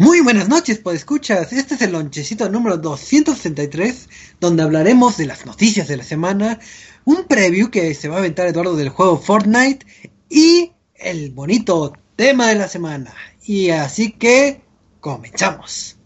[0.00, 1.52] Muy buenas noches, pues escuchas.
[1.52, 6.60] Este es el lonchecito número 263, donde hablaremos de las noticias de la semana,
[7.04, 9.84] un preview que se va a aventar Eduardo del juego Fortnite
[10.28, 13.12] y el bonito tema de la semana.
[13.42, 14.60] Y así que
[15.00, 15.96] comenzamos.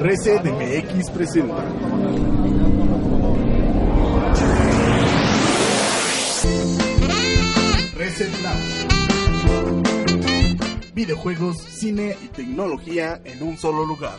[0.00, 1.64] Reset MX presenta.
[7.96, 8.58] Reset Lab.
[10.94, 14.18] Videojuegos, cine y tecnología en un solo lugar.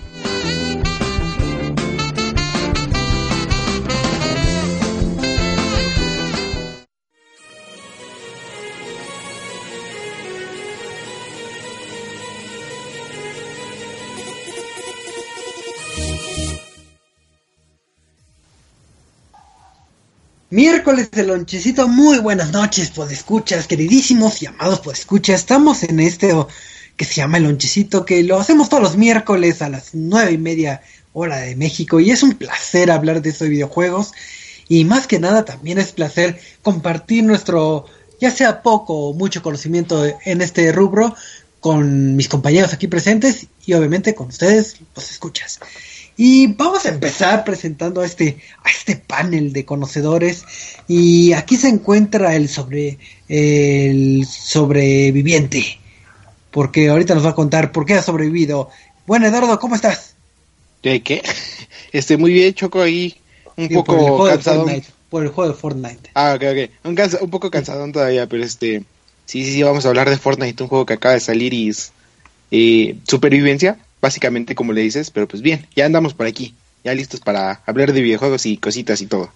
[20.52, 25.42] Miércoles de lonchecito, muy buenas noches, pues escuchas, queridísimos y amados pues escuchas.
[25.42, 26.48] Estamos en este o,
[26.98, 30.38] que se llama el lonchecito, que lo hacemos todos los miércoles a las nueve y
[30.40, 30.82] media
[31.14, 32.00] hora de México.
[32.00, 34.12] Y es un placer hablar de estos videojuegos.
[34.68, 37.86] Y más que nada también es placer compartir nuestro,
[38.20, 41.16] ya sea poco o mucho conocimiento en este rubro
[41.60, 45.60] con mis compañeros aquí presentes y obviamente con ustedes, los escuchas.
[46.22, 50.44] Y vamos a empezar presentando a este, a este panel de conocedores.
[50.86, 52.98] Y aquí se encuentra el sobre
[53.30, 55.80] el sobreviviente.
[56.52, 58.70] Porque ahorita nos va a contar por qué ha sobrevivido.
[59.08, 60.16] Bueno, Eduardo, ¿cómo estás?
[60.84, 61.24] ¿De qué?
[61.94, 63.16] Estoy muy bien, Choco, ahí
[63.56, 64.66] un Digo, poco por el juego cansado.
[64.66, 66.10] De por el juego de Fortnite.
[66.16, 66.72] Ah, ok, ok.
[66.84, 68.84] Un, cansa- un poco cansadón todavía, pero este...
[69.26, 71.70] Sí, sí, sí, vamos a hablar de Fortnite, un juego que acaba de salir y
[71.70, 71.94] es...
[72.52, 76.56] eh, supervivencia, básicamente como le dices, pero pues bien, ya andamos por aquí.
[76.84, 79.32] Ya listos para hablar de videojuegos y cositas y todo.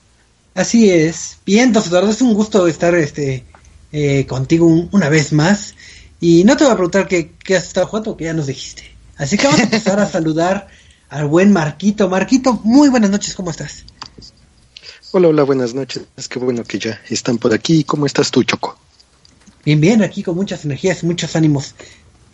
[0.56, 1.38] Así es.
[1.45, 3.44] Bien, entonces, Eduardo, es un gusto estar este
[3.91, 5.75] eh, contigo un- una vez más.
[6.22, 8.84] Y no te voy a preguntar qué, qué has estado jugando, que ya nos dijiste.
[9.18, 10.68] Así que vamos a empezar a saludar
[11.09, 12.07] al buen Marquito.
[12.07, 13.84] Marquito, muy buenas noches, ¿cómo estás?
[15.12, 16.03] Hola, hola, buenas noches.
[16.18, 17.84] Es que bueno que ya están por aquí.
[17.84, 18.78] ¿Cómo estás tú, Choco?
[19.66, 21.75] Bien, bien, aquí con muchas energías y muchos ánimos.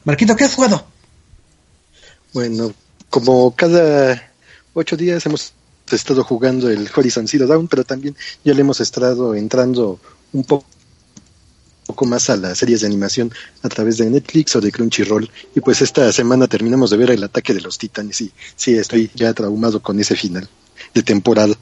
[0.05, 0.85] Marquito, ¿qué has jugado?
[2.33, 2.73] Bueno,
[3.09, 4.31] como cada
[4.73, 5.53] ocho días hemos
[5.91, 9.99] estado jugando el Horizon Zero Dawn, pero también ya le hemos estado entrando
[10.33, 10.63] un po-
[11.87, 13.31] poco más a las series de animación
[13.63, 15.29] a través de Netflix o de Crunchyroll.
[15.55, 19.09] Y pues esta semana terminamos de ver el ataque de los titanes y sí, estoy
[19.15, 20.47] ya traumado con ese final
[20.93, 21.55] de temporada.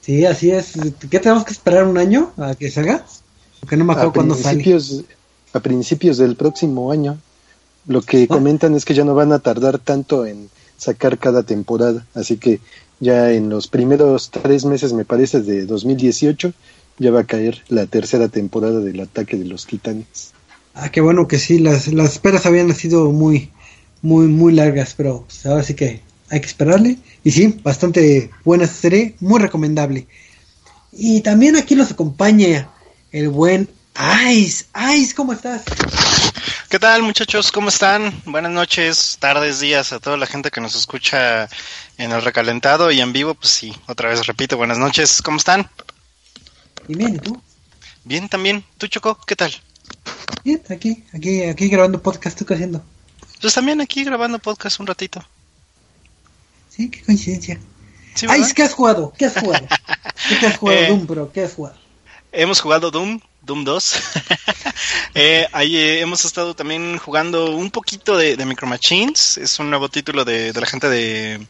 [0.00, 0.72] Sí, así es.
[1.08, 3.06] ¿Qué tenemos que esperar un año a que salga?
[3.60, 4.64] Porque no me acuerdo a cuándo sale.
[5.52, 7.18] a principios del próximo año.
[7.88, 12.06] Lo que comentan es que ya no van a tardar tanto en sacar cada temporada,
[12.14, 12.60] así que
[13.00, 16.52] ya en los primeros tres meses, me parece, de 2018,
[16.98, 20.32] ya va a caer la tercera temporada del ataque de los titanes.
[20.74, 23.50] Ah, qué bueno que sí, las, las esperas habían sido muy,
[24.02, 26.00] muy, muy largas, pero pues, ahora sí que
[26.30, 26.98] hay que esperarle.
[27.24, 30.06] Y sí, bastante buena serie, muy recomendable.
[30.92, 32.70] Y también aquí nos acompaña
[33.12, 33.68] el buen
[34.30, 34.66] Ice.
[34.96, 35.64] Ice, ¿cómo estás?
[36.68, 37.50] ¿Qué tal muchachos?
[37.50, 38.12] ¿Cómo están?
[38.26, 41.48] Buenas noches, tardes, días a toda la gente que nos escucha
[41.96, 43.34] en el recalentado y en vivo.
[43.34, 45.22] Pues sí, otra vez repito, buenas noches.
[45.22, 45.70] ¿Cómo están?
[46.86, 47.40] Y bien, ¿y tú?
[48.04, 48.62] Bien también.
[48.76, 49.18] ¿Tú Choco?
[49.26, 49.54] ¿Qué tal?
[50.44, 52.84] Bien, aquí, aquí, aquí grabando podcast, ¿tú qué haciendo?
[53.40, 55.24] Pues también aquí grabando podcast un ratito.
[56.68, 57.58] Sí, qué coincidencia.
[58.14, 59.14] Ice, ¿qué has jugado?
[59.16, 59.66] ¿Qué has jugado?
[60.40, 61.32] ¿Qué has jugado, Eh, Doom, bro?
[61.32, 61.76] ¿Qué has jugado?
[62.30, 63.94] Hemos jugado Doom, Doom 2.
[65.14, 69.38] eh, eh, hemos estado también jugando un poquito de, Micro Machines.
[69.38, 71.46] Es un nuevo título de, la gente de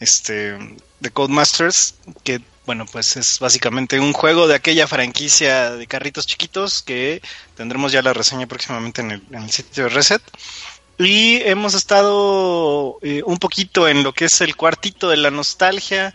[0.00, 0.58] este
[0.98, 1.94] de Codemasters
[2.24, 7.22] que bueno pues es básicamente un juego de aquella franquicia de carritos chiquitos que
[7.56, 10.22] tendremos ya la reseña próximamente en el, en el sitio de Reset.
[10.98, 16.14] Y hemos estado eh, un poquito en lo que es el cuartito de la nostalgia,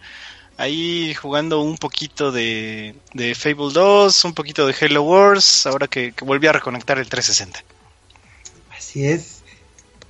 [0.57, 6.11] ahí jugando un poquito de, de Fable 2, un poquito de Halo Wars, ahora que,
[6.11, 7.63] que volví a reconectar el 360.
[8.75, 9.37] Así es.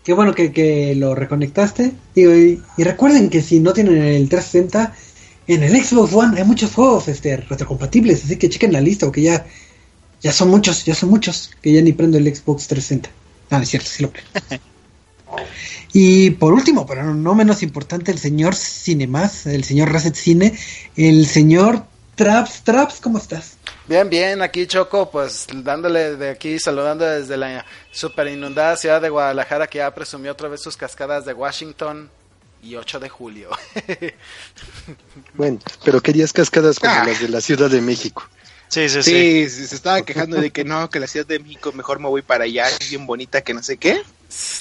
[0.04, 1.92] Qué bueno que, que lo reconectaste.
[2.16, 4.96] Digo, y, y recuerden que si no tienen el 360,
[5.48, 9.22] en el Xbox One hay muchos juegos este, retrocompatibles, así que chequen la lista, porque
[9.22, 9.46] ya,
[10.22, 13.10] ya son muchos, ya son muchos, que ya ni prendo el Xbox 360.
[13.50, 14.32] No, no es cierto, sí lo prendo.
[15.94, 20.58] Y por último, pero no menos importante, el señor Cinemas, el señor Reset Cine,
[20.96, 21.84] el señor
[22.16, 22.64] Traps.
[22.64, 23.58] Traps, ¿cómo estás?
[23.88, 29.10] Bien, bien, aquí Choco, pues dándole de aquí, saludando desde la super inundada ciudad de
[29.10, 32.10] Guadalajara que ya presumió otra vez sus cascadas de Washington.
[32.64, 33.50] y 8 de julio.
[35.36, 37.04] Bueno, pero querías cascadas como Ah.
[37.06, 38.28] las de la Ciudad de México.
[38.68, 39.48] Sí, sí, sí.
[39.50, 42.22] Sí, se estaba quejando de que no, que la Ciudad de México mejor me voy
[42.24, 44.02] para allá, es bien bonita, que no sé qué.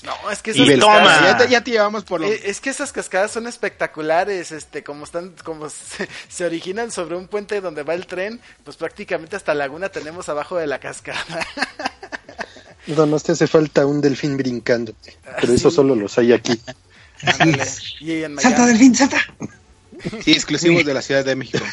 [0.05, 1.21] No, es que esas ves, cascadas- toma.
[1.31, 2.27] Ya te, ya te llevamos por lo...
[2.29, 7.17] Eh, Es que esas cascadas son espectaculares, este, como están, como se, se originan sobre
[7.17, 11.25] un puente donde va el tren, pues prácticamente hasta laguna tenemos abajo de la cascada.
[12.89, 14.95] No, no te hace falta un delfín brincando,
[15.41, 15.75] pero eso Ah, sí.
[15.77, 16.53] solo los hay aquí.
[17.21, 17.63] Así Ándale.
[17.65, 17.81] es.
[18.01, 19.17] Y en Salta, delfín, salta.
[20.23, 21.65] Sí, exclusivos de la Ciudad de México.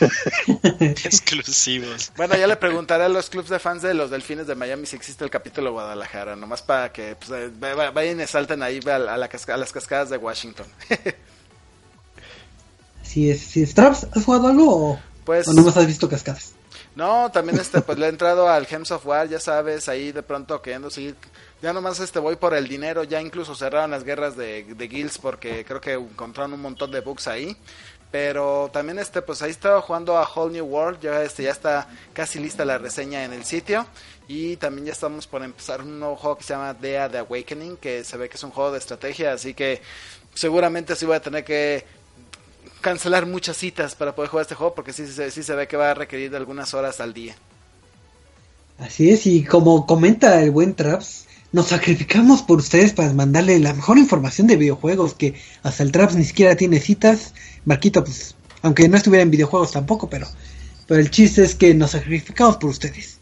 [0.80, 2.12] Exclusivos.
[2.16, 4.96] Bueno, ya le preguntaré a los clubs de fans de los Delfines de Miami si
[4.96, 8.80] existe el capítulo Guadalajara, nomás para que pues, eh, va- va- vayan y salten ahí
[8.88, 10.68] a, a la a las cascadas de Washington.
[13.02, 13.74] Así es, así es.
[13.74, 16.54] Traps, ¿has jugado algo o, Pues o no más has visto cascadas?
[16.96, 20.24] No, también este, pues le he entrado al Gems of War, ya sabes, ahí de
[20.24, 21.16] pronto queriendo seguir.
[21.62, 25.18] Ya nomás este voy por el dinero, ya incluso cerraron las guerras de, de guilds
[25.18, 27.56] porque creo que encontraron un montón de bugs ahí.
[28.14, 31.90] Pero también este, pues ahí estaba jugando a Whole New World, ya este, ya está
[32.14, 33.88] casi lista la reseña en el sitio.
[34.28, 37.78] Y también ya estamos por empezar un nuevo juego que se llama Dea The Awakening,
[37.78, 39.82] que se ve que es un juego de estrategia, así que
[40.36, 41.86] seguramente sí voy a tener que
[42.82, 45.76] cancelar muchas citas para poder jugar este juego porque sí, sí, sí se ve que
[45.76, 47.36] va a requerir de algunas horas al día.
[48.78, 53.74] Así es, y como comenta el buen Traps, nos sacrificamos por ustedes para mandarle la
[53.74, 57.34] mejor información de videojuegos, que hasta el Traps ni siquiera tiene citas.
[57.66, 60.28] Marquito, pues, aunque no estuviera en videojuegos tampoco, pero,
[60.88, 63.20] pero el chiste es que nos sacrificamos por ustedes.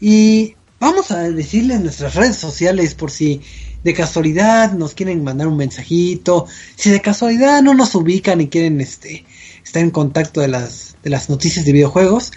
[0.00, 3.40] Y vamos a decirle en nuestras redes sociales por si
[3.82, 6.46] de casualidad nos quieren mandar un mensajito,
[6.76, 9.24] si de casualidad no nos ubican y quieren este
[9.64, 12.32] estar en contacto de las de las noticias de videojuegos,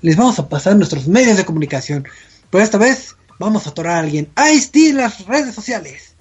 [0.00, 2.06] les vamos a pasar nuestros medios de comunicación.
[2.50, 4.30] Pero esta vez vamos a atorar a alguien.
[4.34, 6.13] Ahí sí las redes sociales.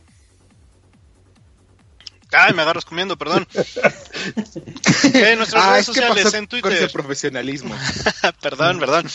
[2.34, 3.48] Ay, me agarras comiendo, perdón.
[5.14, 6.74] En nuestras Ah, redes sociales, en con Twitter.
[6.74, 7.76] ese profesionalismo.
[8.42, 9.06] perdón, perdón.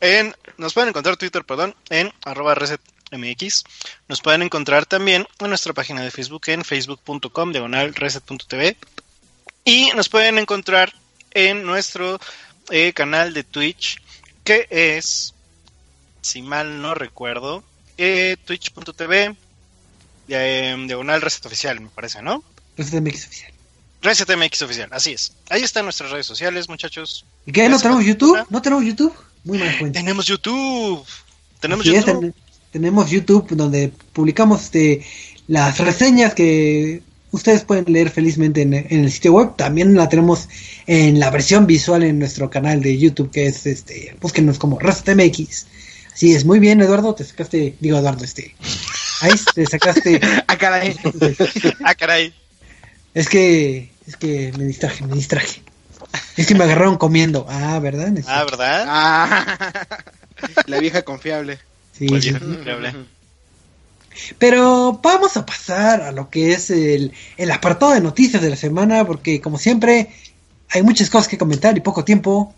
[0.00, 3.64] En, nos pueden encontrar Twitter, perdón, en arroba resetmx.
[4.08, 8.76] Nos pueden encontrar también en nuestra página de Facebook en facebook.com diagonal reset.tv.
[9.64, 10.92] Y nos pueden encontrar
[11.32, 12.20] en nuestro
[12.70, 14.00] eh, canal de Twitch,
[14.44, 15.34] que es,
[16.20, 17.62] si mal no recuerdo,
[17.98, 19.34] eh, twitch.tv
[20.28, 22.42] eh, diagonal reset oficial, me parece, ¿no?
[22.76, 23.52] Reset MX oficial.
[24.02, 25.32] ResetMX oficial, así es.
[25.48, 27.24] Ahí están nuestras redes sociales, muchachos.
[27.46, 27.68] ¿Y qué?
[27.68, 28.04] ¿No tenemos.
[28.04, 28.38] YouTube?
[28.50, 29.14] ¿No tenemos YouTube?
[29.44, 30.00] Muy mal cuenta.
[30.00, 31.04] Tenemos YouTube.
[31.60, 32.20] Tenemos Así es, YouTube.
[32.20, 32.34] ten-
[32.72, 35.04] tenemos YouTube donde publicamos este,
[35.46, 39.56] las reseñas que ustedes pueden leer felizmente en, en el sitio web.
[39.56, 40.48] También la tenemos
[40.86, 45.66] en la versión visual en nuestro canal de YouTube, que es este, búsquenos como ResetMX.
[46.12, 48.54] Así es, muy bien, Eduardo, te sacaste, digo Eduardo, este,
[49.20, 50.96] ahí te sacaste, ah, caray.
[51.84, 52.34] Ah, caray.
[53.14, 55.62] Es que, es que me distraje, me distraje.
[56.36, 58.12] Es que me agarraron comiendo, ah, ¿verdad?
[58.26, 58.84] Ah, ¿verdad?
[58.88, 59.56] Ah,
[60.66, 61.58] la vieja confiable.
[61.96, 62.94] Sí, Pues ya, ya hablé.
[64.38, 68.56] Pero vamos a pasar a lo que es el, el apartado de noticias de la
[68.56, 70.10] semana, porque como siempre
[70.70, 72.54] hay muchas cosas que comentar y poco tiempo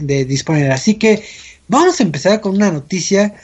[0.00, 0.72] de disponer.
[0.72, 1.24] Así que
[1.68, 3.34] vamos a empezar con una noticia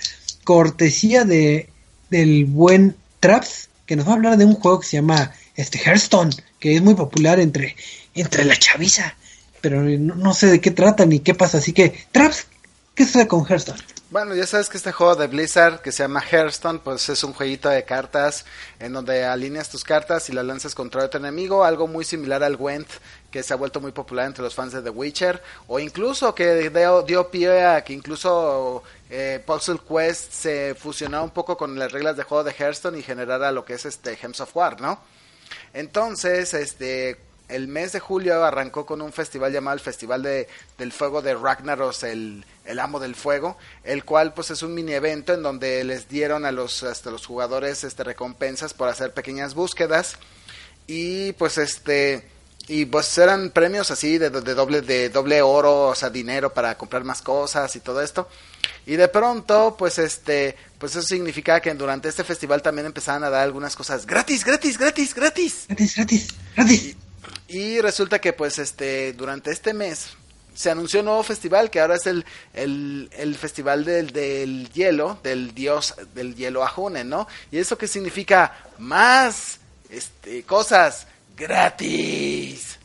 [0.45, 1.69] cortesía de
[2.11, 5.79] del buen Traps, que nos va a hablar de un juego que se llama este
[5.79, 6.31] Hearthstone,
[6.63, 7.75] que es muy popular entre,
[8.15, 9.17] entre la chaviza.
[9.61, 11.59] Pero no, no sé de qué trata ni qué pasa.
[11.59, 12.47] Así que, Traps,
[12.95, 13.81] ¿qué sucede con Hearthstone?
[14.11, 17.33] Bueno, ya sabes que este juego de Blizzard que se llama Hearthstone, pues es un
[17.33, 18.45] jueguito de cartas
[18.79, 22.57] en donde alineas tus cartas y las lanzas contra otro enemigo, algo muy similar al
[22.57, 22.87] Gwent
[23.33, 26.71] que se ha vuelto muy popular entre los fans de The Witcher, o incluso que
[26.71, 31.91] dio, dio pie a que incluso eh, Puzzle Quest se fusionara un poco con las
[31.91, 35.01] reglas de juego de Hearthstone y generara lo que es este Gems of War, ¿no?
[35.75, 37.17] Entonces, este,
[37.49, 41.35] el mes de julio arrancó con un festival llamado el Festival de, del Fuego de
[41.35, 45.85] Ragnaros, el, el amo del fuego, el cual pues es un mini evento en donde
[45.85, 50.17] les dieron a los, los jugadores este, recompensas por hacer pequeñas búsquedas.
[50.87, 52.32] Y pues este
[52.69, 56.77] y pues eran premios así de, de doble de doble oro o sea dinero para
[56.77, 58.29] comprar más cosas y todo esto
[58.87, 63.31] y de pronto pues este pues eso significa que durante este festival también empezaban a
[63.31, 66.97] dar algunas cosas gratis gratis gratis gratis Gratis, gratis, gratis.
[67.49, 70.11] y resulta que pues este durante este mes
[70.55, 75.19] se anunció un nuevo festival que ahora es el, el, el festival del, del hielo,
[75.23, 77.27] del dios del hielo Ajunen, ¿no?
[77.51, 82.79] Y eso que significa más este, cosas gratis.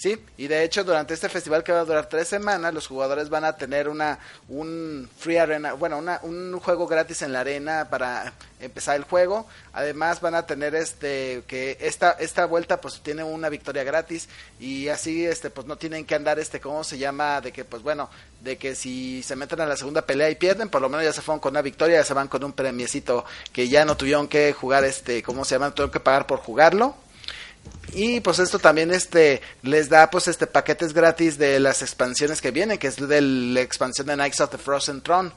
[0.00, 3.28] Sí, y de hecho durante este festival que va a durar tres semanas, los jugadores
[3.28, 7.88] van a tener una un free arena, bueno, una, un juego gratis en la arena
[7.90, 9.46] para empezar el juego.
[9.74, 14.88] Además van a tener este que esta esta vuelta pues tiene una victoria gratis y
[14.88, 18.08] así este pues no tienen que andar este cómo se llama de que pues bueno
[18.40, 21.12] de que si se meten a la segunda pelea y pierden por lo menos ya
[21.12, 24.28] se fueron con una victoria ya se van con un premiecito que ya no tuvieron
[24.28, 26.96] que jugar este cómo se llama tuvieron que pagar por jugarlo
[27.92, 32.50] y pues esto también este les da pues este paquetes gratis de las expansiones que
[32.50, 35.32] vienen, que es de la expansión de Knights of the Frozen Throne.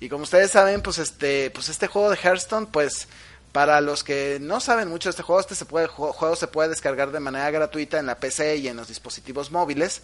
[0.00, 3.06] Y como ustedes saben, pues este pues este juego de Hearthstone pues
[3.52, 6.68] para los que no saben mucho de este juego, este se puede, juego se puede
[6.70, 10.02] descargar de manera gratuita en la PC y en los dispositivos móviles,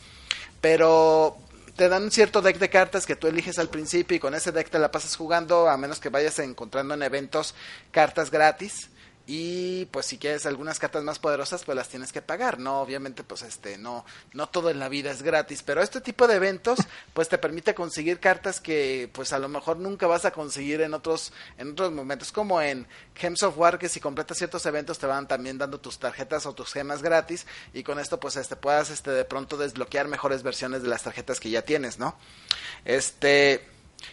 [0.60, 1.38] pero
[1.76, 4.50] te dan un cierto deck de cartas que tú eliges al principio y con ese
[4.50, 7.54] deck te la pasas jugando a menos que vayas encontrando en eventos
[7.92, 8.88] cartas gratis
[9.28, 12.60] y pues si quieres algunas cartas más poderosas pues las tienes que pagar.
[12.60, 16.28] No obviamente pues este no no todo en la vida es gratis pero este tipo
[16.28, 16.78] de eventos
[17.12, 20.94] pues te permite conseguir cartas que pues a lo mejor nunca vas a conseguir en
[20.94, 25.06] otros en otros momentos como en Gems of War que si completas ciertos eventos te
[25.06, 28.90] van también dando tus tarjetas o tus gemas gratis y con esto pues este puedas
[28.90, 32.16] este de pronto desbloquear mejores versiones de las tarjetas que ya tienes no
[32.84, 33.66] este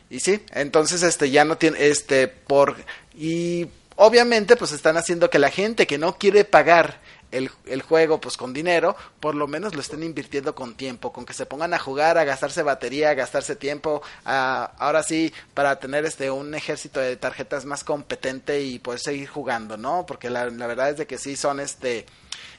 [0.10, 2.76] y sí entonces este ya no tiene este por
[3.16, 7.00] y obviamente pues están haciendo que la gente que no quiere pagar
[7.34, 11.26] el, el, juego pues con dinero, por lo menos lo estén invirtiendo con tiempo, con
[11.26, 15.80] que se pongan a jugar, a gastarse batería, a gastarse tiempo, a, ahora sí, para
[15.80, 20.06] tener este un ejército de tarjetas más competente y poder seguir jugando, ¿no?
[20.06, 22.06] Porque la, la verdad es de que sí son este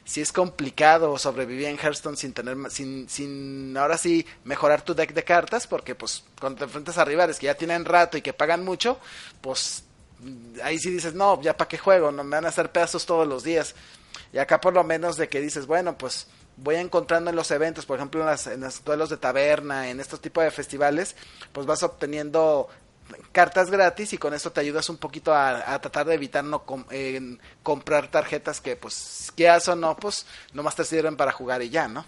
[0.04, 5.14] sí es complicado sobrevivir en Hearthstone sin tener sin sin ahora sí mejorar tu deck
[5.14, 8.32] de cartas porque pues cuando te enfrentas a rivales que ya tienen rato y que
[8.32, 8.98] pagan mucho,
[9.40, 9.84] pues
[10.62, 13.26] ahí sí dices, no, ya para qué juego, no me van a hacer pedazos todos
[13.26, 13.75] los días.
[14.33, 17.87] Y acá por lo menos de que dices, bueno, pues voy encontrando en los eventos,
[17.87, 21.16] por ejemplo en, las, en los duelos de taberna, en estos tipos de festivales,
[21.52, 22.68] pues vas obteniendo
[23.33, 26.64] cartas gratis y con eso te ayudas un poquito a, tratar de evitar no
[27.62, 31.88] comprar tarjetas que pues quieras o no, pues nomás te sirven para jugar y ya,
[31.88, 32.04] ¿no?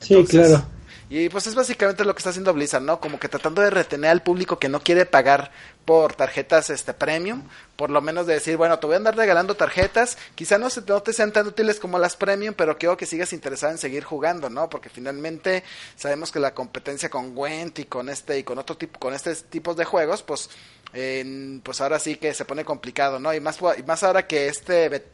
[0.00, 0.64] sí, claro.
[1.10, 3.00] Y pues es básicamente lo que está haciendo Blizzard, ¿no?
[3.00, 5.50] Como que tratando de retener al público que no quiere pagar
[5.86, 7.44] por tarjetas este premium,
[7.76, 10.82] por lo menos de decir, bueno, te voy a andar regalando tarjetas, quizá no, se,
[10.82, 14.04] no te sean tan útiles como las premium, pero quiero que sigas interesado en seguir
[14.04, 14.68] jugando, ¿no?
[14.68, 15.64] Porque finalmente
[15.96, 19.34] sabemos que la competencia con Gwent y con este y con otro tipo, con este
[19.34, 20.50] tipos de juegos, pues,
[20.92, 23.32] pues ahora sí que se pone complicado, ¿no?
[23.32, 25.06] Y más, y más ahora que este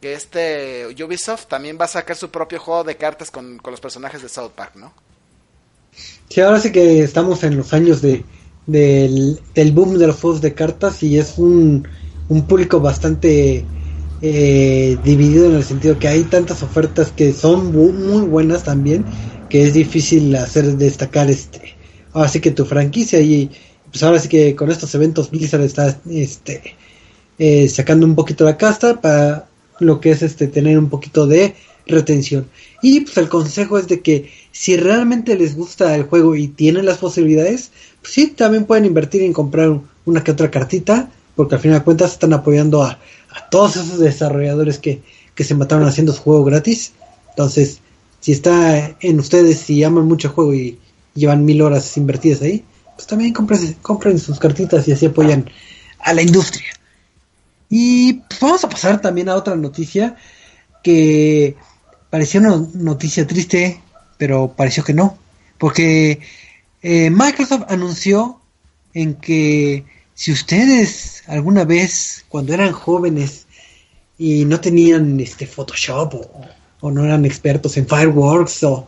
[0.00, 3.80] que este Ubisoft también va a sacar su propio juego de cartas con, con los
[3.80, 4.92] personajes de South Park, ¿no?
[6.28, 8.24] Sí, ahora sí que estamos en los años de
[8.68, 11.88] del, boom de los juegos de cartas y es un,
[12.28, 13.64] un público bastante
[14.20, 19.04] eh, dividido en el sentido que hay tantas ofertas que son muy buenas también
[19.48, 21.76] que es difícil hacer destacar este
[22.12, 23.50] ahora sí que tu franquicia y
[23.90, 26.74] pues ahora sí que con estos eventos Blizzard está este
[27.38, 29.48] eh, sacando un poquito la casta para
[29.80, 31.54] lo que es este tener un poquito de
[31.86, 32.46] retención
[32.80, 36.86] y pues el consejo es de que si realmente les gusta el juego y tienen
[36.86, 37.70] las posibilidades,
[38.00, 41.84] pues sí, también pueden invertir en comprar una que otra cartita, porque al final de
[41.84, 42.98] cuentas están apoyando a,
[43.50, 45.02] todos esos desarrolladores que,
[45.36, 46.92] se mataron haciendo su juego gratis.
[47.30, 47.78] Entonces,
[48.20, 50.78] si está en ustedes y aman mucho el juego y
[51.14, 52.64] llevan mil horas invertidas ahí,
[52.96, 55.48] pues también compren, compren sus cartitas y así apoyan
[56.00, 56.66] a la industria.
[57.70, 60.16] Y pues vamos a pasar también a otra noticia
[60.82, 61.56] que
[62.10, 63.80] parecía una noticia triste,
[64.16, 65.18] pero pareció que no,
[65.58, 66.20] porque
[66.82, 68.40] eh, Microsoft anunció
[68.94, 69.84] en que
[70.14, 73.46] si ustedes alguna vez cuando eran jóvenes
[74.18, 76.14] y no tenían este Photoshop
[76.80, 78.86] o, no eran expertos en Fireworks o,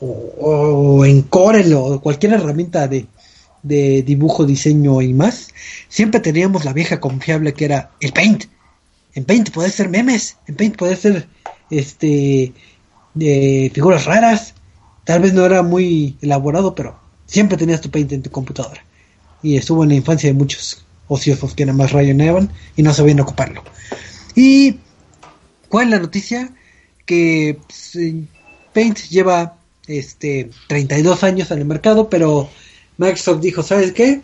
[0.00, 3.06] o, en Corel o cualquier herramienta de,
[3.62, 5.48] de dibujo, diseño y más,
[5.88, 8.44] siempre teníamos la vieja confiable que era el Paint.
[9.14, 11.28] En Paint puede ser memes, en Paint puede ser
[11.70, 12.52] este
[13.14, 14.54] de figuras raras.
[15.04, 18.84] Tal vez no era muy elaborado, pero siempre tenías tu paint en tu computadora.
[19.42, 23.20] Y estuvo en la infancia de muchos ociosos que nada más rayoneaban y no sabían
[23.20, 23.62] ocuparlo.
[24.34, 24.78] Y
[25.68, 26.50] ¿cuál es la noticia?
[27.06, 27.98] Que pues,
[28.72, 29.56] Paint lleva
[29.86, 32.48] este 32 años en el mercado, pero
[32.98, 34.20] Microsoft dijo, ¿sabes qué?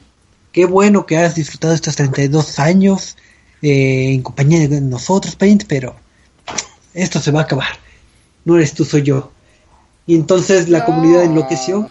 [0.53, 3.17] Qué bueno que has disfrutado estos 32 años
[3.63, 5.97] eh, en compañía de nosotros, Paint, pero
[6.95, 7.69] esto se va a acabar.
[8.45, 9.33] No eres tú, soy yo.
[10.07, 11.91] Y entonces la comunidad enloqueció.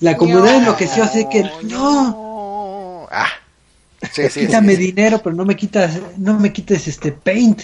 [0.00, 3.06] La comunidad enloqueció, así que no.
[3.10, 3.28] Ah.
[4.32, 7.62] Quítame dinero, pero no me quitas, no me quites este paint.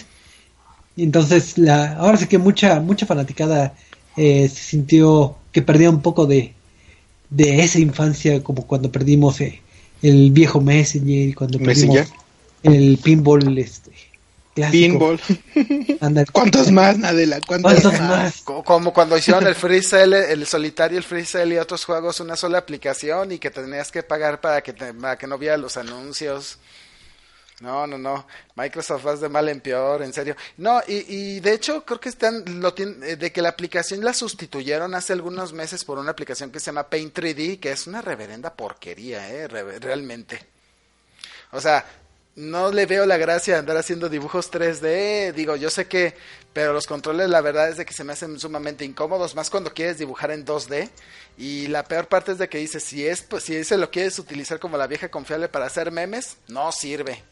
[0.95, 3.73] Y entonces la, ahora sí que mucha, mucha fanaticada
[4.17, 6.53] eh, se sintió que perdía un poco de,
[7.29, 9.61] de esa infancia, como cuando perdimos eh,
[10.01, 12.07] el viejo Messenger cuando perdimos Messenger.
[12.63, 13.91] el pinball este,
[14.55, 15.17] clásico.
[15.19, 15.19] Pinball.
[16.31, 17.39] ¿Cuántos más, Nadela?
[17.45, 18.09] ¿Cuántos, ¿Cuántos más?
[18.09, 18.41] más?
[18.41, 22.19] Co- Como cuando hicieron el Free Cell, el solitario, el Free Cell y otros juegos,
[22.21, 25.57] una sola aplicación y que tenías que pagar para que, te- para que no viera
[25.57, 26.57] los anuncios.
[27.61, 28.27] No, no, no.
[28.55, 30.35] Microsoft vas de mal en peor, en serio.
[30.57, 34.03] No, y, y de hecho creo que están, lo tien- eh, de que la aplicación
[34.03, 37.87] la sustituyeron hace algunos meses por una aplicación que se llama Paint 3D, que es
[37.87, 40.45] una reverenda porquería, eh, re- realmente.
[41.53, 41.85] O sea,
[42.35, 45.33] no le veo la gracia de andar haciendo dibujos 3D.
[45.33, 46.13] Digo, yo sé que,
[46.53, 49.73] pero los controles la verdad es de que se me hacen sumamente incómodos, más cuando
[49.73, 50.89] quieres dibujar en 2D.
[51.37, 54.19] Y la peor parte es de que dices, si es, pues, si ese lo quieres
[54.19, 57.23] utilizar como la vieja confiable para hacer memes, no sirve.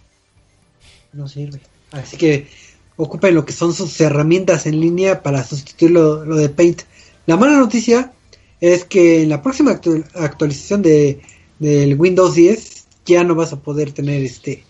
[1.11, 1.59] no sirve.
[1.91, 2.47] Así que
[2.95, 6.83] ocupen lo que son sus herramientas en línea para sustituir lo, lo de Paint.
[7.25, 8.13] La mala noticia
[8.59, 11.21] es que en la próxima actu- actualización de
[11.59, 14.63] del Windows 10 ya no vas a poder tener este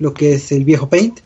[0.00, 1.20] lo que es el viejo Paint,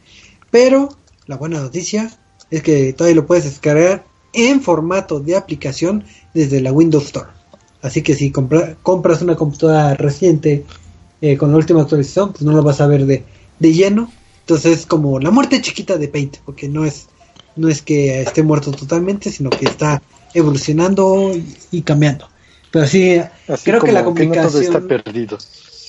[0.51, 0.91] pero
[1.27, 2.11] la buena noticia
[2.51, 4.05] es que todavía lo puedes descargar
[4.35, 6.05] en formato de aplicación
[6.35, 7.29] desde la Windows Store.
[7.81, 10.65] Así que si compra- compras una computadora reciente
[11.21, 13.25] eh, con la última actualización, pues no lo vas a ver de,
[13.59, 14.11] de lleno.
[14.41, 17.07] Entonces es como la muerte chiquita de Paint, porque no es,
[17.57, 20.03] no es que esté muerto totalmente, sino que está
[20.35, 22.29] evolucionando y, y cambiando.
[22.71, 24.65] Pero sí, Así creo que la como no todo comunicación...
[24.65, 25.39] está perdido.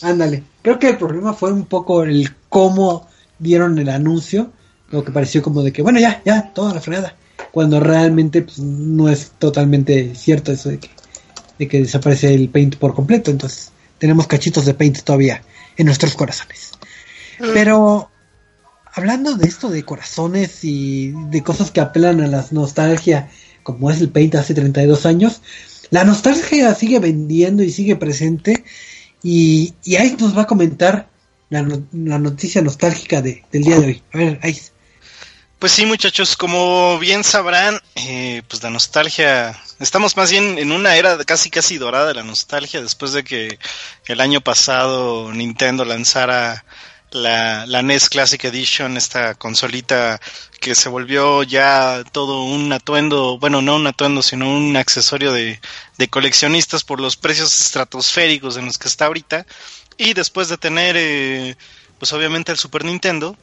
[0.02, 3.08] Ándale, creo que el problema fue un poco el cómo
[3.40, 4.52] dieron el anuncio,
[4.90, 7.16] lo que pareció como de que, bueno, ya, ya, toda la fregada,
[7.52, 10.90] cuando realmente pues, no es totalmente cierto eso de que,
[11.60, 15.42] de que desaparece el paint por completo, entonces tenemos cachitos de paint todavía
[15.78, 16.72] en nuestros corazones.
[17.54, 18.10] Pero
[18.94, 23.30] hablando de esto de corazones y de cosas que apelan a la nostalgia,
[23.64, 25.42] como es el paint hace 32 años,
[25.90, 28.64] la nostalgia sigue vendiendo y sigue presente.
[29.28, 31.10] Y, y nos va a comentar
[31.50, 34.04] la, la noticia nostálgica de, del día de hoy.
[34.14, 34.72] A ver, Ice.
[35.58, 40.96] Pues sí, muchachos, como bien sabrán, eh, pues la nostalgia, estamos más bien en una
[40.96, 43.58] era casi casi dorada de la nostalgia después de que
[44.06, 46.64] el año pasado Nintendo lanzara
[47.12, 50.20] la, la NES Classic Edition, esta consolita
[50.60, 55.60] que se volvió ya todo un atuendo, bueno, no un atuendo, sino un accesorio de,
[55.98, 59.46] de coleccionistas por los precios estratosféricos en los que está ahorita.
[59.98, 61.56] Y después de tener, eh,
[62.00, 63.38] pues obviamente el Super Nintendo,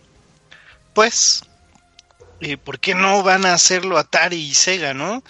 [0.94, 1.42] pues
[2.40, 5.22] eh, ¿por qué no van a hacerlo Atari y Sega, no?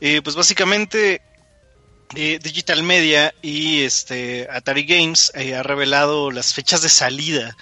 [0.00, 1.22] Eh, pues básicamente
[2.14, 7.56] eh, Digital Media y este Atari Games eh, ha revelado las fechas de salida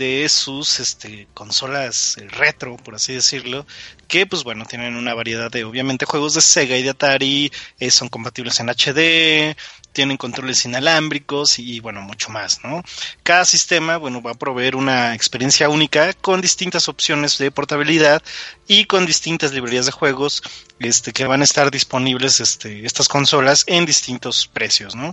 [0.00, 3.66] de sus este, consolas retro, por así decirlo,
[4.08, 7.90] que pues bueno, tienen una variedad de obviamente juegos de Sega y de Atari, eh,
[7.90, 9.54] son compatibles en HD,
[9.92, 12.82] tienen controles inalámbricos y bueno, mucho más, ¿no?
[13.22, 18.22] Cada sistema, bueno, va a proveer una experiencia única con distintas opciones de portabilidad
[18.66, 20.42] y con distintas librerías de juegos
[20.78, 25.12] este, que van a estar disponibles este, estas consolas en distintos precios, ¿no?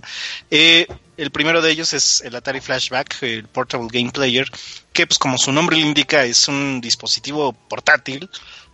[0.50, 0.86] Eh,
[1.18, 4.46] el primero de ellos es el Atari Flashback, el Portable Game Player,
[4.92, 8.30] que pues como su nombre le indica es un dispositivo portátil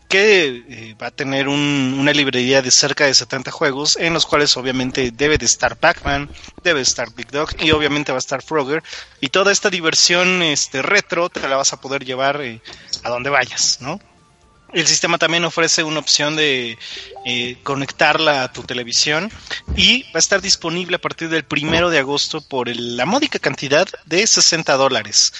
[0.08, 4.26] que eh, va a tener un- una librería de cerca de 70 juegos en los
[4.26, 6.30] cuales obviamente debe de estar Pac-Man,
[6.62, 8.82] debe de estar Big Dog y obviamente va a estar Frogger
[9.20, 12.60] y toda esta diversión este retro te la vas a poder llevar eh,
[13.02, 13.98] a donde vayas, ¿no?
[14.74, 16.76] El sistema también ofrece una opción de
[17.24, 19.30] eh, conectarla a tu televisión
[19.76, 23.86] y va a estar disponible a partir del primero de agosto por la módica cantidad
[24.04, 25.32] de 60 dólares.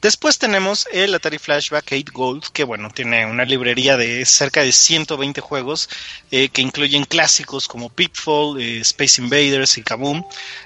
[0.00, 4.72] Después tenemos el Atari Flashback 8 Gold, que bueno, tiene una librería de cerca de
[4.72, 5.90] 120 juegos
[6.30, 10.24] eh, que incluyen clásicos como Pitfall, eh, Space Invaders y Kaboom,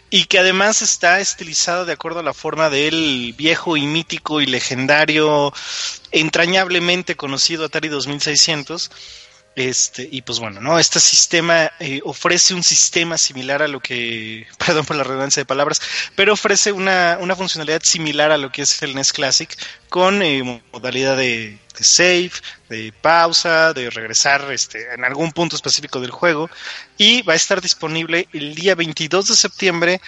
[0.09, 4.47] y que además está estilizado de acuerdo a la forma del viejo y mítico y
[4.47, 5.53] legendario,
[6.13, 8.93] entrañablemente conocido Atari 2600.
[9.57, 10.81] Este, y pues bueno, ¿no?
[10.81, 15.47] Este sistema eh, ofrece un sistema similar a lo que, perdón por la redundancia de
[15.47, 15.81] palabras,
[16.17, 19.57] pero ofrece una, una funcionalidad similar a lo que es el NES Classic
[19.89, 22.33] con eh, modalidad de, de save,
[22.69, 26.51] de pausa, de regresar este, en algún punto específico del juego
[26.99, 30.01] y va a estar disponible el día 22 de septiembre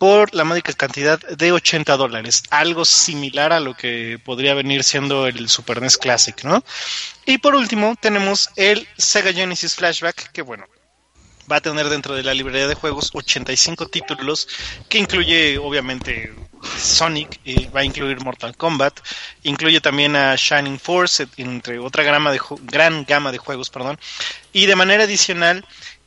[0.00, 5.26] por la módica cantidad de 80 dólares, algo similar a lo que podría venir siendo
[5.26, 6.64] el Super NES Classic, ¿no?
[7.26, 10.64] Y por último tenemos el Sega Genesis Flashback, que bueno,
[11.52, 14.48] va a tener dentro de la librería de juegos 85 títulos,
[14.88, 16.32] que incluye obviamente
[16.78, 19.00] Sonic, y va a incluir Mortal Kombat,
[19.42, 24.00] incluye también a Shining Force, entre otra gama de gran gama de juegos, perdón,
[24.54, 25.62] y de manera adicional,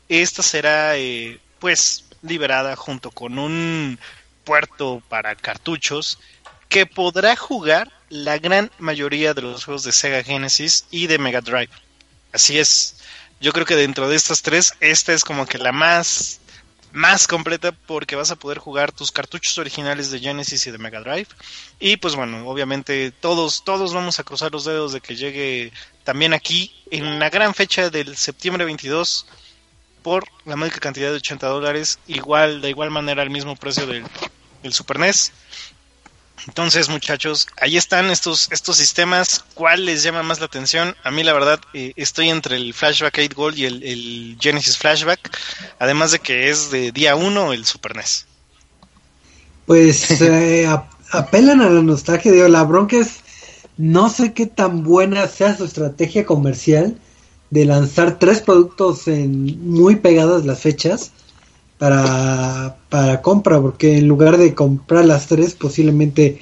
[0.10, 4.00] esta será eh, pues liberada junto con un
[4.44, 6.20] puerto para cartuchos
[6.70, 11.42] que podrá jugar la gran mayoría de los juegos de Sega Genesis y de Mega
[11.42, 11.70] Drive.
[12.32, 12.98] Así es.
[13.40, 16.40] Yo creo que dentro de estas tres, esta es como que la más
[16.94, 21.02] más completa porque vas a poder jugar tus cartuchos originales de Genesis y de Mega
[21.02, 21.28] Drive.
[21.80, 26.34] Y pues bueno, obviamente todos, todos vamos a cruzar los dedos de que llegue también
[26.34, 29.26] aquí en la gran fecha del septiembre 22
[30.04, 34.04] por la módica cantidad de 80 dólares, igual, de igual manera al mismo precio del,
[34.72, 35.32] Super NES.
[36.48, 39.46] Entonces, muchachos, ahí están estos, estos sistemas.
[39.54, 40.96] ¿Cuál les llama más la atención?
[41.04, 45.38] A mí, la verdad, eh, estoy entre el Flashback 8 Gold y el, Genesis Flashback.
[45.80, 48.26] Además de que es de día 1 el Super NES.
[49.66, 50.68] Pues eh,
[51.12, 52.32] apelan a la nostalgia.
[52.32, 53.22] Digo, la bronca es.
[53.76, 56.96] No sé qué tan buena sea su estrategia comercial
[57.54, 61.12] de lanzar tres productos en muy pegadas las fechas
[61.78, 66.40] para, para compra, porque en lugar de comprar las tres, posiblemente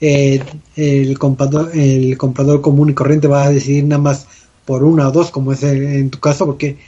[0.00, 0.42] eh,
[0.76, 4.26] el, comprador, el comprador común y corriente va a decidir nada más
[4.64, 6.78] por una o dos, como es en tu caso, porque,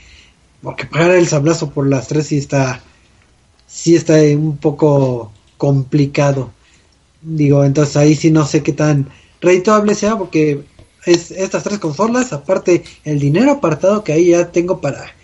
[0.63, 2.81] porque pagar el sablazo por las tres sí está,
[3.67, 6.49] sí está un poco complicado.
[7.21, 9.07] Digo, entonces ahí sí no sé qué tan
[9.39, 10.63] redituable sea, porque
[11.05, 15.15] es estas tres consolas, aparte el dinero apartado que ahí ya tengo para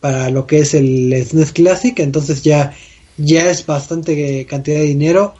[0.00, 2.74] para lo que es el SNES Classic, entonces ya,
[3.18, 5.34] ya es bastante cantidad de dinero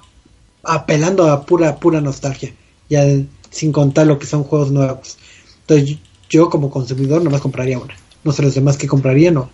[0.63, 2.53] apelando a pura, pura nostalgia,
[2.89, 3.05] ya
[3.51, 5.17] sin contar lo que son juegos nuevos.
[5.63, 5.97] Entonces
[6.29, 7.97] yo como consumidor nomás compraría una.
[8.23, 9.51] No sé los demás que comprarían o,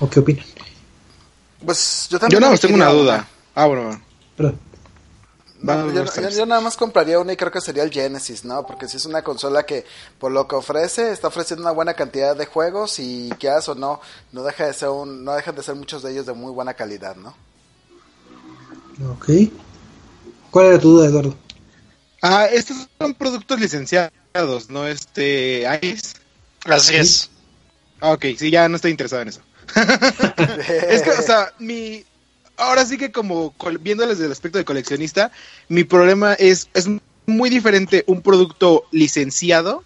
[0.00, 0.44] o qué opinan.
[1.64, 2.42] Pues yo también.
[2.42, 3.28] Yo no tengo una duda.
[3.54, 4.00] Ah, bueno.
[4.36, 4.67] Perdón
[5.60, 8.64] yo, nada más compraría una y creo que sería el Genesis, ¿no?
[8.66, 9.84] Porque si es una consola que
[10.18, 14.00] por lo que ofrece está ofreciendo una buena cantidad de juegos y que o no
[14.32, 16.74] no deja de ser un, no dejan de ser muchos de ellos de muy buena
[16.74, 17.34] calidad, ¿no?
[19.12, 19.30] Ok.
[20.50, 21.34] ¿Cuál era tu duda, Eduardo?
[22.22, 26.14] Ah, estos son productos licenciados, no este Ice.
[26.64, 27.30] Así es.
[28.00, 29.40] Ah, ok, sí, ya no estoy interesado en eso.
[30.88, 32.04] es que, o sea, mi,
[32.58, 35.32] ahora sí que como viéndoles desde el aspecto de coleccionista,
[35.68, 36.88] mi problema es, es
[37.26, 39.84] muy diferente un producto licenciado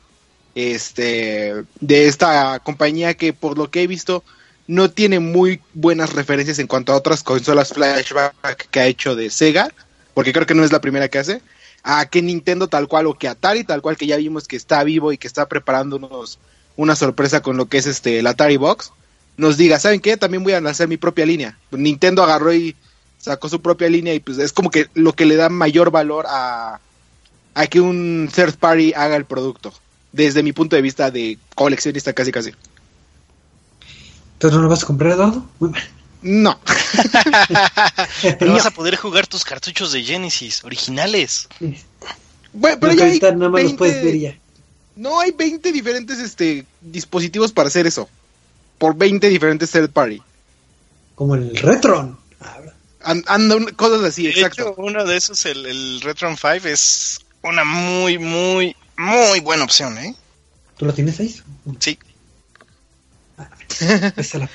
[0.54, 4.22] este de esta compañía que por lo que he visto
[4.66, 9.30] no tiene muy buenas referencias en cuanto a otras consolas flashback que ha hecho de
[9.30, 9.70] Sega,
[10.14, 11.42] porque creo que no es la primera que hace,
[11.82, 14.84] a que Nintendo tal cual o que Atari tal cual que ya vimos que está
[14.84, 16.38] vivo y que está preparándonos
[16.76, 18.92] una sorpresa con lo que es este el Atari Box
[19.36, 20.16] nos diga, ¿saben qué?
[20.16, 21.58] También voy a lanzar mi propia línea.
[21.70, 22.76] Nintendo agarró y
[23.18, 26.26] sacó su propia línea y pues es como que lo que le da mayor valor
[26.28, 26.80] a,
[27.54, 29.72] a que un third party haga el producto.
[30.12, 32.52] Desde mi punto de vista de coleccionista casi casi.
[34.34, 35.46] ¿Entonces no lo vas a comprar, Eduardo?
[36.20, 36.58] No.
[38.38, 41.48] Pero vas a poder jugar tus cartuchos de Genesis originales.
[42.52, 44.38] Bueno, pero ya hay nada más los puedes ver ya.
[44.94, 48.10] No hay 20 diferentes este dispositivos para hacer eso
[48.78, 50.20] por 20 diferentes third party.
[51.14, 52.18] Como el Retron.
[53.04, 54.74] Anda, cosas así, exacto.
[54.76, 60.14] uno de esos, el, el Retron 5, es una muy, muy, muy buena opción, ¿eh?
[60.76, 61.34] ¿Tú lo tienes ahí?
[61.80, 61.98] Sí.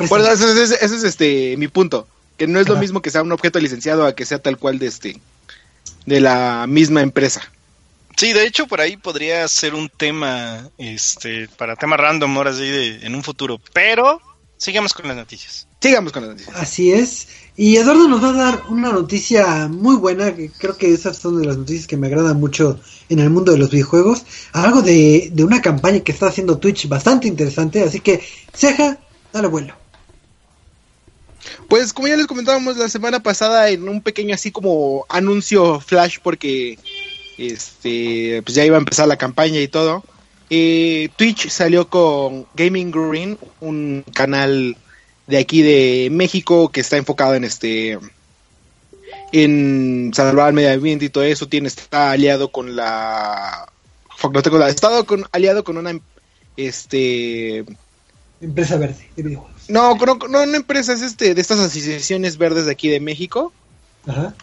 [0.09, 2.07] bueno, ese, es este mi punto.
[2.37, 4.77] Que no es lo mismo que sea un objeto licenciado a que sea tal cual
[4.77, 5.19] de este
[6.05, 7.41] de la misma empresa.
[8.17, 12.67] Sí, de hecho por ahí podría ser un tema, este, para tema random ahora sí
[12.67, 14.19] de, en un futuro, pero
[14.57, 15.67] sigamos con las noticias.
[15.79, 16.55] Sigamos con las noticias.
[16.55, 17.27] Así es.
[17.55, 21.39] Y Eduardo nos va a dar una noticia muy buena, que creo que esas son
[21.39, 24.25] de las noticias que me agradan mucho en el mundo de los videojuegos.
[24.51, 28.97] Algo de, de una campaña que está haciendo Twitch bastante interesante, así que, Ceja,
[29.31, 29.75] dale vuelo.
[31.69, 36.17] Pues como ya les comentábamos la semana pasada en un pequeño así como anuncio flash
[36.23, 36.79] porque
[37.37, 40.03] este, pues ya iba a empezar la campaña y todo.
[40.49, 44.77] Eh, Twitch salió con Gaming Green, un canal
[45.27, 47.99] de aquí de México que está enfocado en este
[49.33, 51.47] en salvar el medio ambiente y todo eso.
[51.47, 53.67] Tiene está aliado con la
[54.33, 55.99] no tengo la estado con aliado con una
[56.55, 57.65] este
[58.41, 59.69] empresa verde de videojuegos.
[59.69, 63.51] No, no, no, una empresa es este de estas asociaciones verdes de aquí de México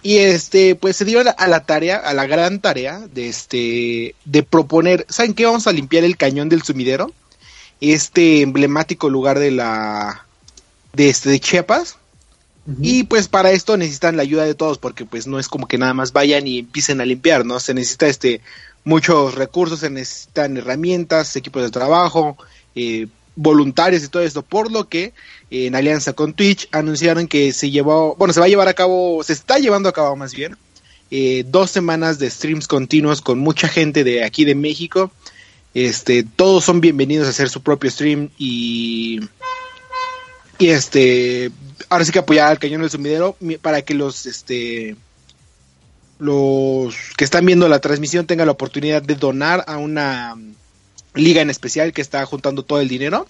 [0.03, 4.43] y este, pues se dio a la, tarea, a la gran tarea de este, de
[4.43, 5.47] proponer, ¿saben qué?
[5.47, 7.13] Vamos a limpiar el cañón del sumidero,
[7.81, 10.27] este emblemático lugar de la,
[10.93, 11.97] de, este, de Chiapas.
[12.81, 15.77] Y pues para esto necesitan la ayuda de todos, porque pues no es como que
[15.77, 17.61] nada más vayan y empiecen a limpiar, ¿no?
[17.61, 18.41] Se necesita este
[18.85, 22.39] muchos recursos, se necesitan herramientas, equipos de trabajo,
[22.75, 25.13] eh, voluntarios y todo esto, por lo que
[25.51, 29.23] en alianza con Twitch anunciaron que se llevó, bueno, se va a llevar a cabo,
[29.23, 30.57] se está llevando a cabo más bien,
[31.11, 35.13] eh, dos semanas de streams continuos con mucha gente de aquí de México.
[35.75, 39.21] Este, todos son bienvenidos a hacer su propio stream y
[40.59, 41.51] y este
[41.89, 44.97] ahora sí que apoyar al cañón del sumidero para que los este
[46.19, 50.37] los que están viendo la transmisión tengan la oportunidad de donar a una
[51.15, 53.27] liga en especial que está juntando todo el dinero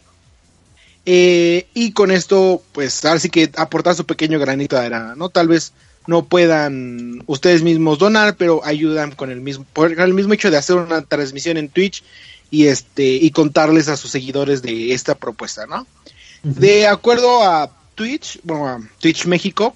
[1.07, 5.29] eh, y con esto pues ahora sí que aportar su pequeño granito de arena no
[5.29, 5.73] tal vez
[6.07, 10.57] no puedan ustedes mismos donar pero ayudan con el mismo por el mismo hecho de
[10.57, 12.03] hacer una transmisión en Twitch
[12.51, 15.87] y este y contarles a sus seguidores de esta propuesta no
[16.45, 19.75] de acuerdo a Twitch, bueno, a Twitch México,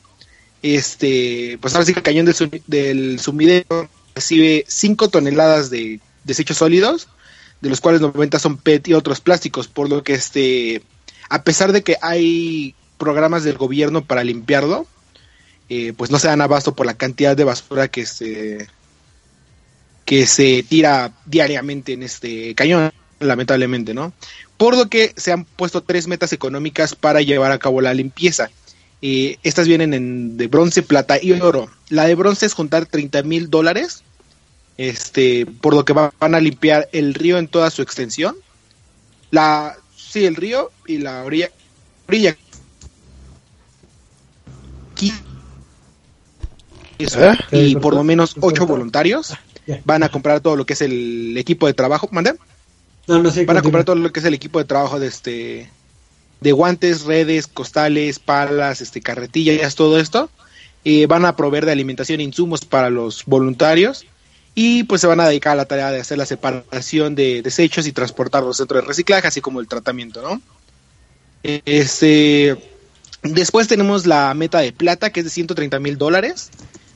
[0.62, 2.26] este, pues ahora sí que el cañón
[2.66, 7.08] del, sumidero recibe 5 toneladas de desechos sólidos,
[7.62, 10.82] de los cuales 90 son PET y otros plásticos, por lo que este,
[11.28, 14.86] a pesar de que hay programas del gobierno para limpiarlo,
[15.68, 18.66] eh, pues no se dan abasto por la cantidad de basura que se
[20.04, 24.14] que se tira diariamente en este cañón, lamentablemente, ¿no?
[24.58, 28.50] por lo que se han puesto tres metas económicas para llevar a cabo la limpieza.
[29.00, 31.70] Eh, estas vienen en, de bronce, plata y oro.
[31.88, 34.02] La de bronce es juntar 30 mil dólares,
[34.76, 38.36] este, por lo que van a limpiar el río en toda su extensión.
[39.30, 39.76] La,
[40.08, 41.50] sí, el río y la orilla,
[42.08, 42.36] orilla
[46.98, 47.36] ¿Eh?
[47.52, 49.34] y por lo menos ocho voluntarios
[49.84, 52.08] van a comprar todo lo que es el equipo de trabajo.
[52.10, 52.34] ¿Mande?
[53.06, 55.70] Van a comprar todo lo que es el equipo de trabajo de este
[56.40, 60.30] de guantes, redes, costales, palas, este carretillas, todo esto.
[60.84, 64.06] y van a proveer de alimentación e insumos para los voluntarios
[64.60, 67.86] y pues se van a dedicar a la tarea de hacer la separación de desechos
[67.86, 70.42] y transportarlos dentro de reciclaje, así como el tratamiento, ¿no?
[71.44, 72.56] Este,
[73.22, 76.50] después tenemos la meta de plata, que es de 130 mil dólares,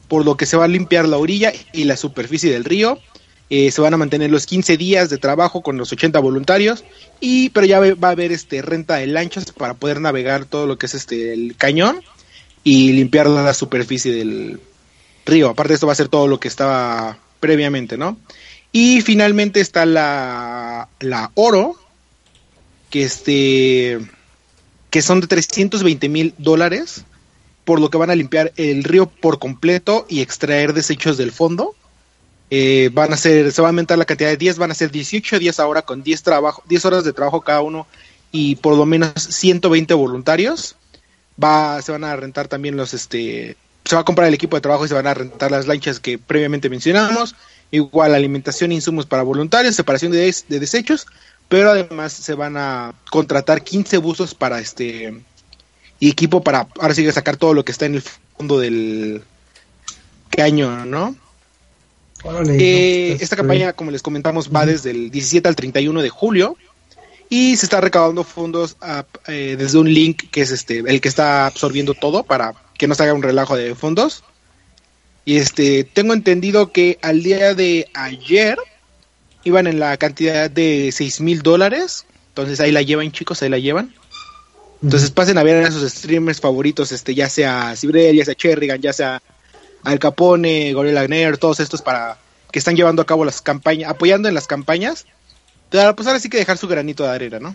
[0.09, 2.99] por lo que se va a limpiar la orilla y la superficie del río,
[3.49, 6.83] eh, se van a mantener los 15 días de trabajo con los 80 voluntarios
[7.21, 10.79] y pero ya va a haber este renta de lanchas para poder navegar todo lo
[10.79, 12.03] que es este el cañón
[12.65, 14.59] y limpiar la superficie del
[15.25, 15.49] río.
[15.49, 18.17] Aparte esto va a ser todo lo que estaba previamente, ¿no?
[18.71, 21.75] Y finalmente está la, la oro,
[22.89, 23.99] que este
[24.91, 27.05] que son de 320 mil dólares,
[27.65, 31.75] por lo que van a limpiar el río por completo y extraer desechos del fondo.
[32.51, 34.91] Eh, van a ser, se va a aumentar la cantidad de 10, van a ser
[34.91, 37.87] 18 días ahora con 10, trabajo, 10 horas de trabajo cada uno
[38.31, 40.77] y por lo menos 120 voluntarios.
[41.43, 44.61] Va, se van a rentar también los, este, se va a comprar el equipo de
[44.61, 47.35] trabajo y se van a rentar las lanchas que previamente mencionamos.
[47.71, 51.07] Igual alimentación e insumos para voluntarios, separación de, de desechos,
[51.49, 55.15] pero además se van a contratar 15 buzos para este
[56.01, 58.03] equipo para ahora sí sacar todo lo que está en el
[58.37, 59.23] fondo del
[60.31, 61.15] caño, ¿no?
[62.49, 66.57] Eh, esta campaña, como les comentamos, va desde el 17 al 31 de julio
[67.29, 68.77] y se está recaudando fondos
[69.27, 72.97] eh, desde un link que es este el que está absorbiendo todo para que no
[72.97, 74.25] se haga un relajo de fondos.
[75.25, 78.59] Y este tengo entendido que al día de ayer
[79.45, 82.07] iban en la cantidad de 6 mil dólares.
[82.31, 83.95] Entonces ahí la llevan, chicos, ahí la llevan.
[84.83, 88.81] Entonces pasen a ver a sus streamers favoritos, este, ya sea Cibrel, ya sea Cherrigan,
[88.81, 89.23] ya sea
[89.85, 92.19] al Capone, Gorilla Nerd, todos estos para
[92.51, 95.07] que están llevando a cabo las campañas, apoyando en las campañas,
[95.71, 97.55] pues ahora sí que dejar su granito de arena, ¿no?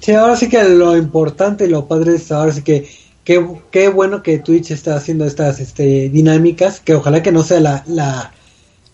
[0.00, 4.22] Sí, ahora sí que lo importante y lo padre es ahora sí que qué, bueno
[4.22, 8.32] que Twitch está haciendo estas este, dinámicas, que ojalá que no sea la, la,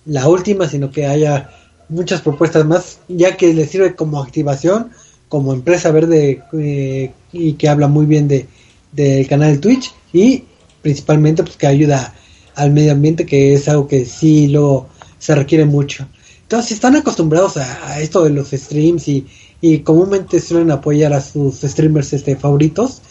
[0.06, 1.50] la última, sino que haya
[1.88, 4.90] muchas propuestas más, ya que le sirve como activación,
[5.28, 8.46] como empresa verde eh, y que habla muy bien de
[8.92, 10.44] del canal de Twitch y
[10.82, 12.14] principalmente pues que ayuda
[12.54, 14.88] al medio ambiente, que es algo que sí lo
[15.18, 16.08] se requiere mucho.
[16.42, 19.26] Entonces, si están acostumbrados a, esto de los streams y,
[19.60, 23.02] y, comúnmente suelen apoyar a sus streamers este favoritos,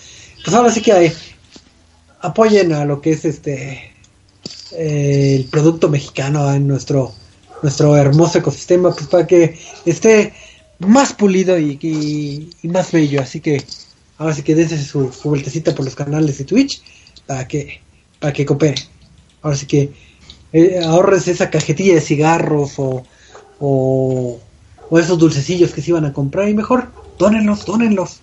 [0.47, 1.11] pues ahora sí que
[2.21, 3.91] apoyen a lo que es este
[4.71, 7.13] eh, el producto mexicano en nuestro
[7.61, 10.31] nuestro hermoso ecosistema, pues para que esté
[10.79, 11.77] más pulido y,
[12.63, 13.21] y, más bello.
[13.21, 13.61] Así que
[14.17, 16.81] ahora sí que dense su, su vueltecita por los canales de Twitch
[17.25, 17.81] para que
[18.17, 18.81] para que coopere.
[19.41, 19.91] Ahora sí que
[20.53, 23.03] eh, ahorres esa cajetilla de cigarros o,
[23.59, 24.39] o,
[24.97, 28.21] esos dulcecillos que se iban a comprar y mejor dónenlos, dónenlos.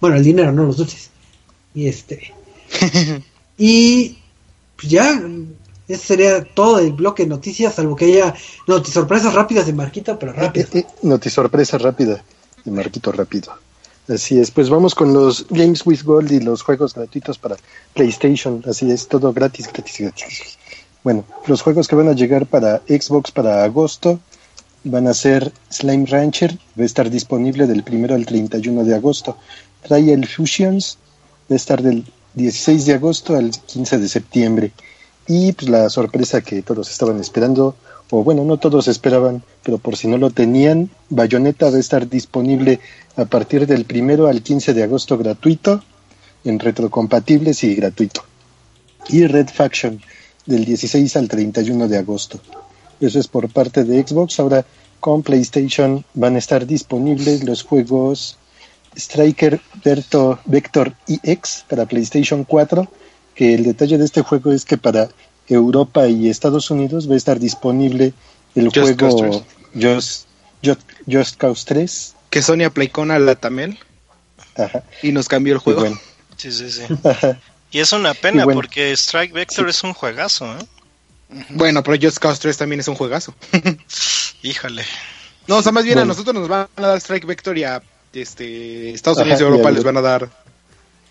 [0.00, 1.10] Bueno, el dinero, no los dulces.
[1.76, 2.32] Y este.
[3.58, 4.16] y
[4.76, 5.22] pues ya,
[5.86, 8.34] ese sería todo el bloque de noticias, salvo que haya
[8.66, 10.66] noticias sorpresas rápidas de Marquito, pero rápido.
[10.72, 12.24] Eh, eh, Noti sorpresa rápida
[12.64, 13.52] de Marquito rápido.
[14.08, 17.56] Así es, pues vamos con los Games with Gold y los juegos gratuitos para
[17.92, 18.62] PlayStation.
[18.66, 20.58] Así es, todo gratis, gratis, gratis.
[21.04, 24.18] Bueno, los juegos que van a llegar para Xbox para agosto
[24.84, 29.36] van a ser Slime Rancher, va a estar disponible del 1 al 31 de agosto.
[29.82, 30.98] Trial Fusions
[31.48, 32.04] a estar del
[32.34, 34.72] 16 de agosto al 15 de septiembre.
[35.26, 37.74] Y pues la sorpresa que todos estaban esperando,
[38.10, 42.08] o bueno, no todos esperaban, pero por si no lo tenían, Bayonetta va a estar
[42.08, 42.80] disponible
[43.16, 45.82] a partir del 1 al 15 de agosto gratuito,
[46.44, 48.22] en retrocompatibles y gratuito.
[49.08, 50.00] Y Red Faction
[50.46, 52.40] del 16 al 31 de agosto.
[53.00, 54.40] Eso es por parte de Xbox.
[54.40, 54.64] Ahora
[55.00, 58.38] con PlayStation van a estar disponibles los juegos
[58.96, 62.90] Striker Verto- Vector EX para PlayStation 4,
[63.34, 65.08] que el detalle de este juego es que para
[65.48, 68.12] Europa y Estados Unidos va a estar disponible
[68.54, 69.44] el Just juego
[69.80, 70.26] Just,
[70.64, 70.80] Just,
[71.10, 72.14] Just Cause 3.
[72.30, 73.78] Que Sony aplicó a la Tamel
[74.56, 74.82] Ajá.
[75.02, 75.80] y nos cambió el juego.
[75.80, 76.00] bueno,
[76.36, 76.82] Sí, sí, sí.
[77.04, 77.38] ajá.
[77.70, 78.58] Y es una pena bueno.
[78.60, 80.64] porque Strike Vector es un juegazo, ¿eh?
[81.50, 83.34] Bueno, pero Just Cause 3 también es un juegazo.
[84.42, 84.84] Híjole.
[85.46, 87.82] No, o sea, más bien a nosotros nos van a dar Strike Vector y a
[88.12, 90.30] este, Estados Unidos y y Europa a- les van a dar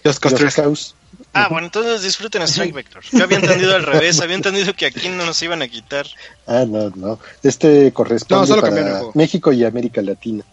[0.03, 0.55] Just Cause Just 3.
[0.55, 0.93] Cause.
[1.33, 3.03] Ah, bueno, entonces disfruten Strike Vector.
[3.11, 6.05] Yo había entendido al revés, había entendido que aquí no nos iban a quitar.
[6.45, 7.19] Ah, no, no.
[7.41, 9.01] Este corresponde No, solo para.
[9.13, 10.43] México y América Latina.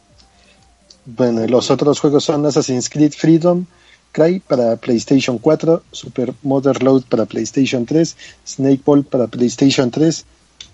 [1.04, 3.66] Bueno, y los otros juegos son Assassin's Creed Freedom,
[4.12, 10.24] Cry para PlayStation 4, Super Mother Load para PlayStation 3, Snake Ball para PlayStation 3,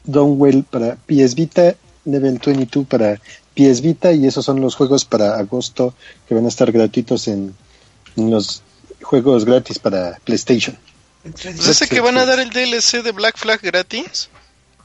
[0.05, 3.19] Downwell para PS Vita, Level 22 para
[3.59, 5.95] PS Vita y esos son los juegos para agosto
[6.29, 7.55] que van a estar gratuitos en,
[8.17, 8.63] en los
[9.03, 10.79] juegos gratis para PlayStation.
[11.45, 14.29] Ese que van a dar el DLC de Black Flag gratis.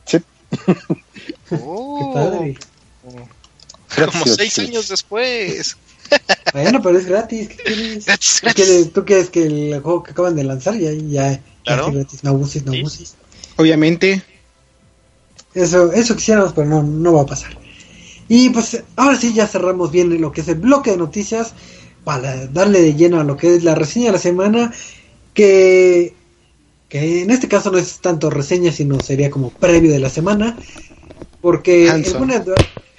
[0.06, 0.18] Sí.
[0.66, 2.58] Qué Oh, padre.
[4.12, 5.78] como seis años después.
[6.52, 7.50] Bueno, pero es gratis.
[7.50, 8.06] ¿Qué quieres?
[8.08, 11.42] Gratis, ¿Tú quieres, tú quieres que el juego que acaban de lanzar ya, ya, ya
[11.64, 11.86] Claro.
[11.88, 12.24] esté gratis?
[12.24, 12.80] No abuses, no Sí.
[12.80, 13.16] abuses.
[13.58, 14.24] Obviamente,
[15.54, 17.56] Eso, eso quisiéramos, pero no, no va a pasar.
[18.36, 21.54] Y pues ahora sí ya cerramos bien lo que es el bloque de noticias
[22.04, 24.74] para darle de lleno a lo que es la reseña de la semana,
[25.36, 26.16] que,
[26.90, 30.58] que en este caso no es tanto reseña, sino sería como previo de la semana,
[31.42, 32.28] porque Hanson.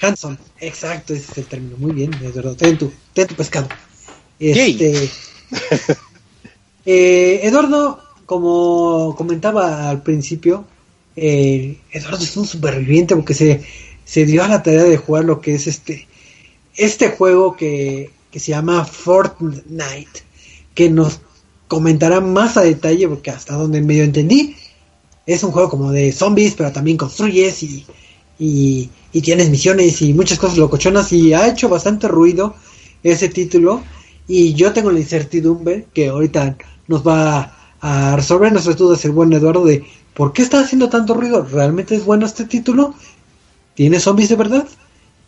[0.00, 3.66] Hanson, exacto, ese es el término, muy bien, Eduardo, ten tu, ten tu pescado.
[4.38, 5.10] Este,
[6.86, 10.64] eh, Eduardo, como comentaba al principio,
[11.16, 13.64] eh, Eduardo es un superviviente porque se,
[14.04, 16.06] se dio a la tarea de jugar lo que es este
[16.76, 20.22] este juego que, que se llama Fortnite,
[20.74, 21.20] que nos
[21.68, 24.56] comentará más a detalle porque hasta donde medio entendí
[25.26, 27.86] es un juego como de zombies, pero también construyes y,
[28.38, 28.90] y,
[29.22, 32.54] tienes misiones y muchas cosas locochonas y ha hecho bastante ruido
[33.02, 33.82] ese título
[34.26, 36.56] y yo tengo la incertidumbre que ahorita
[36.88, 41.14] nos va a resolver nuestras dudas el buen Eduardo de por qué está haciendo tanto
[41.14, 42.94] ruido, realmente es bueno este título,
[43.74, 44.66] tiene zombies de verdad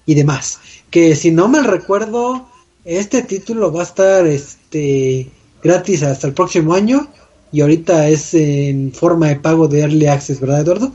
[0.06, 0.59] y demás.
[0.90, 2.48] Que si no me recuerdo,
[2.85, 5.28] este título va a estar este
[5.62, 7.09] gratis hasta el próximo año
[7.52, 10.92] y ahorita es en forma de pago de Early Access, ¿verdad Eduardo?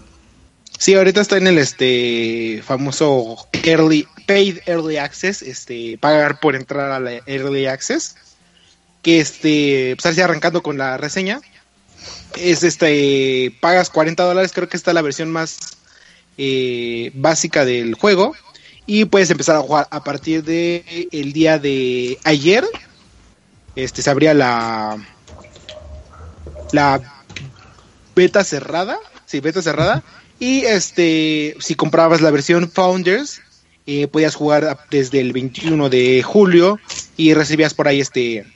[0.82, 6.92] sí, ahorita está en el este famoso early paid early access, este pagar por entrar
[6.92, 8.16] a la early access,
[9.04, 11.40] que este pues arrancando con la reseña.
[12.36, 15.78] Es este pagas 40 dólares, creo que está la versión más
[16.44, 18.34] eh, básica del juego
[18.88, 22.66] y puedes empezar a jugar a partir de el día de ayer.
[23.76, 24.98] Este se abría la
[26.72, 27.00] la
[28.16, 30.04] beta cerrada, sí, beta cerrada
[30.40, 33.42] y este si comprabas la versión Founders
[33.86, 36.80] eh, podías jugar desde el 21 de julio
[37.18, 38.48] y recibías por ahí este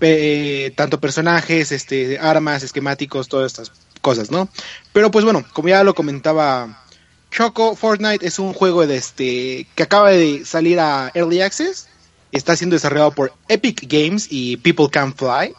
[0.00, 4.48] eh, tanto personajes, este armas, esquemáticos, todas estas cosas, ¿no?
[4.92, 6.84] Pero pues bueno, como ya lo comentaba
[7.30, 11.88] Choco, Fortnite es un juego de este que acaba de salir a Early Access.
[12.32, 15.54] Está siendo desarrollado por Epic Games y People Can Fly,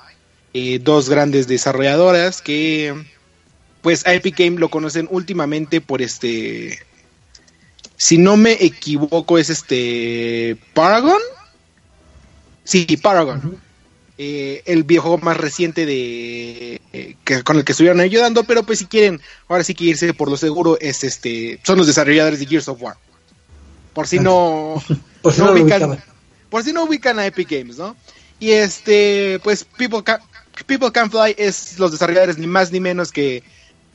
[0.53, 2.93] eh, dos grandes desarrolladoras que,
[3.81, 6.79] pues, a Epic Games lo conocen últimamente por este,
[7.97, 11.19] si no me equivoco es este Paragon.
[12.63, 13.59] Sí, Paragon.
[14.21, 18.79] Eh, el videojuego más reciente de eh, que, con el que estuvieron ayudando, pero pues
[18.79, 22.45] si quieren, ahora sí que irse por lo seguro es este, son los desarrolladores de
[22.45, 22.97] Gears of War.
[23.93, 24.83] Por si no,
[25.21, 26.03] Por si no ubican,
[26.49, 27.95] por si no ubican a Epic Games, ¿no?
[28.41, 30.19] Y este, pues People Can,
[30.65, 33.41] People Can Fly es los desarrolladores ni más ni menos que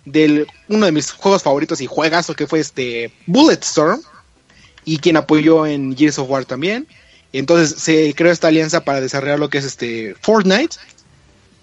[0.06, 4.00] del uno de mis juegos favoritos y juegazo que fue este Bulletstorm
[4.86, 6.86] y quien apoyó en Gears of War también.
[7.38, 10.76] Entonces se creó esta alianza para desarrollar lo que es este Fortnite.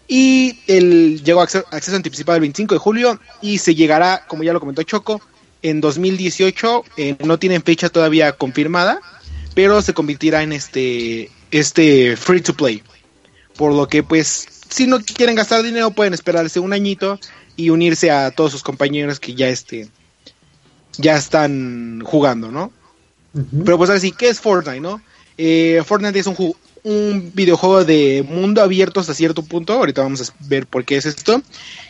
[0.08, 4.44] Y el, llegó a acceso, acceso anticipado el 25 de julio y se llegará, como
[4.44, 5.22] ya lo comentó Choco,
[5.62, 6.84] en 2018.
[6.98, 9.00] Eh, no tienen fecha todavía confirmada,
[9.56, 12.84] pero se convertirá en este, este free to play.
[13.56, 17.18] Por lo que pues si no quieren gastar dinero pueden esperarse un añito
[17.56, 19.88] y unirse a todos sus compañeros que ya este
[20.98, 22.74] ya están jugando, ¿no?
[23.64, 25.02] Pero pues así, ¿qué es Fortnite, no?
[25.44, 30.34] Eh, Fortnite es un, un videojuego de mundo abierto hasta cierto punto, ahorita vamos a
[30.42, 31.42] ver por qué es esto,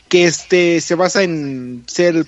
[0.07, 2.25] que este se basa en ser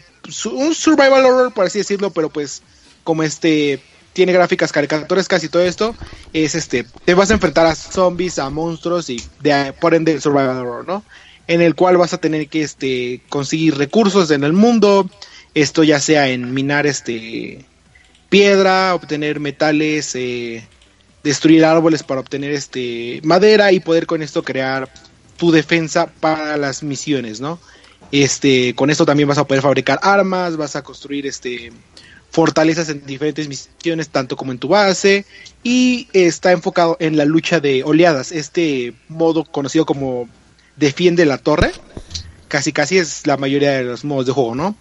[0.52, 2.62] un survival horror, por así decirlo, pero pues
[3.06, 3.80] como este
[4.12, 5.96] tiene gráficas caricaturescas y todo esto,
[6.34, 10.58] es este, te vas a enfrentar a zombies, a monstruos y de, por ende survival
[10.58, 11.06] horror, ¿no?
[11.48, 15.10] En el cual vas a tener que este conseguir recursos en el mundo,
[15.54, 17.64] esto ya sea en minar este
[18.28, 20.68] piedra, obtener metales, eh,
[21.24, 24.90] destruir árboles para obtener este madera y poder con esto crear
[25.38, 27.60] tu defensa para las misiones, ¿no?
[28.12, 31.72] Este, con esto también vas a poder fabricar armas, vas a construir este
[32.30, 35.24] fortalezas en diferentes misiones, tanto como en tu base,
[35.62, 40.28] y está enfocado en la lucha de oleadas, este modo conocido como
[40.76, 41.72] defiende la torre,
[42.48, 44.76] casi casi es la mayoría de los modos de juego, ¿no?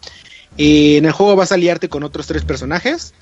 [0.57, 3.13] Eh, en el juego vas a aliarte con otros tres personajes,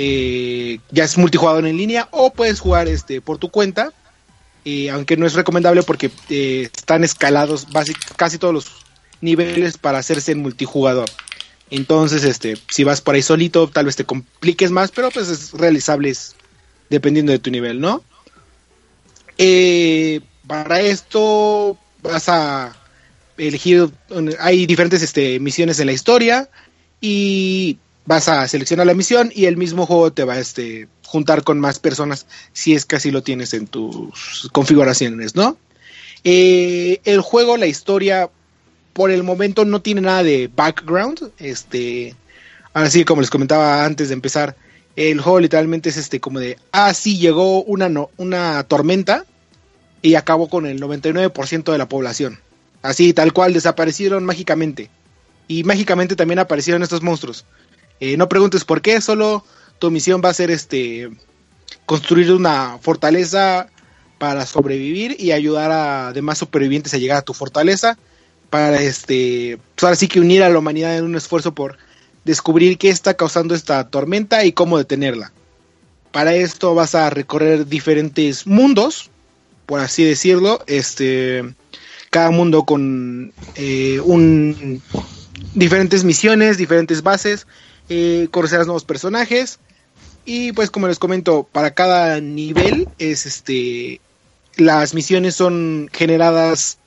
[0.00, 3.92] eh, ya es multijugador en línea o puedes jugar este por tu cuenta,
[4.64, 7.66] eh, aunque no es recomendable porque eh, están escalados
[8.14, 8.66] casi todos los
[9.20, 11.10] niveles para hacerse en multijugador.
[11.70, 15.50] Entonces, este, si vas por ahí solito, tal vez te compliques más, pero pues es
[15.50, 16.14] realizable
[16.88, 18.04] dependiendo de tu nivel, ¿no?
[20.46, 22.76] para esto vas a
[23.36, 23.90] elegir,
[24.38, 26.48] hay diferentes este, misiones en la historia
[27.00, 27.78] y
[28.08, 31.60] vas a seleccionar la misión y el mismo juego te va a este, juntar con
[31.60, 35.58] más personas si es que así lo tienes en tus configuraciones, ¿no?
[36.24, 38.30] Eh, el juego, la historia,
[38.94, 41.32] por el momento no tiene nada de background.
[41.38, 42.16] Este,
[42.72, 44.56] ahora como les comentaba antes de empezar,
[44.96, 49.26] el juego literalmente es este como de, ah, sí, llegó una, no, una tormenta
[50.00, 52.40] y acabó con el 99% de la población.
[52.80, 54.88] Así, tal cual, desaparecieron mágicamente.
[55.46, 57.44] Y mágicamente también aparecieron estos monstruos.
[58.00, 59.44] Eh, no preguntes por qué, solo
[59.78, 61.10] tu misión va a ser este
[61.86, 63.68] construir una fortaleza
[64.18, 67.96] para sobrevivir y ayudar a demás supervivientes a llegar a tu fortaleza
[68.50, 71.78] para este pues ahora sí que unir a la humanidad en un esfuerzo por
[72.24, 75.32] descubrir qué está causando esta tormenta y cómo detenerla.
[76.12, 79.10] Para esto vas a recorrer diferentes mundos,
[79.66, 81.44] por así decirlo, este
[82.10, 84.82] cada mundo con eh, un
[85.54, 87.46] diferentes misiones, diferentes bases
[87.88, 89.58] eh, conocerás nuevos personajes.
[90.24, 94.00] Y pues como les comento, para cada nivel es este
[94.56, 96.78] las misiones son generadas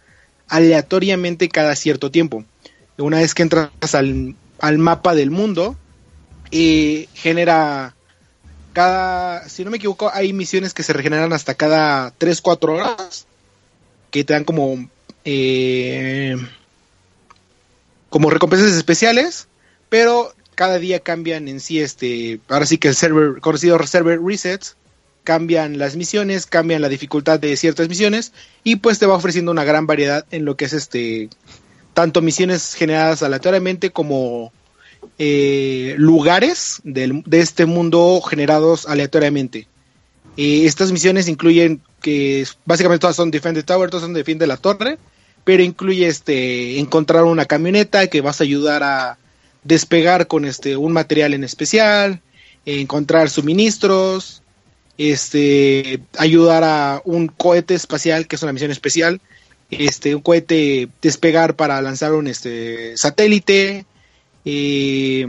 [0.48, 2.44] aleatoriamente cada cierto tiempo.
[2.98, 4.36] Una vez que entras al,
[4.78, 5.78] mapa del mundo,
[6.52, 7.96] eh, genera
[8.74, 13.26] cada, si no me equivoco, hay misiones que se regeneran hasta cada 3-4 horas,
[14.12, 14.90] que te dan como,
[15.24, 16.36] eh,
[18.10, 19.48] como recompensas especiales,
[19.90, 24.76] pero cada día cambian en sí este, ahora sí que el server, conocido server resets,
[25.24, 28.32] cambian las misiones, cambian la dificultad de ciertas misiones
[28.64, 31.30] y pues te va ofreciendo una gran variedad en lo que es este,
[31.96, 34.54] tanto misiones generadas aleatoriamente como
[35.18, 39.68] eh, lugares de este mundo generados aleatoriamente.
[40.38, 45.00] Eh, estas misiones incluyen que básicamente todas son Defend Tower, todas son Defiende la Torre,
[45.44, 49.18] pero incluye este encontrar una camioneta que vas a ayudar a
[49.64, 52.22] despegar con este un material en especial,
[52.66, 54.42] encontrar suministros,
[54.98, 59.22] este ayudar a un cohete espacial que es una misión especial,
[59.70, 63.86] este un cohete despegar para lanzar un este satélite,
[64.46, 65.28] eh,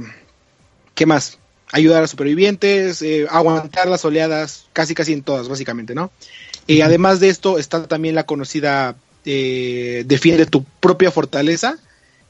[0.94, 1.38] ¿qué más?
[1.70, 6.10] Ayudar a supervivientes, eh, aguantar las oleadas, casi casi en todas básicamente, ¿no?
[6.66, 11.78] Y además de esto está también la conocida eh, defiende tu propia fortaleza,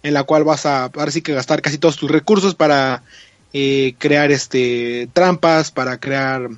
[0.03, 3.03] en la cual vas a ahora que gastar casi todos tus recursos para
[3.53, 6.49] eh, crear este trampas, para crear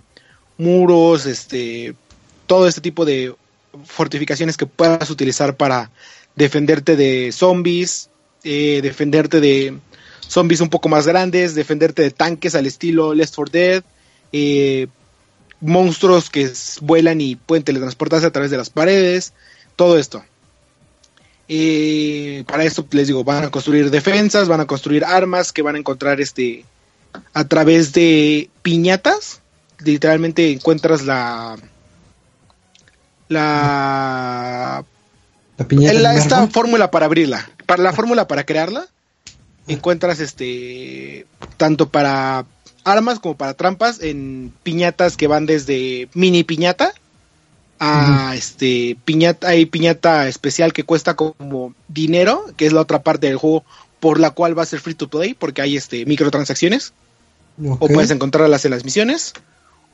[0.58, 1.94] muros, este
[2.46, 3.34] todo este tipo de
[3.84, 5.90] fortificaciones que puedas utilizar para
[6.36, 8.10] defenderte de zombies,
[8.44, 9.74] eh, defenderte de
[10.20, 13.84] zombies un poco más grandes, defenderte de tanques al estilo Left 4 Dead,
[14.32, 14.86] eh,
[15.60, 19.32] monstruos que vuelan y pueden teletransportarse a través de las paredes,
[19.76, 20.24] todo esto.
[21.48, 25.74] Eh, para esto les digo, van a construir defensas, van a construir armas que van
[25.74, 26.64] a encontrar este
[27.32, 29.40] a través de piñatas.
[29.84, 31.56] Literalmente encuentras la
[33.28, 34.84] la,
[35.56, 38.86] La piñata la- esta fórmula para abrirla, para la fórmula para crearla.
[39.66, 41.26] Encuentras este
[41.56, 42.44] tanto para
[42.84, 46.92] armas como para trampas en piñatas que van desde mini piñata
[47.84, 53.26] a este piñata hay piñata especial que cuesta como dinero, que es la otra parte
[53.26, 53.64] del juego
[54.00, 56.92] por la cual va a ser free to play porque hay este microtransacciones.
[57.62, 59.32] O puedes encontrarlas en las misiones.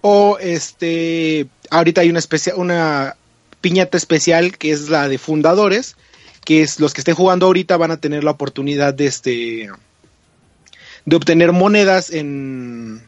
[0.00, 3.16] O este ahorita hay una especia- una
[3.60, 5.96] piñata especial que es la de fundadores
[6.44, 9.68] que es los que estén jugando ahorita van a tener la oportunidad de este
[11.04, 13.02] de obtener monedas en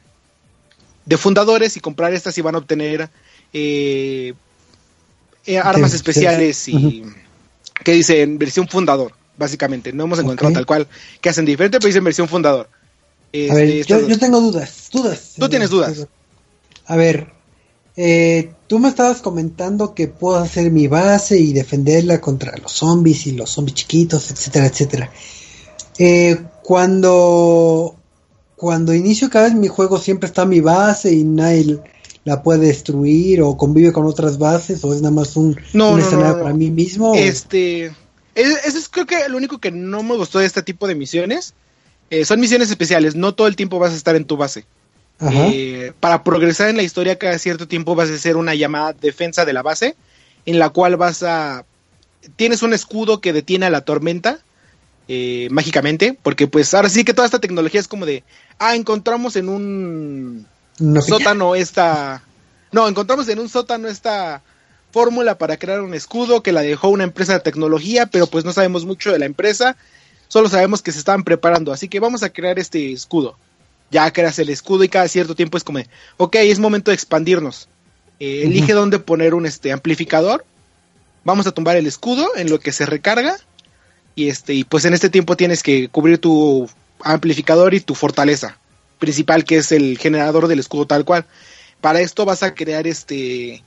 [1.06, 3.08] de fundadores y comprar estas y van a obtener
[3.54, 4.34] eh,
[5.46, 7.04] eh, armas Sí, especiales y
[7.84, 10.86] que dicen versión fundador básicamente no hemos encontrado tal cual
[11.20, 15.32] que hacen diferente pero dicen versión fundador A Este, ver, yo, tengo dudas, dudas.
[15.38, 16.06] Tú tienes dudas.
[16.86, 17.32] A ver,
[17.96, 23.26] eh, tú me estabas comentando que puedo hacer mi base y defenderla contra los zombies
[23.26, 25.10] y los zombies chiquitos, etcétera, etcétera.
[25.98, 27.96] Eh, cuando
[28.56, 31.80] cuando inicio cada vez mi juego siempre está mi base y nadie
[32.24, 35.98] la puede destruir o convive con otras bases o es nada más un, No, un
[35.98, 37.14] no, escenario no, para mí mismo.
[37.14, 37.86] Este,
[38.34, 40.94] es- eso es creo que lo único que no me gustó de este tipo de
[40.94, 41.54] misiones.
[42.10, 44.64] Eh, son misiones especiales, no todo el tiempo vas a estar en tu base.
[45.18, 45.48] Ajá.
[45.52, 49.44] Eh, para progresar en la historia cada cierto tiempo vas a hacer una llamada defensa
[49.44, 49.96] de la base,
[50.46, 51.64] en la cual vas a...
[52.36, 54.38] Tienes un escudo que detiene a la tormenta
[55.08, 58.22] eh, mágicamente, porque pues ahora sí que toda esta tecnología es como de,
[58.58, 60.46] ah, encontramos en un
[60.78, 62.22] Piña- sótano esta...
[62.70, 64.42] No, encontramos en un sótano esta
[64.92, 68.52] fórmula para crear un escudo que la dejó una empresa de tecnología, pero pues no
[68.52, 69.76] sabemos mucho de la empresa,
[70.28, 73.36] solo sabemos que se estaban preparando, así que vamos a crear este escudo.
[73.90, 76.94] Ya creas el escudo y cada cierto tiempo es como, de, ok, es momento de
[76.94, 77.68] expandirnos.
[78.20, 80.44] Eh, elige dónde poner un este amplificador.
[81.24, 83.36] Vamos a tumbar el escudo en lo que se recarga.
[84.14, 86.68] Y este, y pues en este tiempo tienes que cubrir tu
[87.02, 88.58] amplificador y tu fortaleza
[89.02, 91.26] principal, que es el generador del escudo tal cual.
[91.80, 93.64] Para esto vas a crear este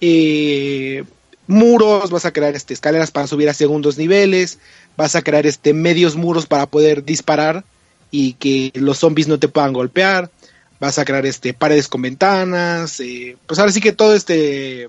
[0.00, 1.02] eh,
[1.48, 4.60] muros, vas a crear este escaleras para subir a segundos niveles,
[4.96, 7.64] vas a crear este medios muros para poder disparar
[8.12, 10.30] y que los zombies no te puedan golpear,
[10.78, 14.88] vas a crear este paredes con ventanas, eh, pues ahora sí que todo este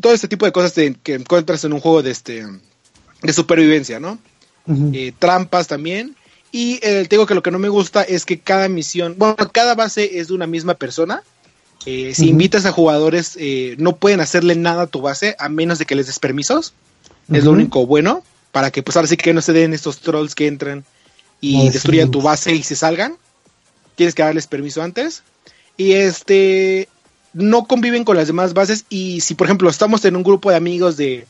[0.00, 2.44] todo este tipo de cosas de- que encuentras en un juego de este
[3.22, 4.18] de supervivencia, ¿no?
[4.94, 6.16] Eh, trampas también.
[6.52, 9.36] Y eh, te digo que lo que no me gusta es que cada misión, bueno,
[9.52, 11.22] cada base es de una misma persona.
[11.86, 15.78] Eh, si invitas a jugadores, eh, no pueden hacerle nada a tu base a menos
[15.78, 16.74] de que les des permisos.
[17.32, 18.22] Es lo único bueno,
[18.52, 20.84] para que pues ahora sí que no se den estos trolls que entran
[21.40, 21.70] y sí.
[21.70, 23.16] destruyan tu base y se salgan.
[23.96, 25.22] Tienes que darles permiso antes.
[25.76, 26.88] Y este,
[27.32, 28.84] no conviven con las demás bases.
[28.90, 31.26] Y si, por ejemplo, estamos en un grupo de amigos de,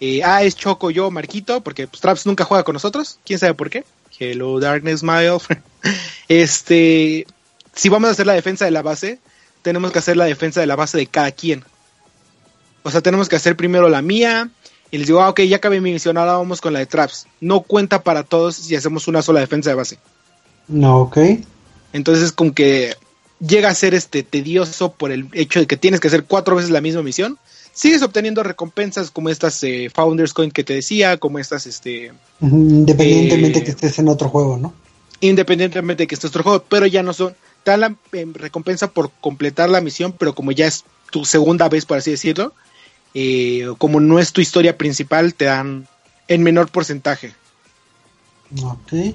[0.00, 3.54] eh, ah, es Choco, yo, Marquito, porque pues, Traps nunca juega con nosotros, quién sabe
[3.54, 3.84] por qué.
[4.18, 5.62] Hello, Darkness, my old friend.
[6.28, 7.26] Este,
[7.74, 9.18] si vamos a hacer la defensa de la base,
[9.60, 11.64] tenemos que hacer la defensa de la base de cada quien.
[12.84, 14.50] O sea, tenemos que hacer primero la mía.
[14.90, 17.26] Y les digo, ah, ok, ya acabé mi misión, ahora vamos con la de Traps.
[17.40, 19.98] No cuenta para todos si hacemos una sola defensa de base.
[20.68, 21.18] No, ok.
[21.92, 22.94] Entonces, como que
[23.40, 26.70] llega a ser este tedioso por el hecho de que tienes que hacer cuatro veces
[26.70, 27.38] la misma misión.
[27.72, 33.60] Sigues obteniendo recompensas como estas eh, Founders Coin que te decía, como estas, este, Independientemente
[33.60, 34.74] Eh, que estés en otro juego, ¿no?
[35.22, 38.88] independientemente de que esté otro juego, pero ya no son, te dan la eh, recompensa
[38.88, 42.52] por completar la misión, pero como ya es tu segunda vez, por así decirlo,
[43.14, 45.86] eh, como no es tu historia principal, te dan
[46.28, 47.34] en menor porcentaje.
[48.62, 49.14] Ok.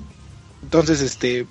[0.64, 1.46] Entonces, este,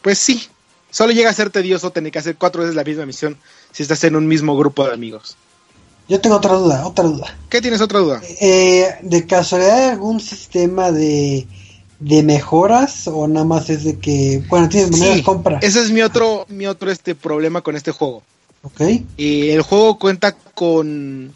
[0.00, 0.46] pues sí,
[0.90, 3.36] solo llega a ser tedioso tener que hacer cuatro veces la misma misión
[3.72, 5.36] si estás en un mismo grupo de amigos.
[6.08, 7.36] Yo tengo otra duda, otra duda.
[7.48, 8.22] ¿Qué tienes otra duda?
[8.40, 11.46] Eh, ¿De casualidad hay algún sistema de,
[11.98, 15.58] de mejoras o nada más es de que, bueno, tienes monedas Sí, compra?
[15.62, 18.22] ese es mi otro, mi otro este problema con este juego.
[18.62, 18.80] Ok.
[18.80, 19.04] Eh,
[19.54, 21.32] el juego cuenta con,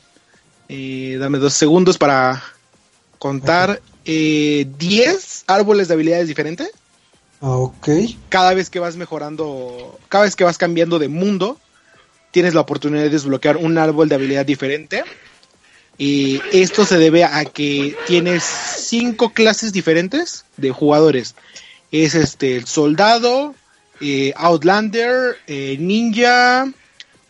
[0.68, 2.42] eh, dame dos segundos para
[3.18, 6.70] contar, eh, 10 árboles de habilidades diferentes.
[7.40, 7.88] Ah, Ok.
[8.28, 11.58] Cada vez que vas mejorando, cada vez que vas cambiando de mundo,
[12.30, 15.04] tienes la oportunidad de desbloquear un árbol de habilidad diferente.
[15.98, 21.34] Y esto se debe a que tienes cinco clases diferentes de jugadores.
[21.92, 23.54] Es este el soldado,
[24.00, 26.72] eh, Outlander, eh, ninja,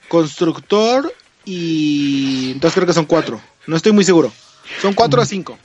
[0.09, 1.13] constructor
[1.45, 3.41] y entonces creo que son cuatro.
[3.67, 4.33] No estoy muy seguro.
[4.81, 5.59] Son 4 a 5.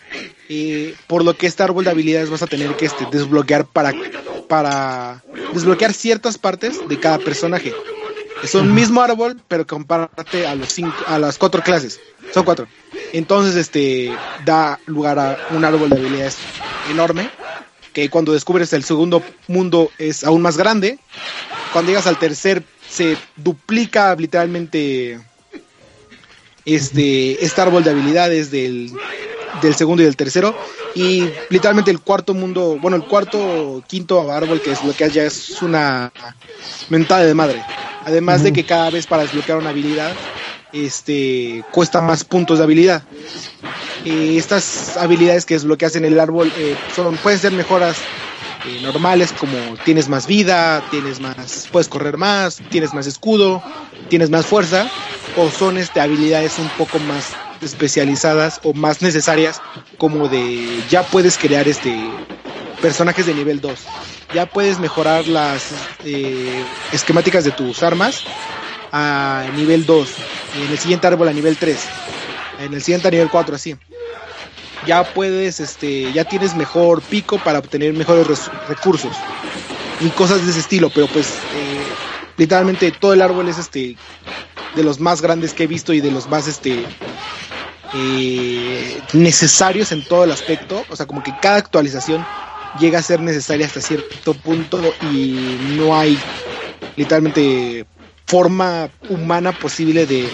[1.07, 3.93] por lo que este árbol de habilidades vas a tener que este, desbloquear para,
[4.47, 5.23] para
[5.53, 7.73] desbloquear ciertas partes de cada personaje.
[8.43, 11.99] Es un mismo árbol, pero comparte a los cinco, a las cuatro clases.
[12.33, 12.67] Son cuatro.
[13.13, 14.11] Entonces, este
[14.43, 16.37] da lugar a un árbol de habilidades
[16.89, 17.29] enorme.
[17.93, 20.99] Que cuando descubres el segundo mundo es aún más grande.
[21.71, 25.19] Cuando llegas al tercer se duplica literalmente
[26.65, 28.91] este, este árbol de habilidades del,
[29.61, 30.55] del segundo y del tercero.
[30.93, 36.11] Y literalmente el cuarto mundo, bueno, el cuarto, quinto árbol que desbloqueas ya es una
[36.89, 37.63] mentada de madre.
[38.05, 40.15] Además de que cada vez para desbloquear una habilidad,
[40.71, 43.03] este, cuesta más puntos de habilidad.
[44.05, 47.97] Eh, estas habilidades que desbloqueas en el árbol eh, son, pueden ser mejoras
[48.67, 53.63] eh, normales como tienes más vida, tienes más, puedes correr más, tienes más escudo,
[54.07, 54.87] tienes más fuerza,
[55.35, 59.61] o son este, habilidades un poco más especializadas o más necesarias
[59.97, 61.95] como de ya puedes crear este
[62.81, 63.79] personajes de nivel 2
[64.33, 65.71] ya puedes mejorar las
[66.03, 68.23] eh, esquemáticas de tus armas
[68.91, 70.09] a nivel 2
[70.65, 71.77] en el siguiente árbol a nivel 3
[72.59, 73.75] en el siguiente a nivel 4 así
[74.85, 79.15] ya puedes este ya tienes mejor pico para obtener mejores recursos
[79.99, 81.85] y cosas de ese estilo pero pues eh,
[82.37, 83.95] literalmente todo el árbol es este
[84.75, 86.85] de los más grandes que he visto y de los más este
[87.97, 90.83] eh, necesarios en todo el aspecto.
[90.89, 92.25] O sea, como que cada actualización
[92.79, 94.79] llega a ser necesaria hasta cierto punto
[95.11, 96.17] y no hay
[96.95, 97.85] literalmente
[98.25, 100.27] forma humana posible de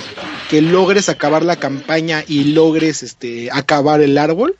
[0.49, 4.57] que logres acabar la campaña y logres este acabar el árbol.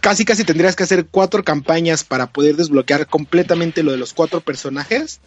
[0.00, 4.40] Casi casi tendrías que hacer cuatro campañas para poder desbloquear completamente lo de los cuatro
[4.40, 5.20] personajes.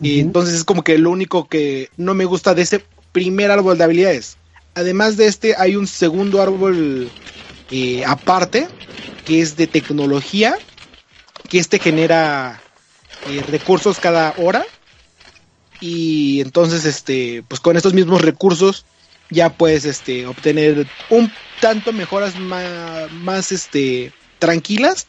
[0.00, 3.78] Y entonces es como que lo único que no me gusta de ese primer árbol
[3.78, 4.36] de habilidades
[4.76, 7.10] además de este, hay un segundo árbol
[7.70, 8.68] eh, aparte,
[9.26, 10.56] que es de tecnología,
[11.50, 12.62] que este genera
[13.28, 14.64] eh, recursos cada hora.
[15.80, 18.86] Y entonces, este, pues con estos mismos recursos
[19.28, 25.08] ya puedes este, obtener un tanto mejoras más, más este, tranquilas.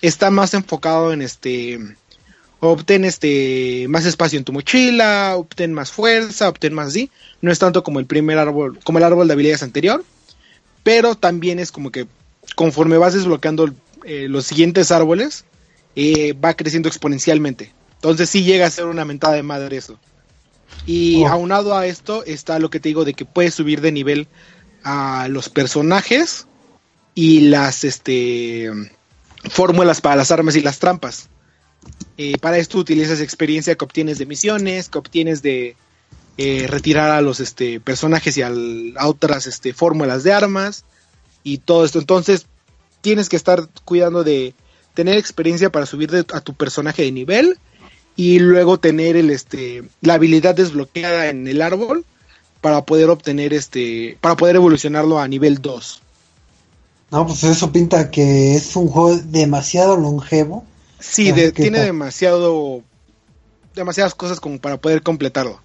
[0.00, 1.78] Está más enfocado en este
[2.60, 6.94] obtén este más espacio en tu mochila, obtén más fuerza, obtén más.
[7.40, 10.04] No es tanto como el primer árbol, como el árbol de habilidades anterior,
[10.82, 12.06] pero también es como que
[12.58, 15.44] conforme vas desbloqueando eh, los siguientes árboles,
[15.94, 17.72] eh, va creciendo exponencialmente.
[17.94, 19.96] Entonces sí llega a ser una mentada de madre eso.
[20.84, 21.28] Y oh.
[21.28, 24.26] aunado a esto está lo que te digo de que puedes subir de nivel
[24.82, 26.48] a los personajes
[27.14, 28.72] y las este
[29.48, 31.28] fórmulas para las armas y las trampas.
[32.16, 35.76] Eh, para esto utilizas experiencia que obtienes de misiones, que obtienes de
[36.38, 38.50] eh, retirar a los este, personajes y a
[39.06, 40.84] otras este, fórmulas de armas
[41.42, 41.98] y todo esto.
[41.98, 42.46] Entonces
[43.00, 44.54] tienes que estar cuidando de
[44.94, 47.58] tener experiencia para subir a tu personaje de nivel
[48.16, 52.04] y luego tener el, este, la habilidad desbloqueada en el árbol
[52.60, 56.02] para poder obtener este, para poder evolucionarlo a nivel 2.
[57.10, 60.66] No, pues eso pinta que es un juego demasiado longevo
[61.00, 62.82] Sí, tiene demasiado
[63.74, 65.60] demasiadas cosas como para poder completarlo.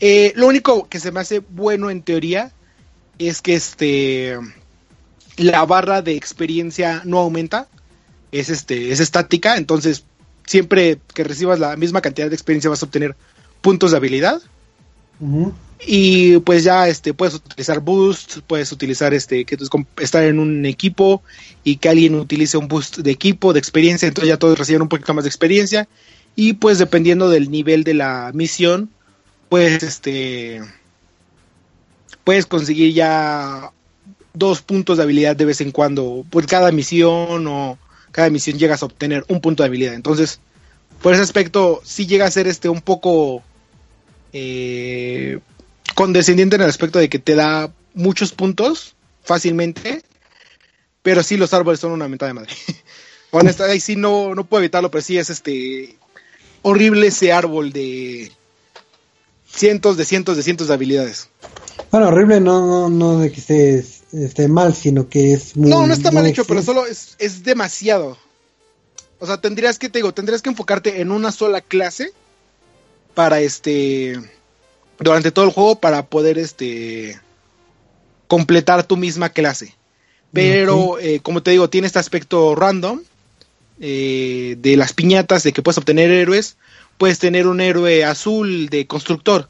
[0.00, 2.52] Eh, lo único que se me hace bueno en teoría
[3.18, 4.38] es que este
[5.36, 7.68] la barra de experiencia no aumenta,
[8.32, 10.04] es este es estática, entonces
[10.46, 13.16] siempre que recibas la misma cantidad de experiencia vas a obtener
[13.60, 14.42] puntos de habilidad.
[15.86, 19.56] Y pues ya este puedes utilizar boost, puedes utilizar este que
[19.98, 21.22] estar en un equipo
[21.62, 24.88] y que alguien utilice un boost de equipo, de experiencia, entonces ya todos reciben un
[24.88, 25.88] poquito más de experiencia
[26.36, 28.90] y pues dependiendo del nivel de la misión,
[29.48, 30.60] pues este
[32.24, 33.70] puedes conseguir ya
[34.34, 37.78] dos puntos de habilidad de vez en cuando por cada misión o
[38.12, 39.94] cada misión llegas a obtener un punto de habilidad.
[39.94, 40.40] Entonces,
[41.00, 43.42] por ese aspecto sí llega a ser este un poco
[44.32, 45.38] eh,
[45.94, 50.02] condescendiente en el aspecto de que te da muchos puntos fácilmente,
[51.02, 52.52] pero sí los árboles son una mentada de madre.
[53.30, 55.96] Honestamente, ahí sí no, no puedo evitarlo, pero sí es este
[56.62, 58.32] horrible ese árbol de
[59.46, 61.28] cientos de cientos de cientos de habilidades.
[61.90, 63.84] Bueno, horrible no, no, de que esté,
[64.22, 65.70] esté, mal, sino que es muy...
[65.70, 68.16] No, no está mal hecho, pero solo es, es demasiado.
[69.18, 72.12] O sea, tendrías que, te digo, tendrías que enfocarte en una sola clase
[73.14, 74.20] para este
[74.98, 77.20] durante todo el juego para poder este
[78.26, 79.74] completar tu misma clase.
[80.32, 83.00] Pero, eh, como te digo, tiene este aspecto random
[83.80, 86.56] eh, de las piñatas, de que puedes obtener héroes.
[86.98, 89.48] Puedes tener un héroe azul de constructor.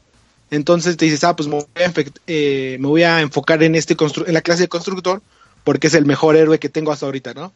[0.55, 1.93] Entonces te dices, ah, pues me voy a,
[2.27, 5.21] eh, me voy a enfocar en, este constru- en la clase de constructor
[5.63, 7.53] porque es el mejor héroe que tengo hasta ahorita, ¿no?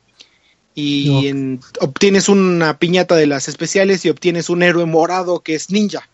[0.76, 1.24] Y No.
[1.24, 6.08] en- obtienes una piñata de las especiales y obtienes un héroe morado que es ninja.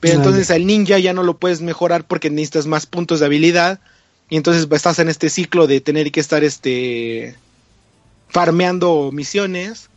[0.00, 3.78] Pero entonces al ninja ya no lo puedes mejorar porque necesitas más puntos de habilidad.
[4.28, 7.36] Y entonces pues, estás en este ciclo de tener que estar este
[8.28, 9.88] farmeando misiones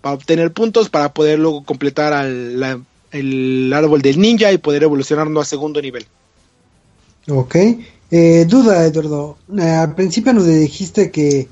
[0.00, 2.80] para obtener puntos para poder luego completar al- la-
[3.12, 6.06] el árbol del ninja y poder evolucionarlo a segundo nivel.
[7.28, 7.56] Ok.
[8.10, 9.36] Eh, duda, Eduardo.
[9.58, 11.48] Eh, al principio nos dijiste que,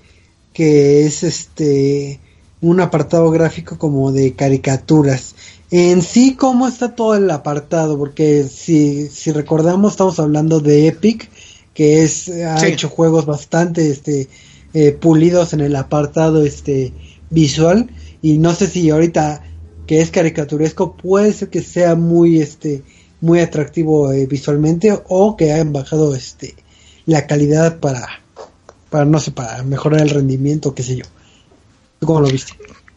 [0.52, 2.20] que es este
[2.60, 5.34] un apartado gráfico como de caricaturas.
[5.70, 7.96] En sí, ¿cómo está todo el apartado?
[7.98, 11.28] Porque si, si recordamos, estamos hablando de Epic,
[11.74, 12.66] que es ha Sí.
[12.66, 14.28] hecho juegos bastante este
[14.74, 16.92] eh, pulidos en el apartado este
[17.30, 17.90] visual
[18.22, 19.42] y no sé si ahorita
[19.88, 22.84] que es caricaturesco puede ser que sea muy este
[23.20, 26.54] muy atractivo eh, visualmente o que hayan bajado este
[27.06, 28.06] la calidad para
[28.90, 31.04] para no sé para mejorar el rendimiento qué sé yo
[31.98, 32.52] ¿Tú cómo lo viste?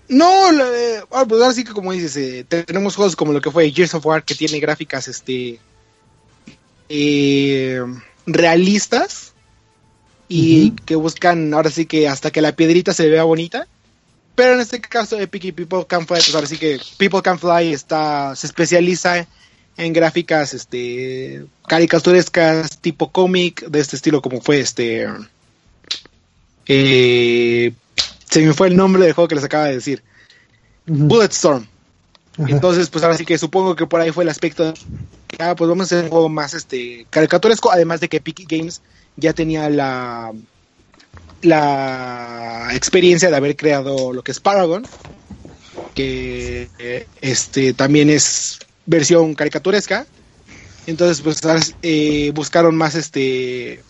[0.09, 3.41] No, la- eh, ah, pues ahora sí que como dices, eh, tenemos juegos como lo
[3.41, 5.59] que fue Gears of War que tiene gráficas este
[6.89, 7.81] eh,
[8.25, 9.33] realistas
[10.27, 13.67] y que buscan ahora sí que hasta que la piedrita se vea bonita.
[14.41, 17.37] Pero en este caso Epic y People Can Fly, pues ahora sí que People Can
[17.37, 19.27] Fly está se especializa
[19.77, 25.07] en gráficas este caricaturescas tipo cómic de este estilo como fue este
[26.65, 27.71] eh,
[28.31, 30.01] se me fue el nombre del juego que les acaba de decir
[30.87, 31.05] Ujú.
[31.05, 31.67] Bulletstorm
[32.39, 32.49] Ajá.
[32.49, 34.73] entonces pues ahora sí que supongo que por ahí fue el aspecto
[35.27, 38.47] que, ah, pues vamos a hacer un juego más este caricaturesco además de que Epic
[38.49, 38.81] Games
[39.17, 40.33] ya tenía la
[41.41, 44.85] la experiencia de haber creado lo que es Paragon
[45.93, 46.69] que
[47.21, 50.05] este también es versión caricaturesca.
[50.87, 51.41] Entonces pues
[51.81, 53.83] eh, buscaron más este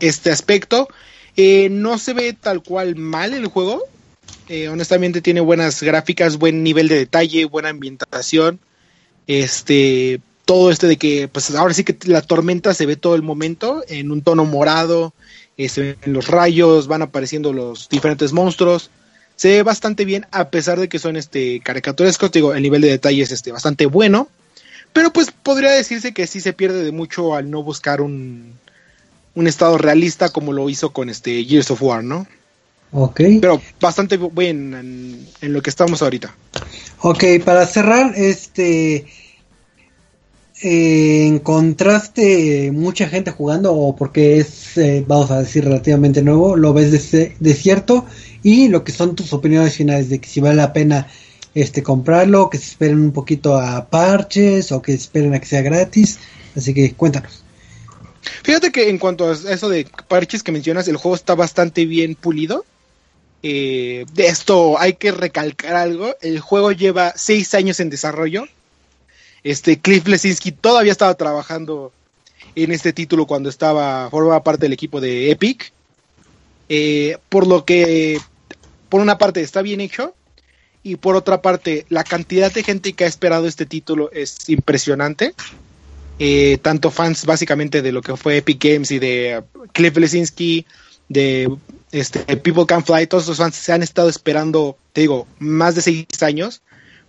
[0.00, 0.88] este aspecto.
[1.36, 3.82] Eh, no se ve tal cual mal el juego.
[4.48, 8.60] Eh, honestamente tiene buenas gráficas, buen nivel de detalle, buena ambientación.
[9.26, 13.22] Este, todo este de que, pues ahora sí que la tormenta se ve todo el
[13.22, 15.12] momento en un tono morado,
[15.68, 18.90] se ven los rayos, van apareciendo los diferentes monstruos.
[19.36, 22.88] Se ve bastante bien, a pesar de que son este caricaturescos, digo, el nivel de
[22.88, 24.28] detalle es este bastante bueno.
[24.92, 28.54] Pero pues podría decirse que sí se pierde de mucho al no buscar un,
[29.34, 32.26] un estado realista como lo hizo con este Gears of War, ¿no?
[32.92, 33.20] Ok.
[33.40, 36.34] Pero bastante bien en, en lo que estamos ahorita.
[37.00, 39.06] Ok, para cerrar, este.
[40.62, 46.56] Eh, ¿Encontraste mucha gente jugando o porque es, eh, vamos a decir, relativamente nuevo?
[46.56, 48.06] ¿Lo ves de, cierto?
[48.42, 51.08] Y lo que son tus opiniones finales de que si vale la pena
[51.54, 55.62] este comprarlo, que se esperen un poquito a parches o que esperen a que sea
[55.62, 56.18] gratis.
[56.54, 57.42] Así que cuéntanos.
[58.42, 62.14] Fíjate que en cuanto a eso de parches que mencionas, el juego está bastante bien
[62.14, 62.64] pulido.
[63.42, 66.16] Eh, de esto hay que recalcar algo.
[66.22, 68.46] El juego lleva seis años en desarrollo.
[69.42, 71.92] Este Cliff Lesinski todavía estaba trabajando
[72.54, 75.72] en este título cuando estaba formaba parte del equipo de Epic.
[76.68, 78.18] Eh, por lo que,
[78.88, 80.14] por una parte, está bien hecho.
[80.82, 85.34] Y por otra parte, la cantidad de gente que ha esperado este título es impresionante.
[86.18, 90.64] Eh, tanto fans básicamente de lo que fue Epic Games y de Cliff Lesinski,
[91.08, 91.54] de
[91.92, 95.82] este, People Can Fly, todos esos fans se han estado esperando, te digo, más de
[95.82, 96.62] seis años.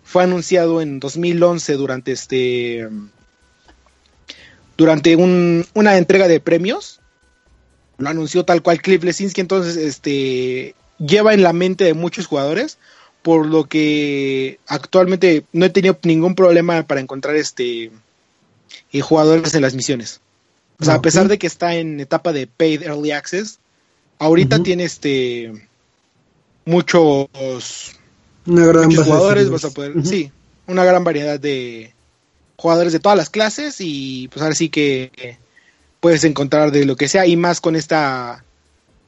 [0.08, 2.88] Fue anunciado en 2011 durante este
[4.78, 7.02] durante un, una entrega de premios.
[7.98, 12.78] Lo anunció tal cual Cliff Lesinski, entonces este lleva en la mente de muchos jugadores,
[13.22, 17.92] por lo que actualmente no he tenido ningún problema para encontrar este
[18.92, 20.22] y jugadores en las misiones.
[20.80, 23.60] O sea, Ah, a pesar de que está en etapa de paid early access,
[24.20, 25.68] ahorita tiene este
[26.64, 27.28] muchos,
[28.48, 30.32] Una gran de jugadores, vas a poder, sí,
[30.68, 31.94] una gran variedad de
[32.56, 35.38] jugadores de todas las clases y pues ahora sí que
[36.00, 38.44] puedes encontrar de lo que sea y más con esta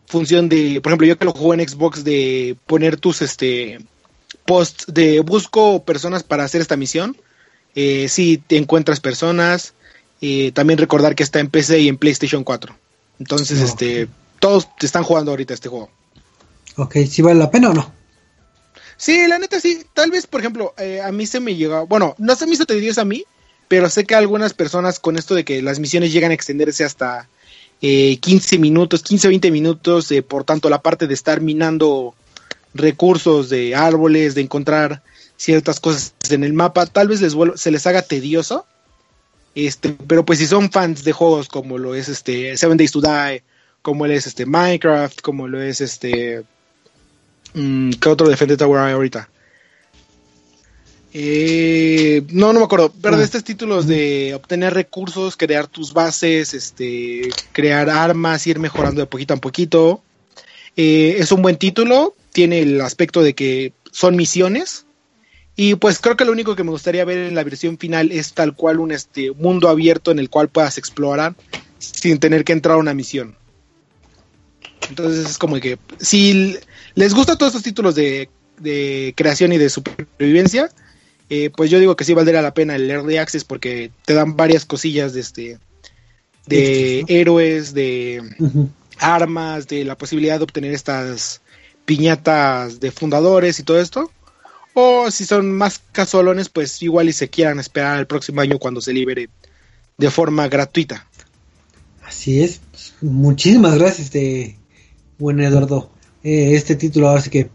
[0.07, 3.79] función de, por ejemplo, yo que lo juego en Xbox de poner tus este
[4.45, 7.15] posts de busco personas para hacer esta misión.
[7.75, 9.73] Eh, sí, te encuentras personas.
[10.21, 12.75] eh, también recordar que está en PC y en PlayStation 4.
[13.19, 14.07] Entonces, este,
[14.39, 15.89] todos te están jugando ahorita este juego.
[16.75, 17.98] Ok, si vale la pena o no.
[18.99, 19.85] Sí, la neta sí.
[19.93, 22.65] Tal vez, por ejemplo, eh, a mí se me llegó, bueno, no se me hizo
[22.65, 23.23] tedioso a mí,
[23.69, 27.29] pero sé que algunas personas con esto de que las misiones llegan a extenderse hasta
[27.81, 32.13] eh, 15 minutos, 15 20 minutos, eh, por tanto la parte de estar minando
[32.73, 35.01] recursos de árboles, de encontrar
[35.37, 38.65] ciertas cosas en el mapa, tal vez les se les haga tedioso.
[39.55, 42.99] Este, pero pues si son fans de juegos como lo es este Seven Days to
[42.99, 43.43] Die,
[43.81, 46.43] como lo es este Minecraft, como lo es este
[47.53, 49.29] ¿qué otro Defender Tower hay ahorita?
[51.11, 56.53] Eh, no, no me acuerdo, pero de estos títulos de obtener recursos, crear tus bases,
[56.53, 60.03] este, crear armas, ir mejorando de poquito a poquito.
[60.77, 64.85] Eh, es un buen título, tiene el aspecto de que son misiones.
[65.55, 68.33] Y pues creo que lo único que me gustaría ver en la versión final es
[68.33, 71.35] tal cual un este, mundo abierto en el cual puedas explorar
[71.79, 73.35] sin tener que entrar a una misión.
[74.89, 76.57] Entonces es como que si
[76.99, 78.29] les gustan todos estos títulos de,
[78.59, 80.69] de creación y de supervivencia,
[81.29, 84.35] eh, pues yo digo que sí valdría la pena el Early Access porque te dan
[84.35, 85.59] varias cosillas de este
[86.45, 88.21] de héroes, de
[88.97, 91.41] armas, de la posibilidad de obtener estas
[91.85, 94.11] piñatas de fundadores y todo esto.
[94.73, 98.81] O si son más casualones, pues igual y se quieran esperar el próximo año cuando
[98.81, 99.29] se libere
[99.97, 101.07] de forma gratuita.
[102.03, 102.59] Así es.
[103.01, 104.57] Muchísimas gracias, de
[105.17, 105.91] buen Eduardo.
[106.23, 107.49] Eh, este título ahora sí que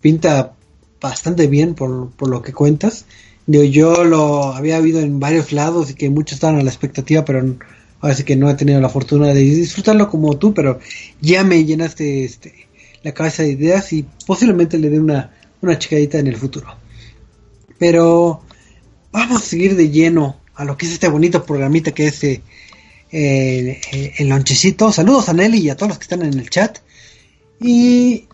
[0.00, 0.52] pinta
[1.00, 3.04] bastante bien por, por lo que cuentas.
[3.46, 7.56] Yo, lo había habido en varios lados y que muchos estaban a la expectativa, pero
[8.00, 10.80] ahora sí que no he tenido la fortuna de disfrutarlo como tú, pero
[11.22, 12.68] ya me llenaste este,
[13.02, 16.66] la cabeza de ideas y posiblemente le dé una, una en el futuro.
[17.78, 18.42] Pero
[19.12, 22.42] vamos a seguir de lleno a lo que es este bonito programita que es eh,
[23.12, 24.92] eh, el lonchecito.
[24.92, 26.80] Saludos a Nelly y a todos los que están en el chat.
[27.60, 28.26] Y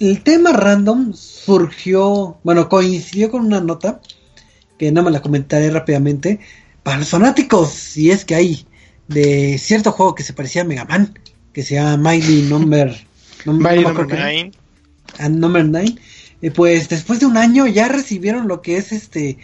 [0.00, 4.00] el tema random surgió, bueno, coincidió con una nota
[4.78, 6.40] que nada más la comentaré rápidamente.
[6.82, 8.66] Para los fanáticos, si es que hay,
[9.06, 11.16] de cierto juego que se parecía a Mega Man,
[11.52, 13.06] que se llama Mighty Number,
[13.46, 14.52] Mighty Number 9.
[15.30, 15.94] Number 9.
[16.42, 19.38] Eh, pues después de un año ya recibieron lo que es este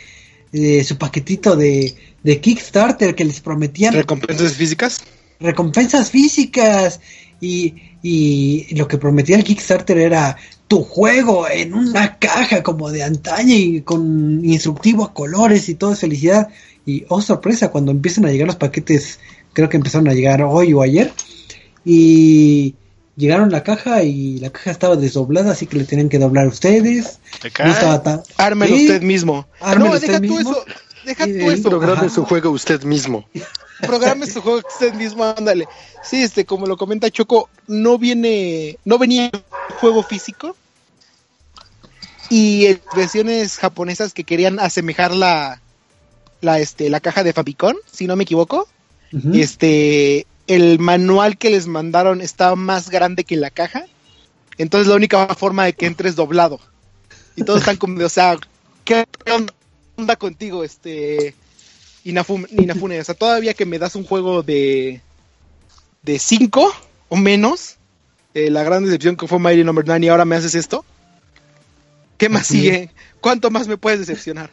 [0.53, 3.95] eh, su paquetito de, de Kickstarter que les prometían.
[3.95, 5.03] ¿Recompensas físicas?
[5.39, 7.01] Recompensas físicas.
[7.41, 10.37] Y, y lo que prometía el Kickstarter era
[10.69, 15.93] tu juego en una caja como de antaño y con instructivo a colores y todo
[15.93, 16.49] es felicidad.
[16.85, 19.19] Y oh sorpresa, cuando empiezan a llegar los paquetes,
[19.53, 21.13] creo que empezaron a llegar hoy o ayer.
[21.85, 22.75] Y
[23.17, 27.19] llegaron la caja y la caja estaba desdoblada, así que le tenían que doblar ustedes.
[27.43, 29.47] No estaba Ármelo usted mismo.
[29.61, 30.37] Ármelo no, usted deja mismo.
[30.37, 30.65] tú eso.
[31.05, 31.69] Deja Y tú eso.
[31.71, 33.27] Programe su juego usted mismo.
[33.81, 35.69] Programe su juego usted mismo, ándale.
[36.03, 39.31] Sí, este, como lo comenta Choco, no viene, no venía
[39.81, 40.57] juego físico.
[42.31, 45.61] Y en versiones japonesas que querían asemejar la,
[46.41, 48.69] la, este, la caja de Famicom, si no me equivoco.
[49.33, 53.85] Este, el manual que les mandaron estaba más grande que la caja.
[54.59, 56.61] Entonces la única forma de que entres doblado.
[57.37, 58.37] Y todos están como, de, o sea,
[58.85, 59.07] ¿qué
[59.97, 61.35] onda contigo, este
[62.05, 62.47] Inafune?
[62.51, 63.01] Inafune?
[63.01, 65.01] O sea, todavía que me das un juego de
[66.03, 66.71] de 5
[67.09, 67.77] o menos,
[68.35, 70.85] eh, la gran decepción que fue Mighty Number 9 y ahora me haces esto.
[72.17, 72.91] ¿Qué más sigue?
[73.21, 74.51] ¿Cuánto más me puedes decepcionar?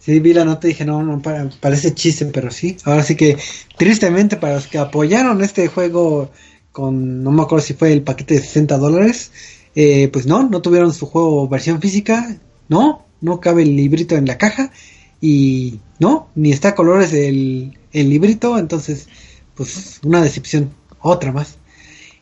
[0.00, 2.76] Sí, vi la nota y dije, no, no, pa- parece chiste, pero sí.
[2.84, 3.36] Ahora sí que,
[3.76, 6.30] tristemente, para los que apoyaron este juego
[6.72, 9.30] con, no me acuerdo si fue el paquete de 60 dólares,
[9.76, 12.36] eh, pues no, no tuvieron su juego versión física,
[12.68, 14.72] no, no cabe el librito en la caja
[15.20, 19.08] y no, ni está a colores el, el librito, entonces,
[19.54, 21.58] pues una decepción, otra más.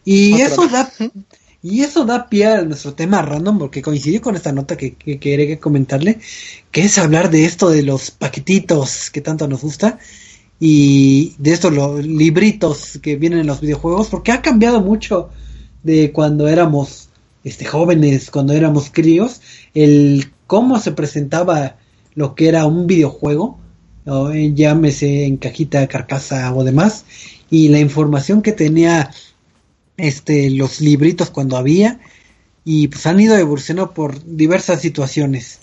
[0.05, 0.73] Y Otra eso más.
[0.73, 0.93] da,
[1.63, 5.19] y eso da pie a nuestro tema random, porque coincidió con esta nota que, que
[5.19, 6.19] quería comentarle,
[6.71, 9.99] que es hablar de esto de los paquetitos que tanto nos gusta
[10.61, 15.31] y de estos los libritos que vienen en los videojuegos, porque ha cambiado mucho
[15.83, 17.09] de cuando éramos
[17.45, 19.41] este jóvenes, cuando éramos críos,
[19.73, 21.77] el cómo se presentaba
[22.15, 23.59] lo que era un videojuego,
[24.07, 27.05] o en- llámese en cajita, carcasa o demás,
[27.51, 29.11] y la información que tenía
[29.97, 32.01] este los libritos cuando había
[32.65, 35.61] y pues han ido evolucionando por diversas situaciones.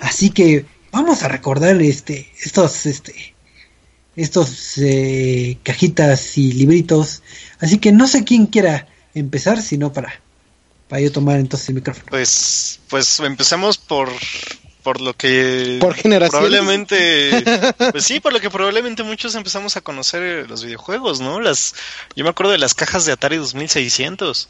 [0.00, 3.34] Así que vamos a recordar este estos este
[4.14, 7.22] estos eh, cajitas y libritos.
[7.60, 10.20] Así que no sé quién quiera empezar, sino para
[10.88, 12.06] para yo tomar entonces el micrófono.
[12.10, 14.08] Pues, pues empecemos por,
[14.86, 16.30] por lo que Por generaciones.
[16.30, 17.42] probablemente,
[17.90, 21.40] pues sí, por lo que probablemente muchos empezamos a conocer eh, los videojuegos, ¿no?
[21.40, 21.74] Las,
[22.14, 24.48] yo me acuerdo de las cajas de Atari 2600.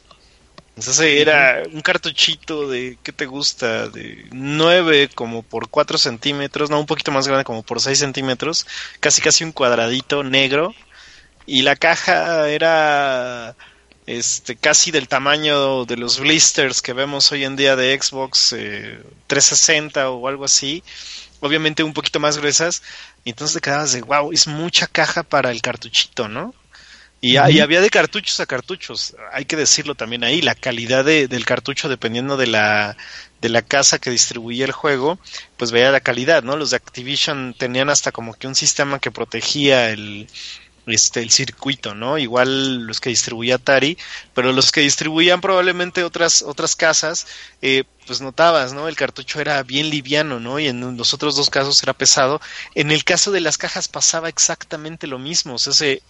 [0.75, 3.87] Entonces era un cartuchito de, ¿qué te gusta?
[3.89, 8.67] De 9 como por 4 centímetros, no, un poquito más grande como por 6 centímetros,
[8.99, 10.75] casi casi un cuadradito negro.
[11.47, 13.55] Y la caja era
[14.07, 18.99] este casi del tamaño de los blisters que vemos hoy en día de Xbox eh,
[19.27, 20.83] 360 o algo así
[21.39, 22.81] obviamente un poquito más gruesas,
[23.23, 26.53] y entonces te quedabas de, wow, es mucha caja para el cartuchito, ¿no?
[27.19, 31.27] Y, y había de cartuchos a cartuchos, hay que decirlo también ahí, la calidad de,
[31.27, 32.95] del cartucho dependiendo de la,
[33.41, 35.17] de la casa que distribuía el juego,
[35.57, 36.55] pues veía la calidad, ¿no?
[36.55, 40.27] Los de Activision tenían hasta como que un sistema que protegía el,
[40.87, 42.17] este, el circuito, ¿no?
[42.17, 43.97] Igual los que distribuía Atari,
[44.33, 47.27] pero los que distribuían probablemente otras, otras casas,
[47.61, 48.87] eh, pues notabas, ¿no?
[48.87, 50.59] El cartucho era bien liviano, ¿no?
[50.59, 52.41] Y en los otros dos casos era pesado.
[52.75, 56.01] En el caso de las cajas pasaba exactamente lo mismo, o sea, se,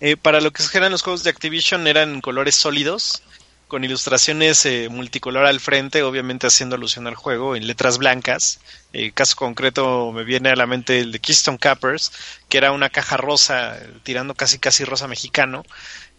[0.00, 3.22] eh, para lo que eran los juegos de Activision eran colores sólidos,
[3.68, 8.60] con ilustraciones eh, multicolor al frente, obviamente haciendo alusión al juego, en letras blancas.
[8.92, 12.12] Eh, caso concreto me viene a la mente el de Keystone Cappers,
[12.48, 15.64] que era una caja rosa, tirando casi casi rosa mexicano,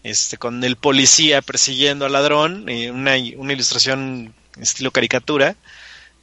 [0.04, 5.56] este, con el policía persiguiendo al ladrón, eh, una, una ilustración estilo caricatura,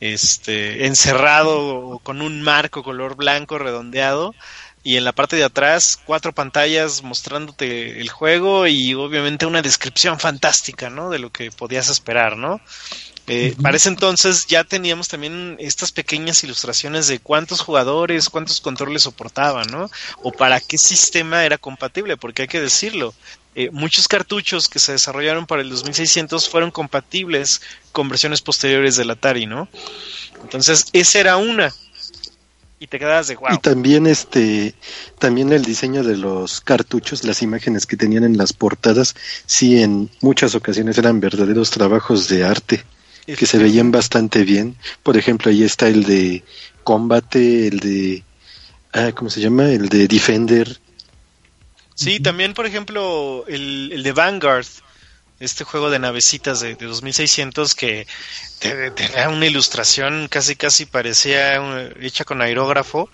[0.01, 4.35] este, encerrado con un marco color blanco redondeado
[4.83, 10.18] y en la parte de atrás cuatro pantallas mostrándote el juego y obviamente una descripción
[10.18, 11.11] fantástica, ¿no?
[11.11, 12.61] De lo que podías esperar, ¿no?
[13.28, 19.05] Eh, Para ese entonces ya teníamos también estas pequeñas ilustraciones de cuántos jugadores, cuántos controles
[19.05, 19.89] soportaban, ¿no?
[20.22, 23.14] O para qué sistema era compatible, porque hay que decirlo,
[23.55, 27.62] eh, muchos cartuchos que se desarrollaron para el 2600 fueron compatibles
[27.93, 29.68] con versiones posteriores del Atari, ¿no?
[30.43, 31.72] Entonces, esa era una
[32.83, 33.53] y te quedas de wow.
[33.53, 34.74] Y también este,
[35.20, 39.14] también el diseño de los cartuchos, las imágenes que tenían en las portadas,
[39.47, 42.85] sí en muchas ocasiones eran verdaderos trabajos de arte
[43.24, 44.74] que se veían bastante bien.
[45.05, 46.43] Por ejemplo, ahí está el de
[46.83, 48.24] combate, el de
[48.93, 49.68] ah, ¿cómo se llama?
[49.68, 50.80] El de Defender.
[51.95, 54.66] Sí, también por ejemplo el, el de Vanguard,
[55.43, 58.07] este juego de navecitas de, de 2600 que
[58.95, 61.61] tenía una ilustración casi casi parecía
[62.01, 63.11] hecha con aerógrafo.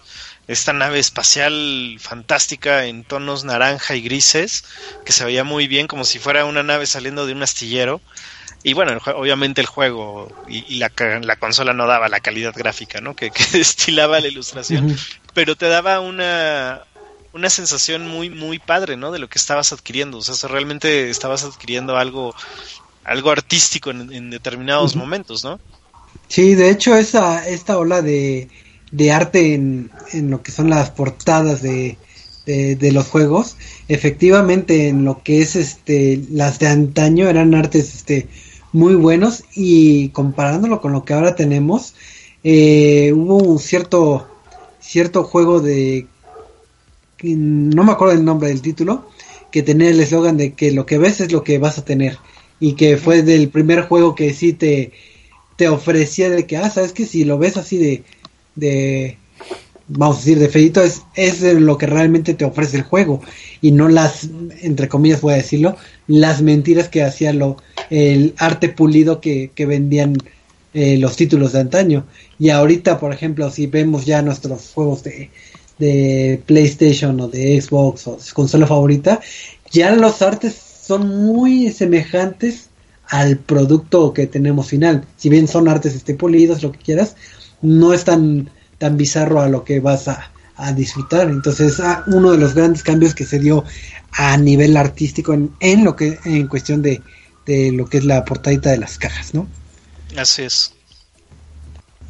[0.46, 4.64] Esta nave espacial fantástica en tonos naranja y grises
[5.04, 8.00] que se veía muy bien como si fuera una nave saliendo de un astillero.
[8.62, 10.90] Y bueno obviamente el juego y, la,
[11.22, 13.14] la, consola no daba la calidad gráfica ¿no?
[13.14, 14.96] que, que destilaba la ilustración
[15.32, 16.82] pero te daba una
[17.32, 19.12] una sensación muy muy padre, ¿no?
[19.12, 22.34] De lo que estabas adquiriendo, o sea, realmente estabas adquiriendo algo
[23.04, 25.58] algo artístico en, determinados momentos, ¿no?
[26.28, 28.48] Sí, de hecho esa esta ola de,
[28.92, 31.96] de arte en, en, lo que son las portadas de,
[32.46, 33.56] de, los juegos,
[33.88, 38.26] efectivamente en lo que es este las de antaño eran artes este
[38.72, 41.94] muy buenos y comparándolo con lo que ahora tenemos,
[42.44, 44.28] eh, hubo un cierto
[44.80, 46.06] cierto juego de
[47.22, 49.08] no me acuerdo el nombre del título,
[49.50, 52.18] que tenía el eslogan de que lo que ves es lo que vas a tener.
[52.60, 54.92] Y que fue del primer juego que sí te,
[55.56, 58.02] te ofrecía de que, ah, sabes que si lo ves así de,
[58.54, 59.18] de
[59.88, 63.22] vamos a decir, de feito, es, es lo que realmente te ofrece el juego.
[63.60, 64.28] Y no las,
[64.60, 67.56] entre comillas voy a decirlo, las mentiras que hacía lo,
[67.90, 70.16] el arte pulido que, que vendían
[70.74, 72.06] eh, los títulos de antaño.
[72.38, 75.30] Y ahorita, por ejemplo, si vemos ya nuestros juegos de,
[75.78, 79.20] de PlayStation o de Xbox o de su consola favorita,
[79.70, 80.56] ya los artes
[80.86, 82.68] son muy semejantes
[83.08, 85.04] al producto que tenemos final.
[85.16, 87.16] Si bien son artes este, polidos, lo que quieras,
[87.62, 91.28] no es tan, tan bizarro a lo que vas a, a disfrutar.
[91.28, 93.64] Entonces, ah, uno de los grandes cambios que se dio
[94.12, 97.00] a nivel artístico en, en lo que en cuestión de,
[97.46, 99.46] de lo que es la portadita de las cajas, ¿no?
[100.16, 100.72] Así es.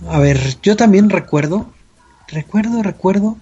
[0.08, 1.72] A ver, yo también recuerdo,
[2.28, 3.38] recuerdo, recuerdo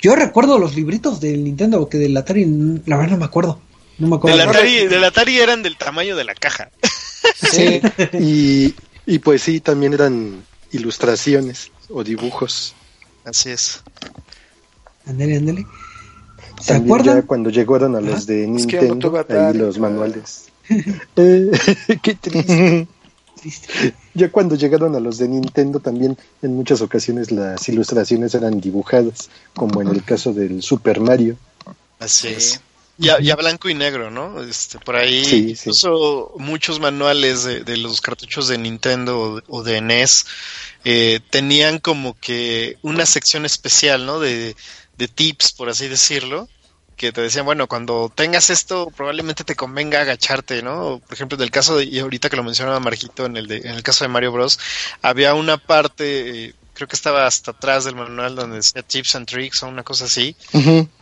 [0.00, 2.44] yo recuerdo los libritos del Nintendo, que del Atari,
[2.86, 3.60] la verdad no me acuerdo.
[3.98, 4.38] No me acuerdo.
[4.38, 6.70] Del Atari, del Atari eran del tamaño de la caja.
[7.34, 7.80] Sí,
[8.12, 8.74] y,
[9.06, 12.74] y pues sí, también eran ilustraciones o dibujos.
[13.24, 13.82] Así es.
[15.04, 15.66] Ándale, ándale.
[16.60, 17.16] ¿Se También acuerdan?
[17.16, 20.46] Ya cuando llegaron a los de Nintendo, ahí los manuales.
[21.16, 21.50] eh,
[22.02, 22.88] qué triste.
[24.14, 29.30] Ya cuando llegaron a los de Nintendo también en muchas ocasiones las ilustraciones eran dibujadas,
[29.54, 31.36] como en el caso del Super Mario.
[31.98, 32.60] Así es.
[33.00, 34.42] Ya, ya blanco y negro, ¿no?
[34.42, 40.26] Este, por ahí, incluso muchos manuales de, los cartuchos de Nintendo o, de NES
[40.84, 44.18] eh, tenían como que una sección especial, ¿no?
[44.18, 44.56] De,
[44.96, 46.48] de tips, por así decirlo,
[46.98, 50.98] que te decían, bueno, cuando tengas esto, probablemente te convenga agacharte, ¿no?
[50.98, 53.58] Por ejemplo, en el caso de, y ahorita que lo mencionaba Marquito, en el, de,
[53.58, 54.58] en el caso de Mario Bros,
[55.00, 59.26] había una parte, eh, creo que estaba hasta atrás del manual donde decía tips and
[59.26, 60.36] tricks o una cosa así,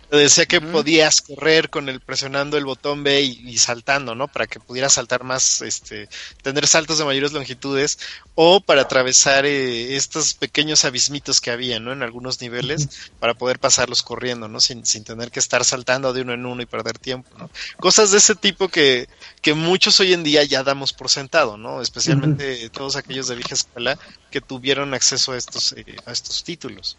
[0.09, 4.29] Te decía que podías correr con el presionando el botón B y, saltando, ¿no?
[4.29, 6.09] Para que pudieras saltar más, este,
[6.43, 7.99] tener saltos de mayores longitudes
[8.37, 11.93] o para atravesar eh, estos pequeños abismitos que había, ¿no?
[11.93, 14.61] En algunos niveles para poder pasarlos corriendo, ¿no?
[14.61, 17.51] Sin, sin tener que estar saltando de uno en uno y perder tiempo, ¿no?
[17.79, 19.09] Cosas de ese tipo que,
[19.43, 21.83] que muchos hoy en día ya damos por sentado, ¿no?
[21.83, 23.99] Especialmente todos aquellos de vieja escuela
[24.31, 26.97] que tuvieron acceso a estos, eh, a estos títulos.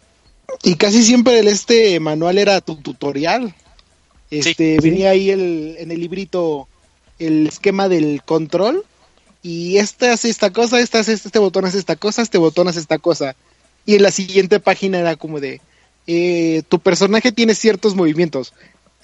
[0.62, 3.54] Y casi siempre el este manual era tu tutorial.
[4.30, 6.68] Este, venía ahí el, en el librito
[7.18, 8.84] el esquema del control
[9.42, 12.80] y este hace esta cosa, este hace este botón hace esta cosa, este botón hace
[12.80, 13.36] esta cosa.
[13.86, 15.60] Y en la siguiente página era como de
[16.06, 18.52] eh, tu personaje tiene ciertos movimientos.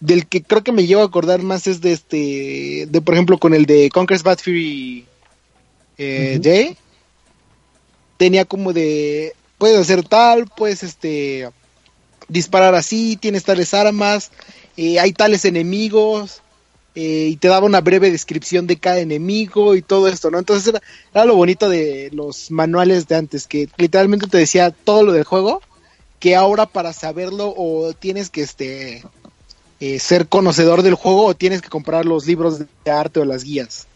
[0.01, 3.39] Del que creo que me llevo a acordar más es de este, de por ejemplo
[3.39, 5.07] con el de Conquer's Bad Fury
[5.99, 6.77] eh, Day.
[8.17, 9.35] Tenía como de
[9.65, 11.49] puedes hacer tal, puedes este
[12.29, 14.31] disparar así, tienes tales armas,
[14.77, 16.43] eh, hay tales enemigos,
[16.95, 20.39] eh, y te daba una breve descripción de cada enemigo y todo esto, ¿no?
[20.39, 20.75] Entonces
[21.15, 25.25] era, lo bonito de los manuales de antes, que literalmente te decía todo lo del
[25.25, 25.63] juego,
[26.21, 29.03] que ahora para saberlo o tienes que este
[29.81, 33.45] eh, ser conocedor del juego o tienes que comprar los libros de arte o las
[33.45, 33.87] guías.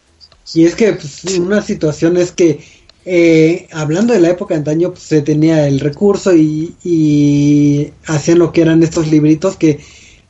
[0.55, 4.91] Y es que pues, una situación es que eh, hablando de la época de antaño,
[4.91, 9.79] pues, se tenía el recurso y, hacían lo que eran estos libritos que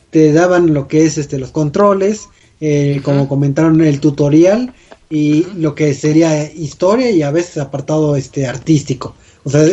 [0.09, 2.29] te daban lo que es este los controles,
[2.61, 4.73] eh, como comentaron el tutorial
[5.09, 9.15] y lo que sería historia y a veces apartado este artístico.
[9.43, 9.63] O sea,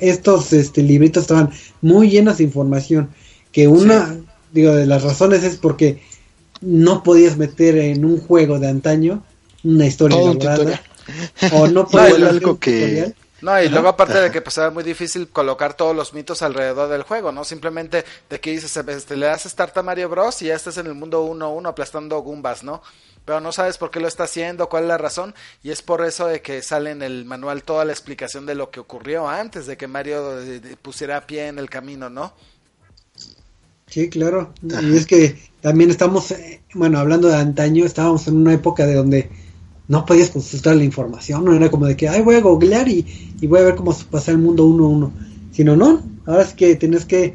[0.00, 1.50] estos este, libritos estaban
[1.80, 3.10] muy llenos de información.
[3.52, 4.18] Que una,
[4.52, 6.00] digo, de las razones es porque
[6.60, 9.22] no podías meter en un juego de antaño
[9.62, 10.82] una historia elaborada
[11.52, 15.28] o no puede algo que no, y luego aparte de que pues era muy difícil
[15.28, 17.42] colocar todos los mitos alrededor del juego, ¿no?
[17.44, 20.86] Simplemente de que dices, este, le das start a Mario Bros y ya estás en
[20.86, 22.82] el mundo 1-1 aplastando Goombas, ¿no?
[23.24, 25.34] Pero no sabes por qué lo está haciendo, cuál es la razón,
[25.64, 28.70] y es por eso de que sale en el manual toda la explicación de lo
[28.70, 32.34] que ocurrió antes de que Mario eh, pusiera pie en el camino, ¿no?
[33.88, 34.54] Sí, claro.
[34.62, 38.94] Y es que también estamos, eh, bueno, hablando de antaño, estábamos en una época de
[38.94, 39.30] donde
[39.92, 43.04] no podías consultar la información, no era como de que, ay, voy a googlear y,
[43.42, 45.12] voy a ver cómo se pasa el mundo uno a uno,
[45.52, 47.34] sino no, ahora es que tienes que,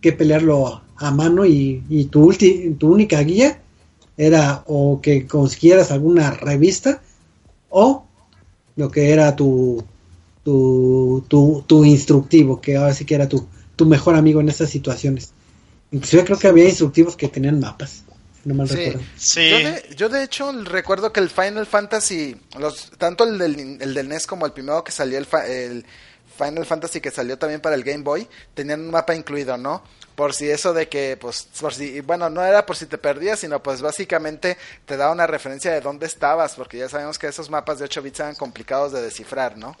[0.00, 2.34] que pelearlo a mano y, y tu,
[2.78, 3.60] tu única guía
[4.16, 7.02] era o que consiguieras alguna revista
[7.68, 8.06] o
[8.76, 9.84] lo que era tu,
[10.42, 13.44] tu, tu, tu instructivo, que ahora sí que era tu,
[13.76, 15.34] tu mejor amigo en esas situaciones.
[15.92, 18.04] Inclusive creo que había instructivos que tenían mapas
[19.16, 19.52] sí,
[19.96, 24.26] Yo, de, hecho recuerdo que el Final Fantasy, los, tanto el del, el del NES
[24.26, 25.86] como el primero que salió, el, el
[26.38, 29.82] Final Fantasy que salió también para el Game Boy, tenían un mapa incluido, ¿no?
[30.14, 33.40] Por si eso de que, pues, por si, bueno, no era por si te perdías,
[33.40, 37.50] sino pues básicamente te da una referencia de dónde estabas, porque ya sabemos que esos
[37.50, 39.76] mapas de 8 bits eran complicados de descifrar, ¿no?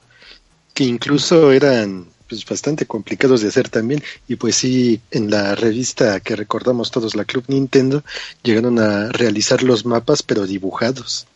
[0.74, 6.20] Que incluso eran pues bastante complicados de hacer también y pues sí en la revista
[6.20, 8.04] que recordamos todos la Club Nintendo
[8.42, 11.26] llegaron a realizar los mapas pero dibujados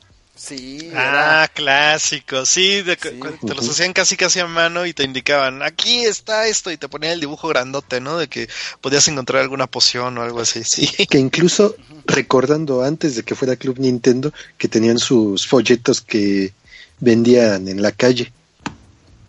[0.43, 0.91] Sí.
[0.97, 2.45] Ah, clásico.
[2.47, 6.77] Sí, te los hacían casi casi a mano y te indicaban, aquí está esto y
[6.77, 8.19] te ponían el dibujo grandote, ¿no?
[8.19, 8.49] De que
[8.81, 10.65] podías encontrar alguna poción o algo así.
[10.65, 10.89] Sí.
[11.09, 11.77] Que incluso
[12.07, 16.53] recordando antes de que fuera Club Nintendo que tenían sus folletos que
[16.99, 18.33] vendían en la calle.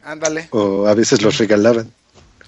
[0.03, 0.47] Ándale.
[0.51, 1.91] O a veces los regalaban.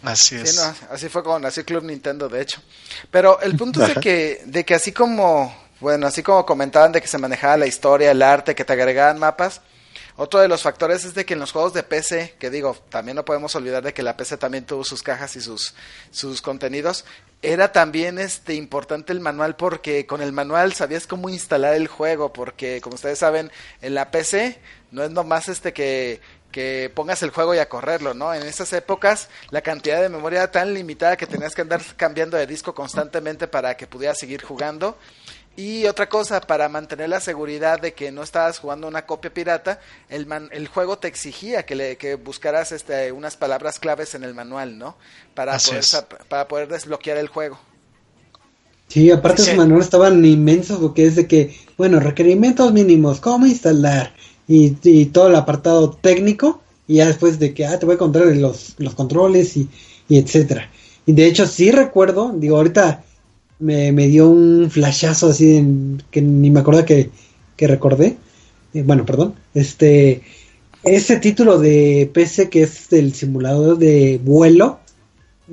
[0.03, 0.59] Así es.
[0.91, 2.61] así fue con así Club Nintendo, de hecho.
[3.09, 7.01] Pero el punto es de que, de que así como, bueno, así como comentaban de
[7.01, 9.61] que se manejaba la historia, el arte, que te agregaban mapas,
[10.17, 13.17] otro de los factores es de que en los juegos de PC, que digo, también
[13.17, 15.73] no podemos olvidar de que la PC también tuvo sus cajas y sus,
[16.09, 17.03] sus contenidos,
[17.41, 22.31] era también este importante el manual porque con el manual sabías cómo instalar el juego,
[22.31, 23.51] porque como ustedes saben,
[23.81, 24.57] en la PC
[24.91, 26.21] no es nomás este que
[26.55, 28.33] que pongas el juego y a correrlo, ¿no?
[28.33, 32.37] En esas épocas la cantidad de memoria era tan limitada que tenías que andar cambiando
[32.37, 34.95] de disco constantemente para que pudieras seguir jugando.
[35.57, 39.81] Y otra cosa, para mantener la seguridad de que no estabas jugando una copia pirata,
[40.07, 44.33] el, el juego te exigía que, le, que buscaras este, unas palabras claves en el
[44.33, 44.95] manual, ¿no?
[45.33, 45.83] Para, poder,
[46.29, 47.59] para poder desbloquear el juego.
[48.87, 54.13] Sí, aparte sí, manual estaban inmensos, porque es de que, bueno, requerimientos mínimos, cómo instalar,
[54.47, 58.25] y, todo el apartado técnico y ya después de que ah, te voy a contar
[58.25, 59.69] los, los controles y,
[60.09, 60.69] etcétera.
[61.05, 63.03] Y de hecho sí recuerdo, digo, ahorita
[63.59, 67.09] me, me dio un flashazo así que ni me acuerdo que,
[67.55, 68.17] que recordé.
[68.73, 69.35] Eh, bueno, perdón.
[69.53, 70.21] Este,
[70.83, 74.79] ese título de PC que es el simulador de vuelo,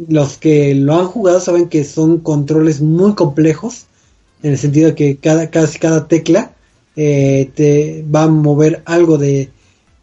[0.09, 3.87] los que lo han jugado saben que son controles muy complejos,
[4.43, 6.55] en el sentido de que cada, casi cada tecla
[6.97, 9.51] eh, te va a mover algo de,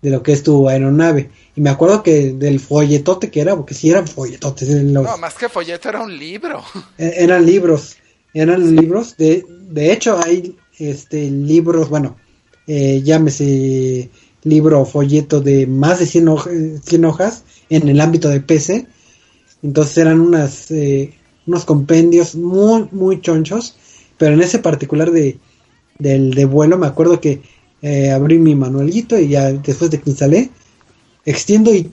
[0.02, 1.30] de lo que es tu aeronave.
[1.56, 4.70] Y me acuerdo que del folletote que era, porque si eran folletotes.
[4.70, 6.62] los- No, más que folleto era un libro.
[6.98, 7.98] eh, eran libros,
[8.34, 9.16] eran libros.
[9.18, 12.16] De, de hecho, hay este libros, bueno,
[12.68, 14.10] eh, llámese
[14.44, 18.88] libro o folleto de más de 100, hoj- 100 hojas en el ámbito de PC.
[19.62, 21.14] Entonces eran unas, eh,
[21.46, 23.76] unos compendios muy, muy chonchos.
[24.18, 25.38] Pero en ese particular de,
[26.00, 27.42] del de vuelo, me acuerdo que
[27.82, 30.50] eh, abrí mi manualito y ya después de que instalé,
[31.26, 31.92] extiendo y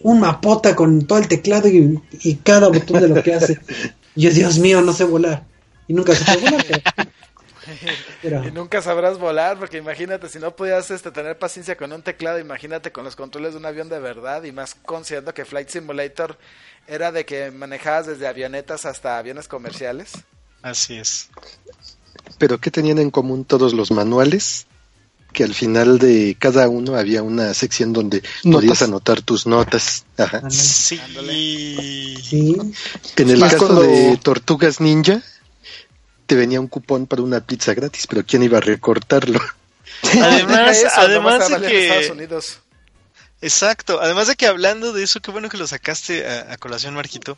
[0.00, 3.58] un mapota con todo el teclado y, y cada botón de lo que hace.
[4.14, 5.44] Y yo, Dios mío, no sé volar.
[5.88, 6.66] Y nunca supe volar.
[6.68, 6.82] pero-
[8.22, 12.02] pero- Y nunca sabrás volar, porque imagínate, si no podías este, tener paciencia con un
[12.02, 15.70] teclado, imagínate con los controles de un avión de verdad, y más considerando que Flight
[15.70, 16.36] Simulator
[16.86, 20.12] era de que manejabas desde avionetas hasta aviones comerciales.
[20.60, 21.30] Así es.
[22.38, 24.66] Pero ¿qué tenían en común todos los manuales?
[25.32, 30.04] Que al final de cada uno había una sección donde podías anotar tus notas.
[30.18, 30.42] Ajá.
[30.50, 31.00] Sí.
[32.22, 32.56] Sí,
[33.16, 35.22] En el caso cuando- de Tortugas Ninja,
[36.26, 39.40] te venía un cupón para una pizza gratis, pero ¿quién iba a recortarlo?
[40.20, 42.12] Además, Eso, además de en Estados que...
[42.12, 42.58] Unidos.
[43.42, 46.94] Exacto, además de que hablando de eso, qué bueno que lo sacaste a, a colación,
[46.94, 47.36] Marquito.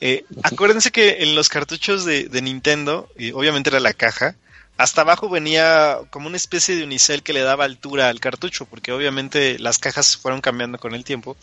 [0.00, 4.34] Eh, acuérdense que en los cartuchos de, de Nintendo, y obviamente era la caja,
[4.76, 8.92] hasta abajo venía como una especie de unicel que le daba altura al cartucho, porque
[8.92, 11.36] obviamente las cajas fueron cambiando con el tiempo.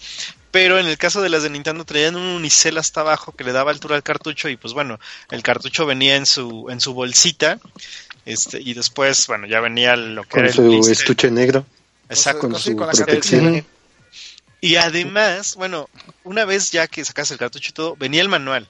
[0.51, 3.51] Pero en el caso de las de Nintendo traían un unicel hasta abajo que le
[3.53, 4.99] daba altura al cartucho y pues bueno,
[5.31, 7.57] el cartucho venía en su en su bolsita.
[8.25, 10.91] Este, y después, bueno, ya venía lo que Con era el su blister.
[10.93, 11.65] estuche negro,
[12.09, 12.41] Exacto.
[12.41, 13.65] con Con- su protección.
[14.63, 15.89] Y además, bueno,
[16.23, 18.65] una vez ya que sacas el cartucho y todo, venía el manual.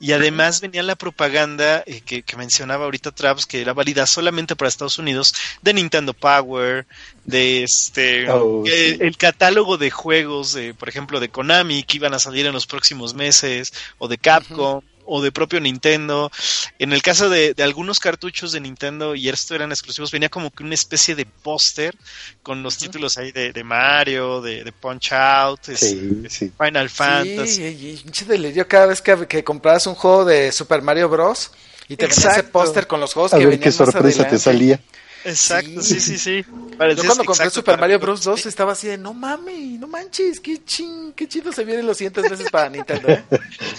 [0.00, 4.56] Y además venía la propaganda eh, que, que mencionaba ahorita Traps, que era válida solamente
[4.56, 5.32] para Estados Unidos,
[5.62, 6.88] de Nintendo Power,
[7.24, 9.04] de este Oh, eh, sí.
[9.04, 12.66] el catálogo de juegos, de, por ejemplo, de Konami, que iban a salir en los
[12.66, 16.30] próximos meses, o de Capcom, o de propio Nintendo.
[16.78, 20.50] En el caso de, de algunos cartuchos de Nintendo, y esto eran exclusivos, venía como
[20.50, 21.96] que una especie de póster
[22.42, 26.52] con los títulos ahí de, de Mario, de, de Punch Out, es- Sí, sí.
[26.62, 27.54] Final Fantasy.
[27.54, 27.62] Sí,
[28.04, 31.50] y, y delirio cada vez que, que comprabas un juego de Super Mario Bros.
[31.88, 34.28] y te venía ese póster con los juegos A que ver venían qué más sorpresa
[34.28, 34.80] te salía.
[35.28, 36.00] Exacto, Sí.
[36.00, 36.44] sí, sí, sí.
[36.44, 38.22] Yo cuando compré exacto Super Mario Bros.
[38.22, 41.96] 2 estaba así de, no mames, no manches, qué ching, qué chido se vienen los
[41.96, 43.24] siguientes meses para Nintendo, ¿eh?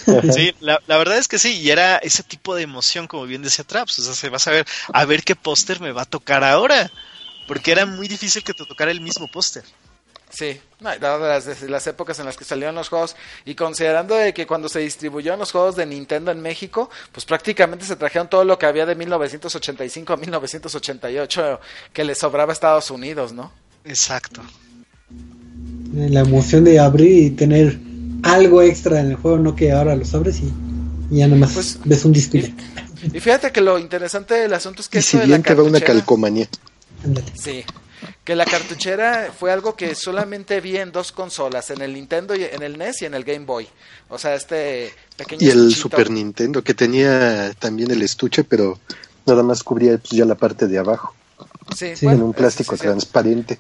[0.33, 3.41] Sí, la, la verdad es que sí, y era ese tipo de emoción, como bien
[3.41, 3.99] decía Traps.
[3.99, 6.91] O sea, se vas a ver, a ver qué póster me va a tocar ahora.
[7.47, 9.63] Porque era muy difícil que te tocara el mismo póster.
[10.29, 13.15] Sí, no, las, épocas en las que salieron los juegos
[13.45, 17.85] y considerando de que cuando se distribuyeron los juegos de Nintendo en México, pues prácticamente
[17.85, 21.59] se trajeron todo lo que había de 1985 a 1988
[21.91, 23.51] que le sobraba a Estados Unidos, ¿no?
[23.85, 24.41] Exacto.
[25.95, 27.79] La emoción de abrir y tener
[28.21, 30.53] algo extra en el juego, no que ahora los abres y,
[31.09, 32.37] y ya nada más Pues, ves un disco
[33.01, 35.53] y fíjate que lo interesante del asunto es que Y si de bien la te
[35.55, 36.47] va una calcomanía.
[37.03, 37.27] Ándale.
[37.33, 37.63] Sí.
[38.23, 42.43] Que la cartuchera fue algo que solamente vi en dos consolas, en el Nintendo y
[42.43, 43.67] en el NES y en el Game Boy.
[44.09, 45.81] O sea, este pequeño Y el estuchito.
[45.81, 48.79] Super Nintendo, que tenía también el estuche, pero
[49.25, 51.13] nada más cubría pues, ya la parte de abajo,
[51.75, 52.87] Sí, Sí, bueno, en un plástico sí, sí.
[52.87, 53.59] transparente.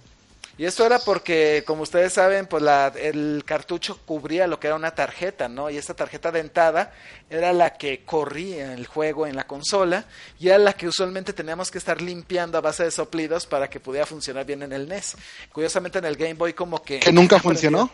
[0.59, 4.75] Y esto era porque, como ustedes saben, pues la, el cartucho cubría lo que era
[4.75, 5.69] una tarjeta, ¿no?
[5.69, 6.91] Y esta tarjeta dentada
[7.29, 10.03] era la que corría el juego en la consola
[10.37, 13.79] y era la que usualmente teníamos que estar limpiando a base de soplidos para que
[13.79, 15.15] pudiera funcionar bien en el NES.
[15.53, 16.99] Curiosamente en el Game Boy como que...
[16.99, 17.89] Que nunca aprendió- funcionó.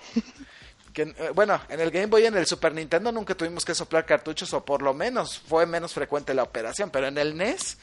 [0.91, 3.75] que, eh, bueno, en el Game Boy y en el Super Nintendo nunca tuvimos que
[3.75, 7.77] soplar cartuchos o por lo menos fue menos frecuente la operación, pero en el NES,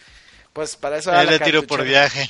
[0.52, 2.28] pues para eso era la le tiro por viaje.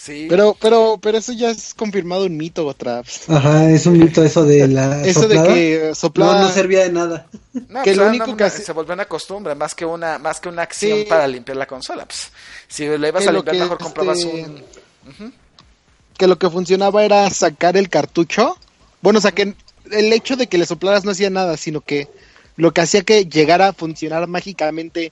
[0.00, 0.26] Sí.
[0.30, 3.28] Pero, pero, pero eso ya es confirmado un mito, Traps.
[3.28, 5.54] Ajá, es un mito eso de la Eso de soplada.
[5.54, 6.34] que soplaba.
[6.34, 7.26] No, no servía de nada.
[7.52, 10.18] No, que pues, lo era único que hace- se volvió una costumbre, más que una,
[10.18, 11.04] más que una acción Sí.
[11.08, 12.06] para limpiar la consola.
[12.06, 12.30] Pues,
[12.68, 15.34] si le ibas Que a limpiar, que, mejor comprabas este, un.
[16.16, 18.56] que lo que funcionaba era sacar el cartucho.
[19.02, 19.54] Bueno, o sea, que
[19.90, 22.08] el hecho de que le soplaras no hacía nada, sino que
[22.56, 25.10] lo que hacía que llegara a funcionar mágicamente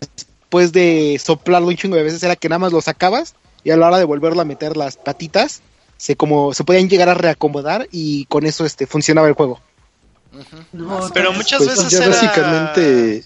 [0.00, 3.34] después de soplarlo un chingo de veces era que nada más lo sacabas
[3.68, 5.60] y a la hora de volverlo a meter las patitas
[5.98, 9.60] se como se podían llegar a reacomodar y con eso este funcionaba el juego.
[10.72, 12.08] No, Pero muchas Pues veces ya era...
[12.08, 13.24] básicamente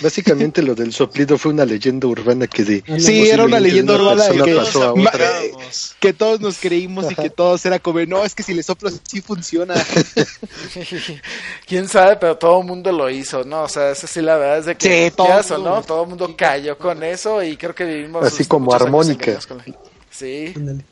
[0.00, 2.84] Básicamente lo del soplido fue una leyenda urbana que de...
[3.00, 5.30] Sí, era una leyenda urbana persona que, pasó a ma- otra.
[5.52, 5.96] Vamos.
[5.98, 8.90] que todos nos creímos y que todos era como, no, es que si le soplo
[9.04, 9.74] sí funciona.
[11.66, 13.62] Quién sabe, pero todo el mundo lo hizo, ¿no?
[13.64, 15.26] O sea, eso sí, la verdad es de que, Sí, todo
[15.58, 15.58] mundo.
[15.58, 18.24] no, todo el mundo cayó con eso y creo que vivimos.
[18.24, 19.32] Así como armónica.
[19.32, 19.64] la-
[20.10, 20.52] Sí.
[20.54, 20.84] Ándale.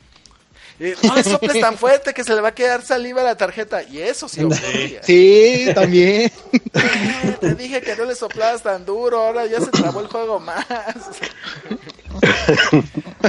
[1.03, 3.83] No le soples tan fuerte que se le va a quedar saliva a la tarjeta.
[3.83, 5.03] Y eso sí ocurría.
[5.03, 6.31] Sí, también.
[6.51, 10.39] Eh, Te dije que no le soplabas tan duro, ahora ya se trabó el juego
[10.39, 10.65] más.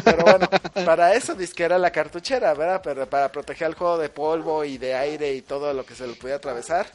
[0.05, 0.49] Pero bueno,
[0.85, 2.81] para eso que era la cartuchera, ¿verdad?
[2.83, 6.07] Pero para proteger el juego de polvo y de aire y todo lo que se
[6.07, 6.87] le pudiera atravesar.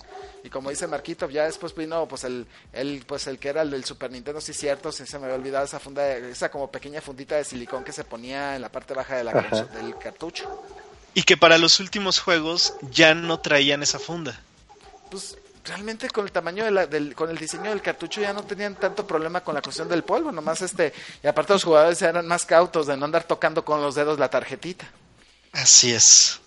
[0.44, 3.72] Y como dice Marquito, ya después vino pues el, el pues el que era el
[3.72, 7.02] del Super Nintendo, sí cierto, sí se me había olvidado esa funda, esa como pequeña
[7.02, 10.64] fundita de silicón que se ponía en la parte baja de la del cartucho.
[11.14, 14.40] Y que para los últimos juegos ya no traían esa funda.
[15.10, 18.44] pues realmente con el tamaño de la, del, con el diseño del cartucho ya no
[18.46, 22.28] tenían tanto problema con la cuestión del polvo, nomás este, y aparte los jugadores eran
[22.28, 24.94] más cautos de no andar tocando con los dedos la tarjetita.
[25.52, 26.40] Así es.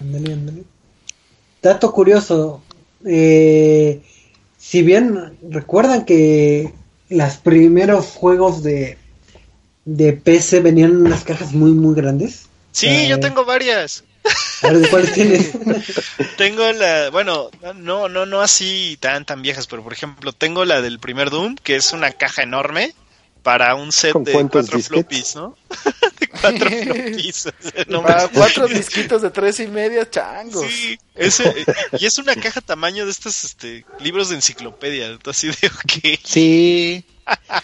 [0.00, 0.64] Ándale, ándale.
[1.62, 2.62] Dato curioso.
[3.04, 4.02] eh,
[4.58, 6.74] si bien recuerdan que
[7.08, 8.98] los primeros juegos de,
[9.84, 12.48] de PC venían en unas cajas muy, muy grandes.
[12.72, 14.04] Sí, Eh, yo tengo varias.
[14.64, 15.52] A ver, ¿de cuáles tienes?
[16.36, 20.80] Tengo la, bueno, no, no, no así tan, tan viejas, pero por ejemplo, tengo la
[20.80, 22.94] del primer Doom, que es una caja enorme
[23.42, 24.88] para un set ¿Con de cuatro disquetes?
[24.88, 25.56] floppies, ¿no?
[26.20, 27.46] de cuatro floppies.
[27.46, 30.66] o sea, no Para cuatro disquitos de tres y media, changos.
[30.66, 31.54] Sí, ese,
[31.98, 36.18] y es una caja tamaño de estos este, libros de enciclopedia, así de ok.
[36.24, 37.04] Sí.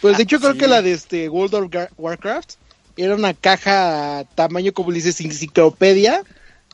[0.01, 0.59] Pues de hecho creo Sí.
[0.59, 2.53] que la de este World of Warcraft
[2.97, 6.23] era una caja tamaño como dices enciclopedia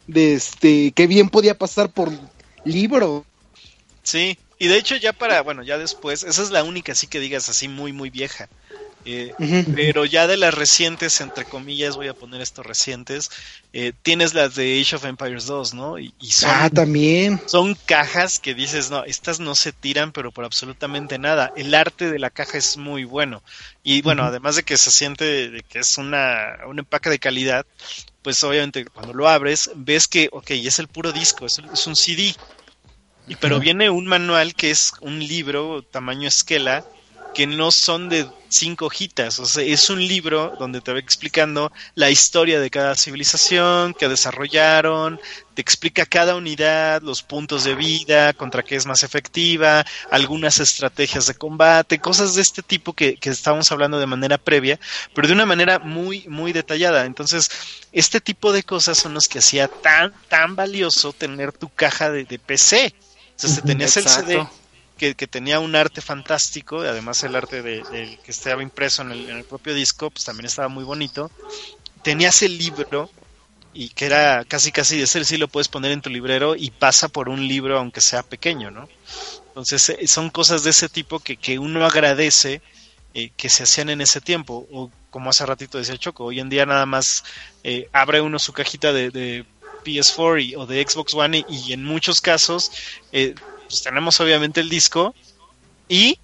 [0.06, 2.10] de este que bien podía pasar por
[2.64, 3.24] libro.
[4.02, 7.20] Sí, y de hecho ya para, bueno, ya después, esa es la única así que
[7.20, 8.48] digas así muy, muy vieja.
[9.08, 9.36] Eh,
[9.76, 13.30] pero ya de las recientes, entre comillas, voy a poner estos recientes,
[13.72, 15.96] eh, tienes las de Age of Empires 2, ¿no?
[16.00, 17.40] Y, y son, Ah, también.
[17.46, 21.52] son cajas que dices, no, estas no se tiran, pero por absolutamente nada.
[21.54, 23.44] El arte de la caja es muy bueno.
[23.84, 27.64] Y bueno, además de que se siente de que es una, un empaque de calidad,
[28.26, 31.94] pues obviamente cuando lo abres, ves que, ok, es el puro disco, es, es un
[31.94, 32.34] CD.
[33.28, 36.84] Y, pero viene un manual que es un libro tamaño esquela
[37.36, 41.70] que no son de cinco hojitas, o sea, es un libro donde te va explicando
[41.94, 45.20] la historia de cada civilización que desarrollaron,
[45.52, 51.26] te explica cada unidad, los puntos de vida, contra qué es más efectiva, algunas estrategias
[51.26, 54.80] de combate, cosas de este tipo que, que estábamos hablando de manera previa,
[55.14, 57.04] pero de una manera muy, muy detallada.
[57.04, 57.50] Entonces,
[57.92, 62.24] este tipo de cosas son los que hacía tan, tan valioso tener tu caja de,
[62.24, 62.94] de PC.
[63.36, 64.08] O sea, tenías el.
[64.08, 64.46] CD
[64.96, 69.28] que, tenía un arte fantástico, y además el arte de, que estaba impreso en el,
[69.28, 71.32] en el propio disco, pues también estaba muy bonito.
[72.02, 73.10] Tenías el libro
[73.72, 77.08] y que era casi casi ese sí lo puedes poner en tu librero y pasa
[77.08, 78.90] por un libro aunque sea pequeño, ¿no?
[79.48, 82.62] Entonces eh, son cosas de ese tipo que, que uno agradece
[83.14, 86.48] eh, que se hacían en ese tiempo, o como hace ratito decía Choco, hoy en
[86.50, 87.22] día nada más
[87.62, 89.46] eh, abre uno su cajita de, de
[89.82, 92.70] PS4 y- o de Xbox One y, y en muchos casos
[93.12, 93.36] eh,
[93.68, 95.14] pues tenemos obviamente el disco
[95.88, 96.18] y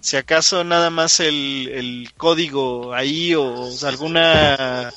[0.00, 4.92] si acaso nada más el, el código ahí o, alguna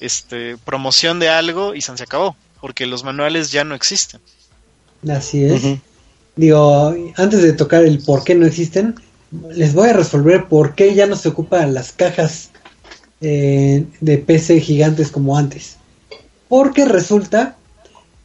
[0.00, 4.20] este promoción de algo y se acabó porque los manuales ya no existen
[5.10, 5.62] Así es.
[6.36, 8.94] Digo, antes de tocar el por qué no existen,
[9.50, 12.50] les voy a resolver por qué ya no se ocupan las cajas
[13.20, 15.76] eh, de PC gigantes como antes.
[16.48, 17.56] Porque resulta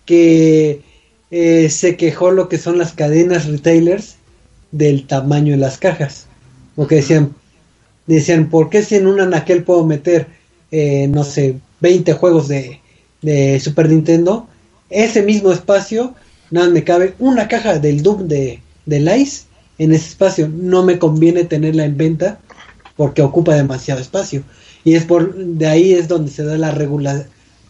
[0.06, 0.82] que
[1.32, 4.16] eh, se quejó lo que son las cadenas retailers
[4.72, 6.28] del tamaño de las cajas.
[6.76, 7.36] Porque decían,
[8.08, 10.28] decían, ¿por qué si en un anaquel puedo meter,
[10.72, 12.80] eh, no sé, 20 juegos de,
[13.22, 14.48] de Super Nintendo?
[14.90, 16.16] Ese mismo espacio,
[16.52, 19.44] nada me cabe una caja del Doom de, de Lice
[19.78, 20.50] en ese espacio.
[20.50, 22.40] No me conviene tenerla en venta
[22.96, 24.44] porque ocupa demasiado espacio.
[24.84, 27.26] Y es por de ahí es donde se da la regula,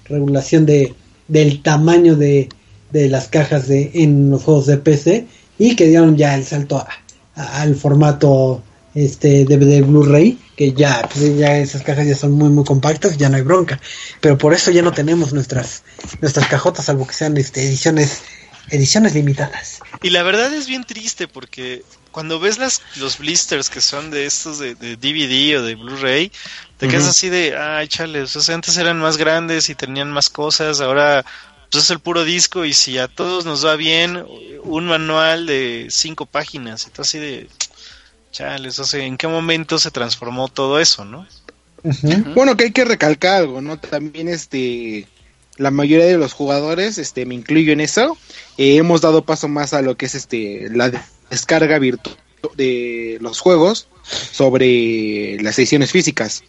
[0.05, 0.93] regulación de,
[1.27, 2.49] del tamaño de,
[2.91, 6.77] de las cajas de en los juegos de PC y que dieron ya el salto
[6.77, 6.87] a-
[7.35, 8.63] a- al formato
[8.95, 13.29] este DVD Blu-ray que ya pues, ya esas cajas ya son muy muy compactas ya
[13.29, 13.79] no hay bronca.
[14.19, 15.83] Pero por eso ya no tenemos nuestras
[16.21, 18.21] nuestras cajotas salvo que sean este ediciones
[18.71, 19.79] ediciones limitadas.
[20.03, 24.25] Y la verdad es bien triste porque cuando ves las los blisters que son de
[24.25, 26.31] estos de, de DVD o de Blu-ray
[26.77, 30.29] te quedas así de ay chale o sea, antes eran más grandes y tenían más
[30.29, 31.23] cosas ahora
[31.71, 34.25] pues es el puro disco y si a todos nos va bien
[34.63, 37.47] un manual de cinco páginas y todo así de
[38.31, 41.27] chales, o sea, ¿en qué momento se transformó todo eso, no?
[42.35, 43.79] Bueno, que hay que recalcar algo, ¿no?
[43.79, 45.07] También este
[45.57, 48.17] la mayoría de los jugadores, este, me incluyo en eso,
[48.57, 52.15] eh, hemos dado paso más a lo que es este la descarga virtual
[52.55, 56.43] de los juegos sobre las ediciones físicas.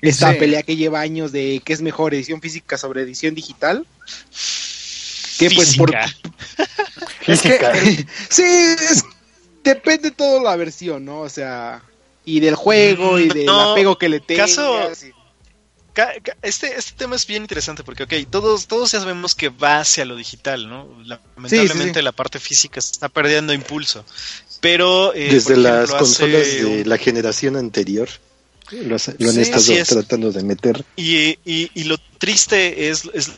[0.00, 0.38] Esta Sí.
[0.38, 3.86] pelea que lleva años de qué es mejor edición física sobre edición digital.
[5.38, 5.94] Que pues por.
[7.26, 7.58] Es que
[8.30, 9.04] sí, es-
[9.62, 11.20] depende todo la versión, ¿no?
[11.20, 11.82] O sea,
[12.24, 14.50] y del juego y del No, apego que le tengas.
[14.50, 15.12] caso- y-
[16.42, 20.04] Este, este tema es bien interesante porque, ok, todos, todos ya sabemos que va hacia
[20.04, 20.88] lo digital, ¿no?
[21.04, 22.04] Lamentablemente sí.
[22.04, 24.04] la parte física se está perdiendo impulso.
[24.60, 28.08] Pero, eh, Desde las consolas hace de la generación anterior
[28.72, 29.88] lo, has- lo han Sí, estado es.
[29.88, 30.84] tratando de meter.
[30.96, 33.32] Y, y, y lo triste es, es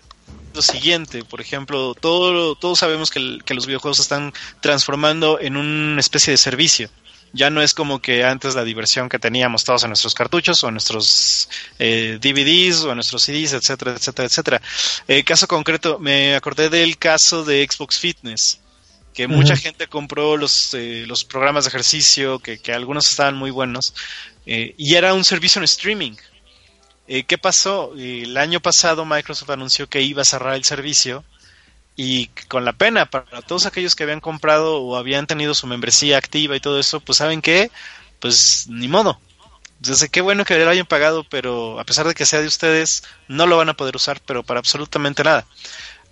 [0.54, 5.38] lo siguiente, por ejemplo, todo, todos sabemos que, el- que los videojuegos se están transformando
[5.40, 6.90] en una especie de servicio.
[7.32, 10.68] Ya no es como que antes la diversión que teníamos todos en nuestros cartuchos o
[10.68, 14.62] en nuestros eh, DVDs o en nuestros CDs, etcétera, etcétera, etcétera.
[15.08, 18.60] Eh, caso concreto, me acordé del caso de Xbox Fitness,
[19.16, 23.50] que mucha gente compró los, eh, los programas de ejercicio, que, que algunos estaban muy
[23.50, 23.94] buenos,
[24.44, 26.12] eh, y era un servicio en streaming.
[27.08, 27.94] Eh, ¿Qué pasó?
[27.96, 31.24] Eh, El año pasado Microsoft anunció que iba a cerrar el servicio
[31.96, 36.18] y con la pena para todos aquellos que habían comprado o habían tenido su membresía
[36.18, 37.70] activa y todo eso, pues saben qué,
[38.20, 39.18] pues ni modo.
[39.80, 43.02] Entonces, qué bueno que lo hayan pagado, pero a pesar de que sea de ustedes,
[43.28, 45.46] no lo van a poder usar, pero para absolutamente nada.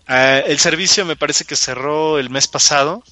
[0.07, 3.03] Ah, el servicio me parece que cerró el mes pasado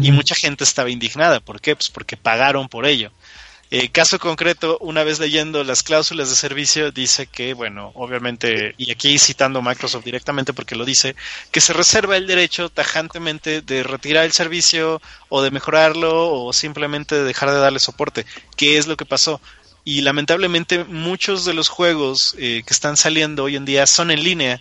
[0.00, 1.40] y mucha gente estaba indignada.
[1.40, 1.76] ¿Por qué?
[1.76, 3.12] Pues porque pagaron por ello.
[3.74, 8.90] Eh, caso concreto, una vez leyendo las cláusulas de servicio, dice que, bueno, obviamente, y
[8.90, 11.16] aquí citando Microsoft directamente porque lo dice,
[11.50, 15.00] que se reserva el derecho tajantemente de retirar el servicio
[15.30, 18.26] o de mejorarlo o simplemente de dejar de darle soporte,
[18.58, 19.40] que es lo que pasó.
[19.84, 24.22] Y lamentablemente muchos de los juegos eh, que están saliendo hoy en día son en
[24.22, 24.60] línea,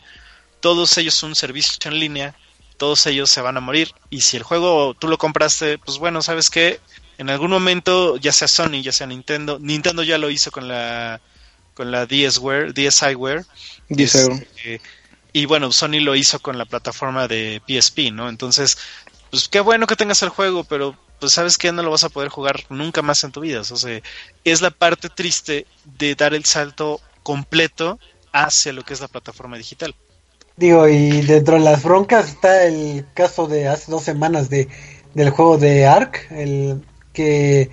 [0.61, 2.35] todos ellos son servicios en línea,
[2.77, 3.93] todos ellos se van a morir.
[4.09, 6.79] Y si el juego tú lo compraste, pues bueno, ¿sabes qué?
[7.17, 11.21] En algún momento, ya sea Sony, ya sea Nintendo, Nintendo ya lo hizo con la
[11.73, 13.45] con la DSware, DSiWare.
[13.89, 14.81] Dice, Este,
[15.33, 18.29] y bueno, Sony lo hizo con la plataforma de PSP, ¿no?
[18.29, 18.77] Entonces,
[19.29, 22.09] pues qué bueno que tengas el juego, pero pues sabes que no lo vas a
[22.09, 23.61] poder jugar nunca más en tu vida.
[23.61, 24.01] O sea,
[24.43, 27.99] es la parte triste de dar el salto completo
[28.33, 29.95] hacia lo que es la plataforma digital.
[30.61, 34.69] Digo, y dentro de las broncas está el caso de hace dos semanas de
[35.13, 36.83] del juego de Ark, el
[37.13, 37.69] que,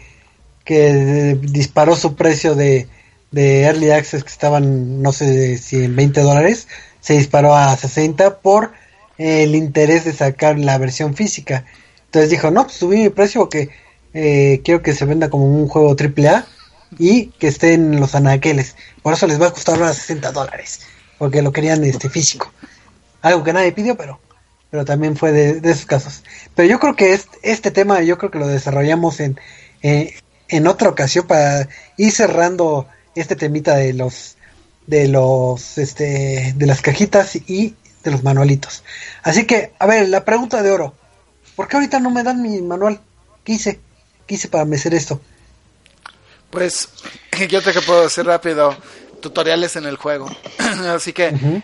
[0.65, 2.89] que disparó su precio de,
[3.31, 6.66] de Early Access que estaban, no sé si en 20 dólares,
[7.01, 8.73] se disparó a 60 por
[9.19, 11.65] el interés de sacar la versión física.
[12.06, 13.69] Entonces dijo, no, pues subí mi precio porque
[14.15, 16.47] eh, quiero que se venda como un juego AAA
[16.98, 18.77] y que esté en los anaqueles.
[19.02, 20.81] Por eso les va a costar ahora 60 dólares,
[21.19, 22.51] porque lo querían este físico.
[23.23, 24.20] Algo que nadie pidió, pero
[24.70, 26.23] pero también fue de, de esos casos.
[26.55, 29.39] Pero yo creo que este, este tema, yo creo que lo desarrollamos en,
[29.82, 30.15] eh,
[30.49, 34.36] en otra ocasión para ir cerrando este temita de los
[34.86, 38.85] de los este de las cajitas y de los manualitos.
[39.23, 40.95] Así que, a ver, la pregunta de oro.
[41.57, 43.01] ¿Por qué ahorita no me dan mi manual?
[43.45, 43.81] ¿Qué hice?
[44.27, 45.20] ¿Qué hice para merecer esto?
[46.51, 46.89] Pues
[47.49, 48.77] yo te que puedo decir rápido,
[49.20, 50.31] tutoriales en el juego.
[50.95, 51.62] Así que.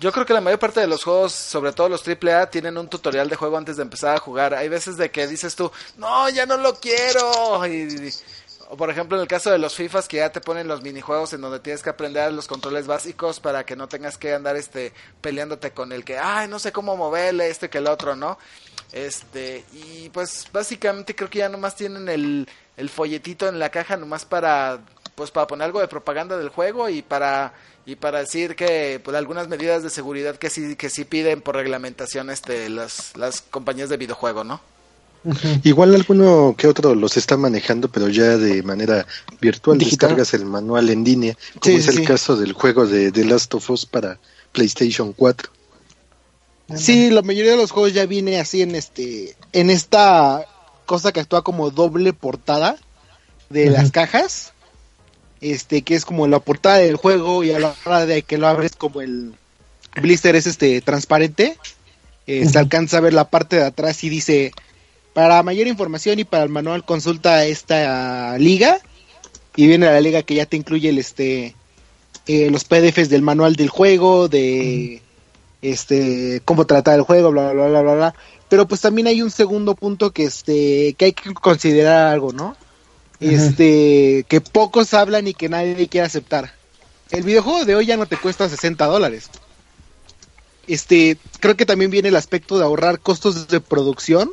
[0.00, 2.88] Yo creo que la mayor parte de los juegos, sobre todo los AAA, tienen un
[2.88, 4.54] tutorial de juego antes de empezar a jugar.
[4.54, 7.66] Hay veces de que dices tú, no, ya no lo quiero.
[7.66, 8.10] Y,
[8.68, 11.32] o por ejemplo, en el caso de los FIFAs que ya te ponen los minijuegos
[11.32, 14.92] en donde tienes que aprender los controles básicos para que no tengas que andar este
[15.20, 18.38] peleándote con el que, ay, no sé cómo moverle este que el otro, ¿no?
[18.92, 23.96] Este, y pues básicamente creo que ya nomás tienen el, el folletito en la caja
[23.96, 24.80] nomás para
[25.14, 27.54] pues para poner algo de propaganda del juego y para
[27.86, 31.56] y para decir que pues algunas medidas de seguridad que sí que sí piden por
[31.56, 34.60] reglamentación este las las compañías de videojuego, ¿no?
[35.62, 39.06] Igual alguno que otro los está manejando, pero ya de manera
[39.40, 39.78] virtual.
[39.78, 40.10] Digital.
[40.10, 43.24] Descargas el manual en línea, como Sí, es sí, el caso del juego de The
[43.24, 44.18] Last of Us para
[44.52, 45.50] PlayStation 4.
[46.76, 50.46] Sí, la mayoría de los juegos ya viene así en este, en esta
[50.86, 52.76] cosa que actúa como doble portada
[53.50, 54.52] de las cajas,
[55.44, 58.48] este, que es como la portada del juego y a la hora de que lo
[58.48, 59.34] abres como el
[60.00, 61.58] blister es este transparente,
[62.26, 62.58] eh, se Ujú.
[62.60, 64.52] alcanza a ver la parte de atrás y dice
[65.12, 68.78] para mayor información y para el manual consulta esta liga
[69.54, 71.54] y viene la liga que ya te incluye el este
[72.26, 75.02] eh, los PDFs del manual del juego de
[75.60, 78.14] este cómo tratar el juego bla bla bla bla bla.
[78.48, 82.56] Pero pues también hay un segundo punto que este que hay que considerar algo no
[83.20, 86.52] este, que pocos hablan y que nadie quiere aceptar.
[87.10, 89.30] El videojuego de hoy ya no te cuesta 60 dólares.
[90.66, 94.32] Este, creo que también viene el aspecto de ahorrar costos de producción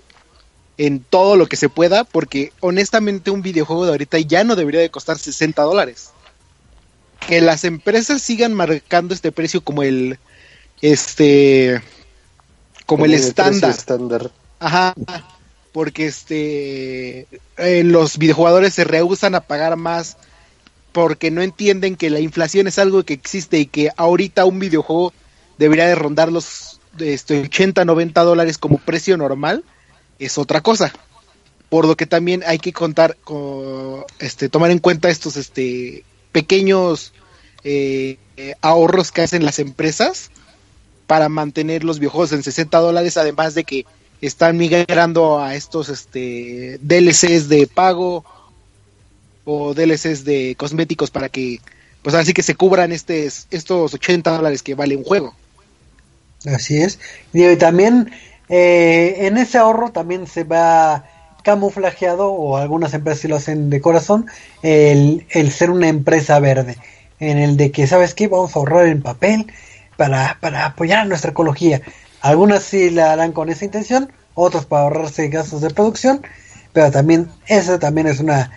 [0.77, 4.79] en todo lo que se pueda, porque honestamente un videojuego de ahorita ya no debería
[4.79, 6.11] de costar 60 dólares.
[7.27, 10.17] Que las empresas sigan marcando este precio como el,
[10.81, 11.81] este,
[12.87, 13.69] como, el estándar.
[13.69, 14.31] estándar.
[14.59, 14.95] Ajá,
[15.71, 17.27] porque este,
[17.57, 20.17] eh, los videojugadores se rehusan a pagar más
[20.91, 25.13] porque no entienden que la inflación es algo que existe y que ahorita un videojuego
[25.57, 29.63] debería de rondar los este, 80, 90 dólares como precio normal,
[30.19, 30.91] es otra cosa.
[31.69, 36.03] Por lo que también hay que contar, con, este, tomar en cuenta estos este,
[36.33, 37.13] pequeños
[37.63, 40.31] eh, eh, ahorros que hacen las empresas
[41.07, 43.85] para mantener los videojuegos en 60 dólares, además de que
[44.21, 48.23] están migrando a estos este, DLCs de pago
[49.45, 51.59] o DLCs de cosméticos para que,
[52.03, 55.33] pues así que se cubran este, estos 80 dólares que vale un juego.
[56.45, 56.99] Así es.
[57.33, 58.11] Y también
[58.49, 61.05] eh, en ese ahorro también se va
[61.43, 64.27] camuflajeado, o algunas empresas sí lo hacen de corazón,
[64.61, 66.77] el, el ser una empresa verde.
[67.19, 68.27] En el de que, ¿sabes qué?
[68.27, 69.51] Vamos a ahorrar en papel
[69.97, 71.81] para, para apoyar nuestra ecología.
[72.21, 76.21] Algunas sí la harán con esa intención, otras para ahorrarse gastos de producción,
[76.73, 78.51] pero también esa también es una,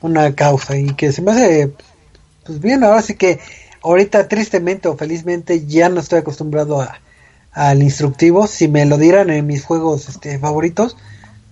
[0.00, 1.72] una causa y que se me hace
[2.44, 3.40] pues bien, ahora sí que
[3.82, 7.00] ahorita tristemente o felizmente ya no estoy acostumbrado a,
[7.52, 8.46] al instructivo.
[8.46, 10.96] Si me lo dieran en mis juegos este, favoritos,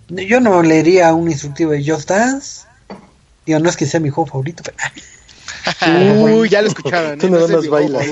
[0.08, 2.66] yo no leería un instructivo de Just Dance.
[3.46, 4.76] Digo, no es que sea mi juego favorito, pero...
[6.24, 7.18] Uy, ya lo escucharon.
[7.18, 8.06] Tú nada más bailas.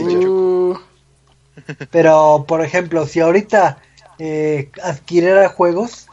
[1.90, 3.78] Pero, por ejemplo, si ahorita
[4.18, 6.06] eh, adquiriera juegos,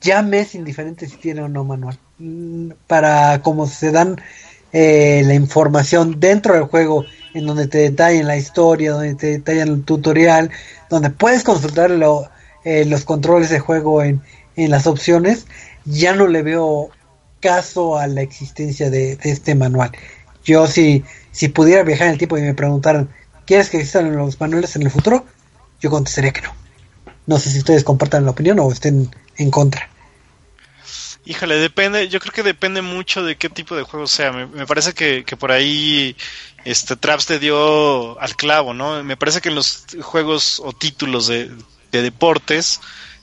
[0.00, 1.98] ya me es indiferente si tiene o no manual.
[2.18, 4.20] Mm, para como se dan
[4.72, 7.04] eh, la información dentro del juego
[7.34, 10.50] en donde te detallan la historia, donde te detallan el tutorial,
[10.88, 11.90] donde puedes consultar
[12.64, 14.20] eh, los controles de juego en,
[14.56, 15.46] en, las opciones,
[15.84, 16.90] ya no le veo
[17.40, 19.92] caso a la existencia de, este manual.
[20.44, 23.08] Yo si, si pudiera viajar en el tiempo y me preguntaran,
[23.50, 25.26] ¿quieres que existan los manuales en el futuro?
[25.80, 26.54] Yo contestaría que no.
[27.26, 29.90] No sé si ustedes compartan la opinión o estén en contra.
[31.24, 34.30] Híjole, depende, yo creo que depende mucho de qué tipo de juego sea.
[34.30, 36.14] Me, parece que, que, por ahí
[36.64, 39.02] este Traps te dio al clavo, ¿no?
[39.02, 41.50] Me parece que los juegos o títulos de,
[41.90, 42.78] de deportes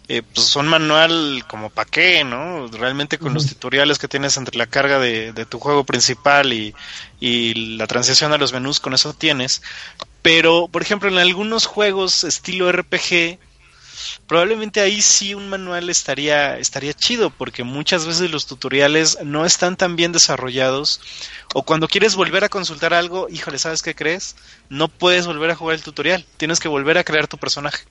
[0.10, 2.68] eh, pues son manual como pa' qué, ¿no?
[2.68, 6.74] Realmente con los tutoriales que tienes entre la carga de, de tu juego principal y,
[7.20, 9.62] y, la transición a los menús, con eso tienes.
[10.28, 13.40] Pero, por ejemplo, en algunos juegos estilo RPG,
[14.28, 19.78] probablemente ahí sí un manual estaría, estaría chido, porque muchas veces los tutoriales no están
[19.78, 21.00] tan bien desarrollados,
[21.54, 24.36] o cuando quieres volver a consultar algo, híjole, ¿sabes qué crees?
[24.68, 27.86] No puedes volver a jugar el tutorial, tienes que volver a crear tu personaje.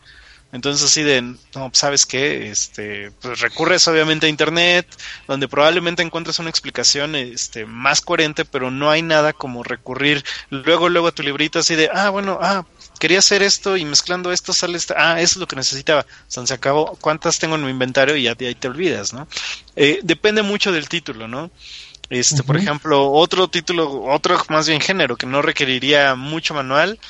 [0.53, 2.51] Entonces así de, no, ¿sabes qué?
[2.51, 4.87] Este, pues recurres obviamente a internet,
[5.27, 10.89] donde probablemente encuentres una explicación este, más coherente, pero no hay nada como recurrir luego,
[10.89, 12.65] luego a tu librito así de, ah, bueno, ah,
[12.99, 16.03] quería hacer esto y mezclando esto sale esta, ah, eso es lo que necesitaba.
[16.03, 18.17] O sea, se acabó, ¿cuántas tengo en mi inventario?
[18.17, 19.27] Y ya ahí te olvidas, ¿no?
[19.75, 21.51] Eh, depende mucho del título, ¿no?
[22.09, 27.01] Este, por ejemplo, otro título, otro más bien género que no requeriría mucho manual,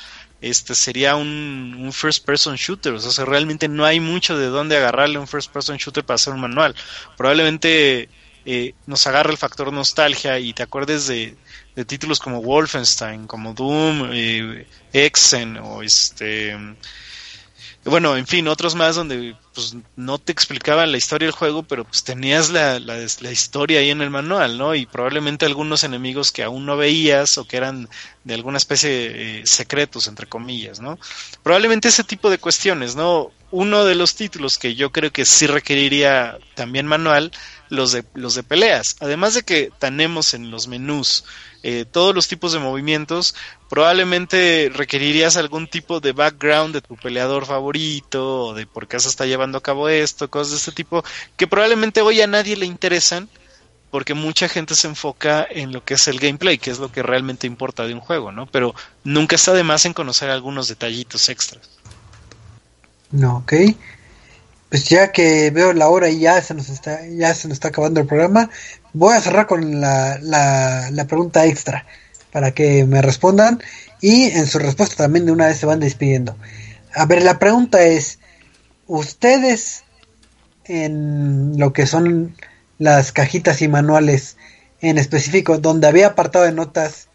[0.41, 2.93] este sería un, un, first person shooter.
[2.93, 6.33] O sea, realmente no hay mucho de dónde agarrarle un first person shooter para hacer
[6.33, 6.75] un manual.
[7.15, 8.09] Probablemente
[8.45, 11.35] eh, nos agarra el factor nostalgia y te acuerdes de,
[11.75, 16.55] de títulos como Wolfenstein, como Doom, eh, Exen o este
[17.89, 21.85] bueno, en fin, otros más donde pues no te explicaban la historia del juego, pero
[21.85, 24.75] pues tenías la, la, historia ahí en el manual, ¿no?
[24.75, 27.87] Y probablemente algunos enemigos que aún no veías o que eran
[28.23, 30.99] de alguna especie de eh, secretos, entre comillas, ¿no?
[31.43, 33.31] Probablemente ese tipo de cuestiones, ¿no?
[33.51, 37.31] Uno de los títulos que yo creo que sí requeriría también manual,
[37.69, 38.95] los de, los de peleas.
[38.99, 41.23] Además de que tenemos en los menús
[41.63, 43.35] eh, todos los tipos de movimientos,
[43.69, 49.09] probablemente requerirías algún tipo de background de tu peleador favorito, o de por qué se
[49.09, 51.03] está llevando a cabo esto, cosas de este tipo,
[51.35, 53.27] que probablemente hoy a nadie le interesan,
[53.91, 57.03] porque mucha gente se enfoca en lo que es el gameplay, que es lo que
[57.03, 58.45] realmente importa de un juego, ¿no?
[58.45, 61.69] Pero nunca está de más en conocer algunos detallitos extras.
[63.11, 63.53] No, ok.
[64.69, 67.69] Pues ya que veo la hora y ya se nos está, ya se nos está
[67.69, 68.49] acabando el programa,
[68.93, 71.85] voy a cerrar con la, la, pregunta extra
[72.31, 73.63] para que me respondan
[74.01, 76.35] y en su respuesta también de una vez se van despidiendo.
[76.93, 78.19] A ver, la pregunta es,
[78.87, 79.83] ¿ustedes
[80.65, 82.35] en lo que son
[82.77, 84.37] las cajitas y manuales
[84.81, 87.07] en específico donde había apartado de notas,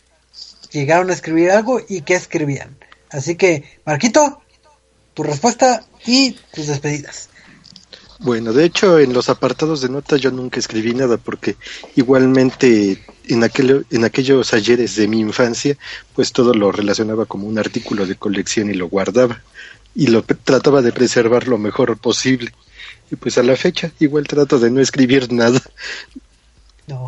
[0.71, 2.77] llegaron a escribir algo y qué escribían.
[3.11, 4.43] Así que, Marquito,
[5.15, 7.29] tu respuesta y tus despedidas.
[8.23, 11.57] Bueno, de hecho, en los apartados de notas yo nunca escribí nada porque
[11.97, 15.77] igualmente en, aquel, en aquellos ayeres de mi infancia,
[16.15, 19.43] pues todo lo relacionaba como un artículo de colección y lo guardaba
[19.97, 22.53] y lo trataba de preservar lo mejor posible.
[23.11, 25.61] Y pues a la fecha igual trato de no escribir nada.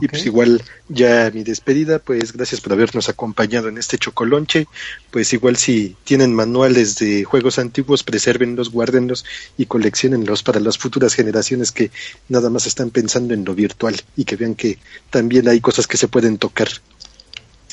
[0.01, 4.67] Y pues igual ya mi despedida, pues gracias por habernos acompañado en este chocolonche.
[5.11, 9.25] Pues igual si tienen manuales de juegos antiguos, presérvenlos, guárdenlos
[9.59, 11.91] y coleccionenlos para las futuras generaciones que
[12.29, 14.79] nada más están pensando en lo virtual y que vean que
[15.11, 16.69] también hay cosas que se pueden tocar.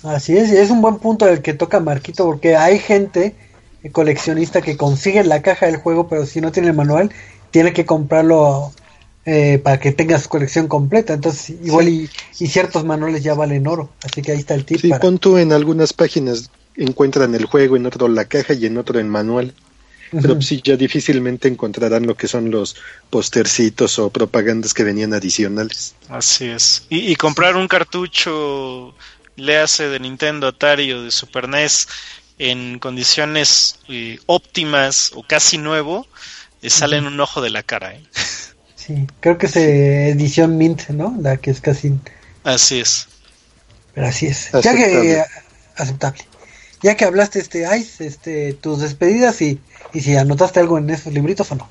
[0.03, 3.35] Así es, es un buen punto el que toca Marquito, porque hay gente
[3.91, 7.11] coleccionista que consigue la caja del juego, pero si no tiene el manual,
[7.51, 8.73] tiene que comprarlo
[9.25, 11.13] eh, para que tenga su colección completa.
[11.13, 13.91] Entonces, igual y, ciertos manuales ya valen oro.
[14.03, 14.81] Así que ahí está el tip.
[14.81, 18.77] Sí, pon tú en algunas páginas encuentran el juego, en otro la caja y en
[18.77, 19.53] otro el manual.
[20.11, 22.75] Pero sí, ya difícilmente encontrarán lo que son los
[23.09, 25.95] postercitos o propagandas que venían adicionales.
[26.09, 26.85] Así es.
[26.89, 28.93] Y, comprar un cartucho,
[29.37, 31.87] le hace de Nintendo, Atari o de Super NES
[32.39, 36.05] en condiciones eh, óptimas o casi nuevo,
[36.61, 37.93] eh, sale en un ojo de la cara.
[37.93, 38.03] ¿eh?
[38.85, 41.15] Sí, creo que es edición Mint, ¿no?
[41.19, 41.99] La que es casi.
[42.43, 43.07] Así es.
[43.93, 44.49] Pero así es.
[44.63, 45.23] Ya que.
[45.75, 46.25] Aceptable.
[46.81, 49.59] Ya que hablaste, este, Ice, este, tus despedidas y,
[49.93, 51.69] y si anotaste algo en esos libritos o no.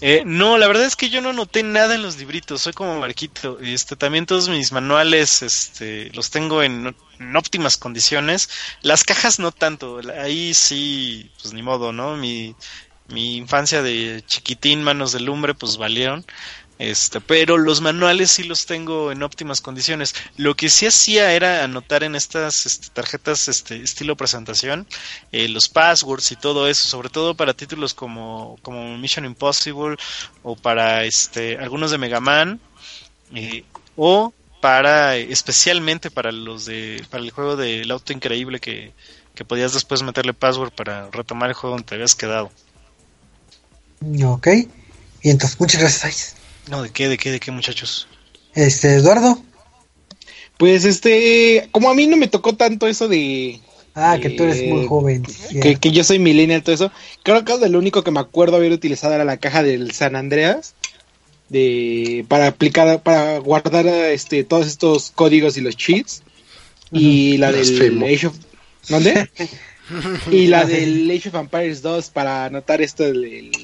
[0.00, 2.98] Eh, no, la verdad es que yo no anoté nada en los libritos, soy como
[2.98, 3.58] Marquito.
[3.60, 8.48] Este, también todos mis manuales este, los tengo en, en, óptimas condiciones.
[8.80, 12.16] Las cajas no tanto, ahí sí, pues ni modo, ¿no?
[12.16, 12.56] Mi,
[13.10, 16.24] mi infancia de chiquitín, manos de lumbre, pues valieron.
[16.80, 20.14] Este, pero los manuales sí los tengo en óptimas condiciones.
[20.38, 24.86] Lo que sí hacía era anotar en estas este, tarjetas este, estilo presentación
[25.30, 29.96] eh, los passwords y todo eso, sobre todo para títulos como, como Mission Impossible
[30.42, 32.58] o para este, algunos de Mega Man
[33.34, 33.64] eh,
[33.96, 34.32] o
[34.62, 38.94] para especialmente para los de para el juego del auto increíble que,
[39.34, 42.50] que podías después meterle password para retomar el juego donde te habías quedado.
[44.24, 44.48] Ok.
[45.22, 46.36] Y entonces, muchas gracias,
[46.70, 48.08] No, ¿de qué, de qué, de qué, muchachos?
[48.54, 49.42] Este, Eduardo.
[50.56, 53.60] Pues este, como a mí no me tocó tanto eso de...
[53.94, 55.24] Ah, que tú eres muy joven.
[55.60, 56.92] Que, que, yo soy millennial, todo eso.
[57.22, 60.74] Creo que lo único que me acuerdo haber utilizado era la caja del San Andreas.
[61.48, 66.22] De, para aplicar, para guardar este, todos estos códigos y los cheats.
[66.92, 68.36] Y la del Age of...
[68.88, 69.28] ¿Dónde?
[70.30, 73.04] y la del Age of Empires 2 para anotar esto,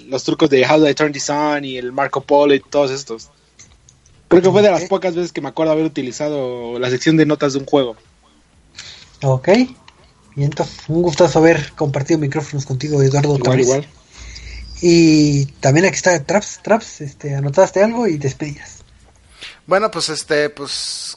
[0.09, 2.90] los trucos de How Do I Turn This On y el Marco Polo y todos
[2.90, 3.31] estos.
[4.28, 7.27] Creo que fue de las pocas veces que me acuerdo haber utilizado la sección de
[7.27, 7.97] notas de un juego.
[9.23, 9.48] Ok.
[10.36, 13.36] Y entonces, un gustazo haber compartido micrófonos contigo, Eduardo.
[13.36, 13.89] Igual, igual.
[14.82, 18.82] Y también aquí está Traps, Traps, este, anotaste algo y despedías.
[19.66, 21.16] Bueno, pues este, pues,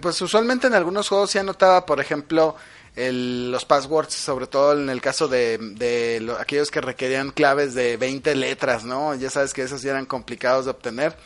[0.00, 2.56] pues usualmente en algunos juegos se anotaba, por ejemplo,
[2.96, 8.34] los passwords, sobre todo en el caso de, de aquellos que requerían claves de 20
[8.34, 9.14] letras, ¿no?
[9.14, 11.16] Ya sabes que esos ya eran complicados de obtener.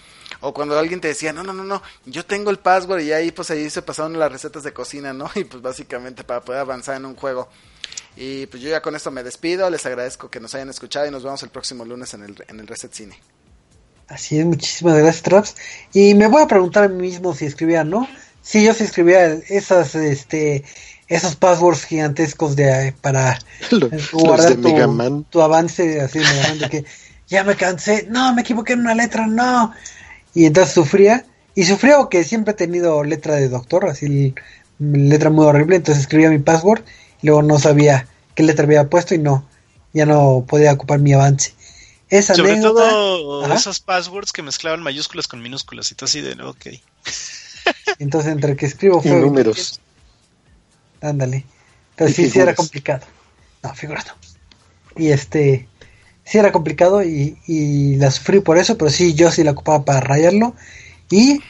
[0.41, 3.31] O cuando alguien te decía, no, no, no, no, yo tengo el password y ahí
[3.31, 5.31] pues ahí se pasaron las recetas de cocina, ¿no?
[5.35, 7.49] Y pues básicamente para poder avanzar en un juego.
[8.16, 11.11] Y pues yo ya con esto me despido, les agradezco que nos hayan escuchado y
[11.11, 13.19] nos vemos el próximo lunes en el, en el Reset Cine.
[14.07, 15.57] Así es, muchísimas gracias, Traps.
[15.93, 18.07] Y me voy a preguntar a mí mismo si escribía, ¿no?
[18.43, 20.65] Sí, yo sí escribía esas, este,
[21.15, 23.39] esos passwords gigantescos de eh, para
[24.12, 24.57] guardar
[25.31, 26.85] tu, avance así de que
[27.28, 29.73] ya me cansé, no, me equivoqué en una letra, no.
[30.35, 31.24] Y entonces sufría,
[31.55, 34.35] y sufría que siempre he tenido letra de doctor, así
[34.78, 36.82] letra muy horrible, entonces escribía mi password
[37.23, 39.49] y luego no sabía qué letra había puesto y no,
[39.93, 41.55] ya no podía ocupar mi avance.
[42.11, 46.66] Esa Sobre todo esos passwords que mezclaban mayúsculas con minúsculas y todo así de, ok.
[47.99, 49.81] Entonces entre que escribo fue números.
[51.05, 51.45] Ándale.
[51.91, 53.07] Entonces sí, sí era complicado.
[53.63, 54.13] No, figurado.
[54.97, 55.69] Y este,
[56.25, 59.85] sí era complicado y, y, la sufrí por eso, pero sí, yo sí la ocupaba
[59.85, 60.55] para rayarlo.
[61.11, 61.41] Y,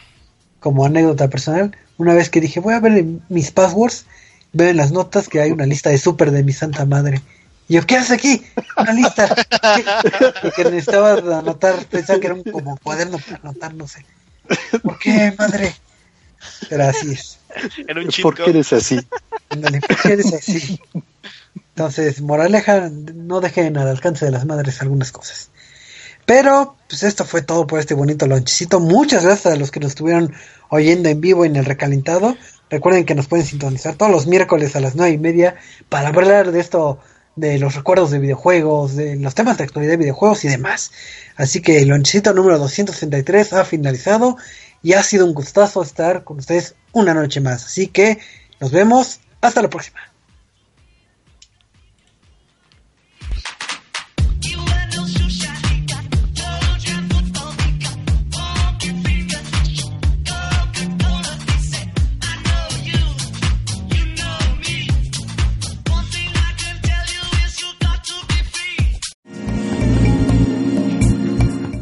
[0.61, 4.07] como anécdota personal, una vez que dije, voy a ver mis passwords,
[4.53, 7.23] veo en las notas que hay una lista de súper de mi santa madre.
[7.69, 8.45] Y yo, ¿qué hace aquí?
[8.77, 9.35] Una lista.
[10.43, 14.05] Porque necesitaba anotar, pensaba que era un como cuaderno para anotar, no sé.
[14.83, 15.75] ¿Por qué, madre?
[16.69, 17.39] Pero así es.
[18.23, 19.01] ¿Por qué eres así?
[19.49, 20.81] ¿por qué eres así?
[21.55, 25.51] Entonces, moraleja, no dejen al alcance de las madres algunas cosas.
[26.27, 28.81] Pero, pues esto fue todo por este bonito lonchecito.
[28.81, 30.33] Muchas gracias a los que nos estuvieron
[30.71, 32.37] oyendo en vivo en el recalentado.
[32.71, 35.57] Recuerden que nos pueden sintonizar todos los miércoles a las nueve y media
[35.89, 36.99] para hablar de esto,
[37.37, 40.93] de los recuerdos de videojuegos, de los temas de actualidad de videojuegos y demás.
[41.37, 44.39] Así que el lonchecito número 263 ha finalizado
[44.85, 47.65] y ha sido un gustazo estar con ustedes una noche más.
[47.65, 48.19] Así que
[48.61, 49.19] nos vemos.
[49.41, 50.01] Hasta la próxima.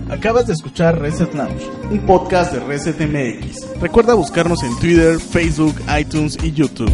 [0.09, 3.79] Acabas de escuchar Reset Lounge, un podcast de Reset MX.
[3.81, 6.91] Recuerda buscarnos en Twitter, Facebook, iTunes y YouTube.